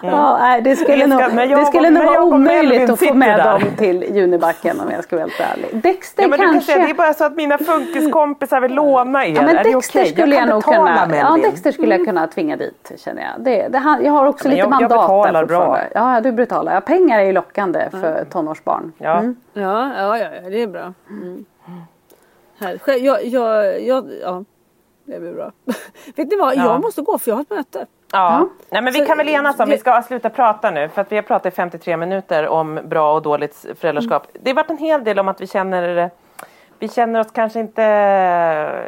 Tåget. 0.00 0.14
Ja, 0.16 0.38
nej, 0.38 0.62
det 0.62 0.76
skulle 0.76 0.96
Jag 0.98 1.08
nog, 1.10 1.20
jag 1.20 1.58
det 1.58 1.64
skulle 1.66 1.90
nog 1.90 2.04
vara 2.04 2.14
jag 2.14 2.24
omöjligt 2.24 2.90
att 2.90 2.98
få 2.98 3.14
med 3.14 3.38
där. 3.38 3.58
dem 3.58 3.62
till 3.76 4.16
Junibacken 4.16 4.80
om 4.80 4.90
jag 4.90 5.04
ska 5.04 5.16
vara 5.16 5.26
helt 5.26 5.40
ärlig. 5.40 5.82
Dexter 5.82 6.22
Ja, 6.22 6.28
men 6.28 6.38
du 6.38 6.44
kan 6.44 6.52
kanske. 6.54 6.72
säga, 6.72 6.84
det 6.84 6.90
är 6.90 6.94
bara 6.94 7.14
så 7.14 7.24
att 7.24 7.36
mina 7.36 7.58
funkiskompisar 7.58 8.60
vill 8.60 8.74
låna 8.74 9.26
er. 9.26 9.34
Ja, 9.34 9.42
men 9.42 9.56
är 9.56 9.64
Dexter 9.64 10.00
okej? 10.00 10.12
skulle 10.12 10.34
jag, 10.34 10.44
kan 10.44 10.48
nog 10.48 10.64
kunna, 10.64 11.08
ja. 11.16 11.38
Dexter 11.42 11.72
skulle 11.72 11.96
jag 11.96 12.06
kunna 12.06 12.26
tvinga 12.26 12.56
dit 12.56 12.92
känner 12.96 13.22
jag. 13.22 13.44
Det, 13.44 13.68
det, 13.68 13.82
jag 14.02 14.12
har 14.12 14.26
också 14.26 14.44
Ja, 14.44 14.50
lite 14.50 14.58
jag- 14.58 14.64
jag 14.64 14.70
mandat 14.70 14.90
betalar 14.90 15.32
där 15.32 15.46
bra. 15.46 15.78
Ja, 15.94 16.20
du 16.20 16.32
betalar. 16.32 16.74
Ja, 16.74 16.80
pengar 16.80 17.18
är 17.20 17.24
ju 17.24 17.32
lockande 17.32 17.88
för 17.90 18.24
tonårsbarn. 18.30 18.92
Ja. 18.98 19.22
Ja, 19.52 19.92
ja, 19.96 20.18
ja, 20.18 20.28
ja, 20.44 20.50
det 20.50 20.62
är 20.62 20.66
bra. 20.66 20.92
Mm. 21.10 21.44
Här, 22.60 22.78
jag, 22.86 23.24
jag, 23.24 23.82
jag, 23.82 24.04
ja, 24.22 24.44
det 25.04 25.20
blir 25.20 25.32
bra. 25.32 25.52
Vet 26.16 26.30
ni 26.30 26.36
vad, 26.36 26.56
Ja. 26.56 26.64
jag 26.64 26.82
måste 26.82 27.02
gå 27.02 27.18
för 27.18 27.30
jag 27.30 27.36
har 27.36 27.42
ett 27.42 27.50
möte. 27.50 27.86
Ja. 28.12 28.48
Nej, 28.70 28.82
men 28.82 28.92
vi 28.92 28.98
Så- 29.00 29.06
kan 29.06 29.18
väl 29.18 29.28
enas 29.28 29.60
om, 29.60 29.68
det- 29.68 29.74
vi 29.74 29.80
ska 29.80 30.02
sluta 30.02 30.30
prata 30.30 30.70
nu 30.70 30.88
för 30.88 31.00
att 31.02 31.12
vi 31.12 31.16
har 31.16 31.22
pratat 31.22 31.52
i 31.52 31.56
53 31.56 31.96
minuter 31.96 32.48
om 32.48 32.80
bra 32.84 33.14
och 33.14 33.22
dåligt 33.22 33.66
föräldraskap. 33.80 34.26
Mm. 34.30 34.40
Det 34.44 34.50
har 34.50 34.54
varit 34.54 34.70
en 34.70 34.78
hel 34.78 35.04
del 35.04 35.18
om 35.18 35.28
att 35.28 35.40
vi 35.40 35.46
känner 35.46 36.10
vi 36.78 36.88
känner 36.88 37.20
oss 37.20 37.26
kanske 37.32 37.60
inte, 37.60 37.82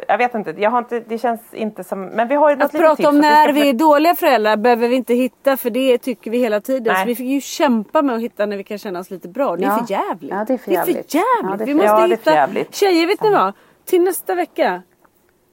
jag 0.07 0.17
vet 0.17 0.35
inte, 0.35 0.53
jag 0.57 0.69
har 0.69 0.77
inte, 0.79 0.99
det 0.99 1.17
känns 1.17 1.53
inte 1.53 1.83
som, 1.83 2.01
men 2.05 2.27
vi 2.27 2.35
har 2.35 2.49
ju 2.55 2.61
Att 2.63 2.71
prata 2.71 3.09
om 3.09 3.19
när 3.19 3.43
ska 3.43 3.51
vi 3.53 3.69
är 3.69 3.73
dåliga 3.73 4.15
föräldrar 4.15 4.57
behöver 4.57 4.87
vi 4.87 4.95
inte 4.95 5.13
hitta 5.13 5.57
för 5.57 5.69
det 5.69 5.97
tycker 5.97 6.31
vi 6.31 6.37
hela 6.37 6.61
tiden. 6.61 6.93
Nej. 6.93 7.01
Så 7.03 7.07
vi 7.07 7.15
fick 7.15 7.25
ju 7.27 7.41
kämpa 7.41 8.01
med 8.01 8.15
att 8.15 8.21
hitta 8.21 8.45
när 8.45 8.57
vi 8.57 8.63
kan 8.63 8.77
känna 8.77 8.99
oss 8.99 9.11
lite 9.11 9.27
bra. 9.27 9.55
Det 9.55 9.63
är 9.63 9.67
Ja. 9.67 9.77
för 9.87 9.93
jävligt. 9.93 10.31
Ja, 10.31 10.45
det 10.47 10.53
är 10.53 10.57
för 10.57 10.71
Det 10.71 10.77
är 10.77 10.81
för 10.83 10.91
jävligt. 10.91 11.13
jävligt. 11.13 11.43
Ja, 11.43 11.53
är 11.53 11.57
vi 11.57 11.65
för- 11.65 11.73
måste 11.73 11.85
Ja, 11.87 12.05
hitta... 12.05 12.33
jävligt. 12.33 12.75
Tjejer, 12.75 13.07
vet 13.07 13.21
ni 13.21 13.31
vad? 13.31 13.53
Till 13.85 14.01
nästa 14.01 14.35
vecka. 14.35 14.81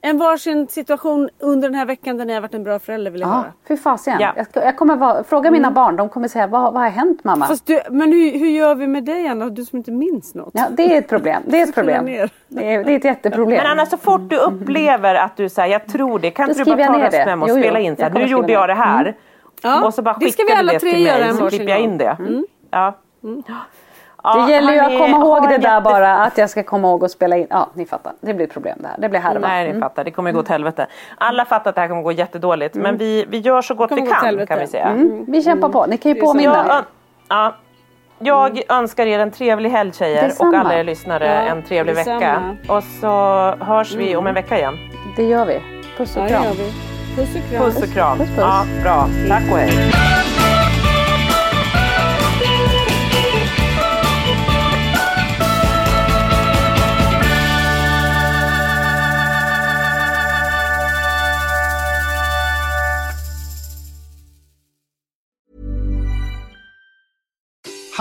En 0.06 0.18
varsin 0.18 0.68
situation 0.68 1.28
under 1.38 1.68
den 1.68 1.74
här 1.74 1.84
veckan 1.86 2.16
där 2.16 2.24
ni 2.24 2.34
har 2.34 2.40
varit 2.40 2.54
en 2.54 2.64
bra 2.64 2.78
förälder 2.78 3.10
vill 3.10 3.20
jag 3.20 3.30
Ja, 3.30 3.34
höra. 3.34 3.52
fy 3.68 3.76
fasiken. 3.76 4.20
Ja. 4.20 4.32
Jag, 4.36 4.64
jag 4.64 4.76
kommer 4.76 4.96
vara, 4.96 5.24
fråga 5.24 5.50
mina 5.50 5.70
barn, 5.70 5.96
de 5.96 6.08
kommer 6.08 6.28
säga 6.28 6.46
vad, 6.46 6.72
vad 6.72 6.82
har 6.82 6.90
hänt 6.90 7.24
mamma? 7.24 7.46
Fast 7.46 7.66
du, 7.66 7.80
men 7.90 8.12
hur, 8.12 8.38
hur 8.38 8.48
gör 8.50 8.74
vi 8.74 8.86
med 8.86 9.04
dig 9.04 9.28
Anna? 9.28 9.46
Du 9.48 9.64
som 9.64 9.76
inte 9.78 9.90
minns 9.90 10.34
något. 10.34 10.50
Ja, 10.52 10.66
det 10.70 10.94
är 10.94 10.98
ett 10.98 11.08
problem. 11.08 11.42
Det 11.46 11.60
är 11.60 11.62
ett 11.68 11.74
problem. 11.74 12.04
Det 12.04 12.18
är, 12.18 12.30
det 12.84 12.92
är 12.92 12.96
ett 12.96 13.04
jätteproblem. 13.04 13.58
Men 13.62 13.66
Anna, 13.72 13.86
så 13.86 13.96
fort 13.96 14.20
du 14.30 14.36
upplever 14.36 15.14
att 15.14 15.36
du 15.36 15.48
säger 15.48 15.72
jag 15.72 15.86
tror 15.86 16.18
det, 16.18 16.30
kan 16.30 16.48
inte 16.50 16.64
du 16.64 16.76
bara 16.76 16.86
ta 16.86 16.98
röstmemo 17.06 17.42
och 17.44 17.48
Jo, 17.50 17.54
jo, 17.56 17.62
spela 17.62 17.78
in 17.80 17.96
så 17.96 18.02
här, 18.02 18.10
nu 18.10 18.24
gjorde 18.26 18.52
jag 18.52 18.68
det 18.68 18.74
här. 18.74 19.14
Ja, 19.62 19.86
Och 19.86 19.94
så 19.94 20.02
bara 20.02 20.16
det 20.20 20.30
ska 20.30 20.42
vi 20.42 20.48
skickar 20.48 20.58
alla 20.58 20.72
du 20.72 20.78
det 20.78 20.80
tre 20.80 20.90
till 20.90 21.06
göra 21.06 21.18
mig 21.18 21.28
en 21.28 21.36
så 21.36 21.48
klipper 21.48 21.68
jag 21.68 21.80
in 21.80 21.98
det. 21.98 22.16
Ja. 22.70 22.94
Det 24.34 24.52
gäller 24.52 24.72
ju 24.72 24.78
att 24.80 24.98
komma 24.98 25.16
ihåg 25.26 25.48
det 25.48 25.58
där 25.58 25.80
bara, 25.80 26.16
att 26.18 26.38
jag 26.38 26.50
ska 26.50 26.62
komma 26.62 26.88
ihåg 26.88 27.04
att 27.04 27.10
spela 27.10 27.36
in. 27.36 27.46
Ja, 27.50 27.68
ni 27.74 27.86
fattar. 27.86 28.12
Det 28.20 28.34
blir 28.34 28.46
problem 28.46 28.78
det 28.80 28.88
här. 28.88 28.96
Det 28.98 29.08
blir 29.08 29.20
härva. 29.20 29.48
Nej, 29.48 29.72
ni 29.72 29.80
fattar. 29.80 30.04
Det 30.04 30.10
kommer 30.10 30.32
gå 30.32 30.40
åt 30.40 30.48
helvete. 30.48 30.86
Alla 31.18 31.44
fattar 31.44 31.68
att 31.70 31.74
det 31.74 31.80
här 31.80 31.88
kommer 31.88 32.02
gå 32.02 32.12
jättedåligt. 32.12 32.74
Men 32.74 32.96
vi, 32.96 33.24
vi 33.28 33.38
gör 33.38 33.62
så 33.62 33.74
gott 33.74 33.92
vi 33.92 34.06
kan, 34.06 34.46
kan 34.46 34.58
vi 34.58 34.66
säga. 34.66 34.84
Mm. 34.86 35.24
Vi 35.28 35.42
kämpar 35.42 35.68
på. 35.68 35.86
Ni 35.86 35.96
kan 35.98 36.12
ju 36.12 36.20
påminna. 36.20 36.84
ja, 37.28 37.54
jag 38.18 38.62
önskar 38.68 39.06
er 39.06 39.18
en 39.18 39.30
trevlig 39.30 39.70
helg 39.70 39.92
tjejer 39.92 40.22
Detsamma. 40.22 40.50
och 40.50 40.56
alla 40.56 40.74
er 40.78 40.84
lyssnare 40.84 41.26
Ja, 41.26 41.32
en 41.32 41.62
trevlig 41.62 41.96
detsamma. 41.96 42.18
vecka. 42.18 42.42
Och 42.68 42.82
så 43.00 43.10
hörs 43.64 43.94
vi 43.94 44.16
om 44.16 44.26
en 44.26 44.34
vecka 44.34 44.58
igen. 44.58 44.74
Det 45.16 45.22
gör 45.22 45.46
vi. 45.46 45.60
Puss 45.98 46.16
Ja, 46.16 46.22
och 46.22 46.28
det 46.28 46.32
kram. 46.34 46.44
gör 46.44 46.52
vi. 46.52 46.72
Puss 47.16 47.34
och 47.36 47.50
kram. 47.50 47.62
Puss 47.64 47.82
och 47.82 47.88
kram. 47.94 48.18
Puss, 48.18 48.28
puss. 48.28 48.38
Ja, 48.38 48.64
bra. 48.82 49.08
Tack 49.28 49.42
och 49.52 49.58
hej. 49.58 49.90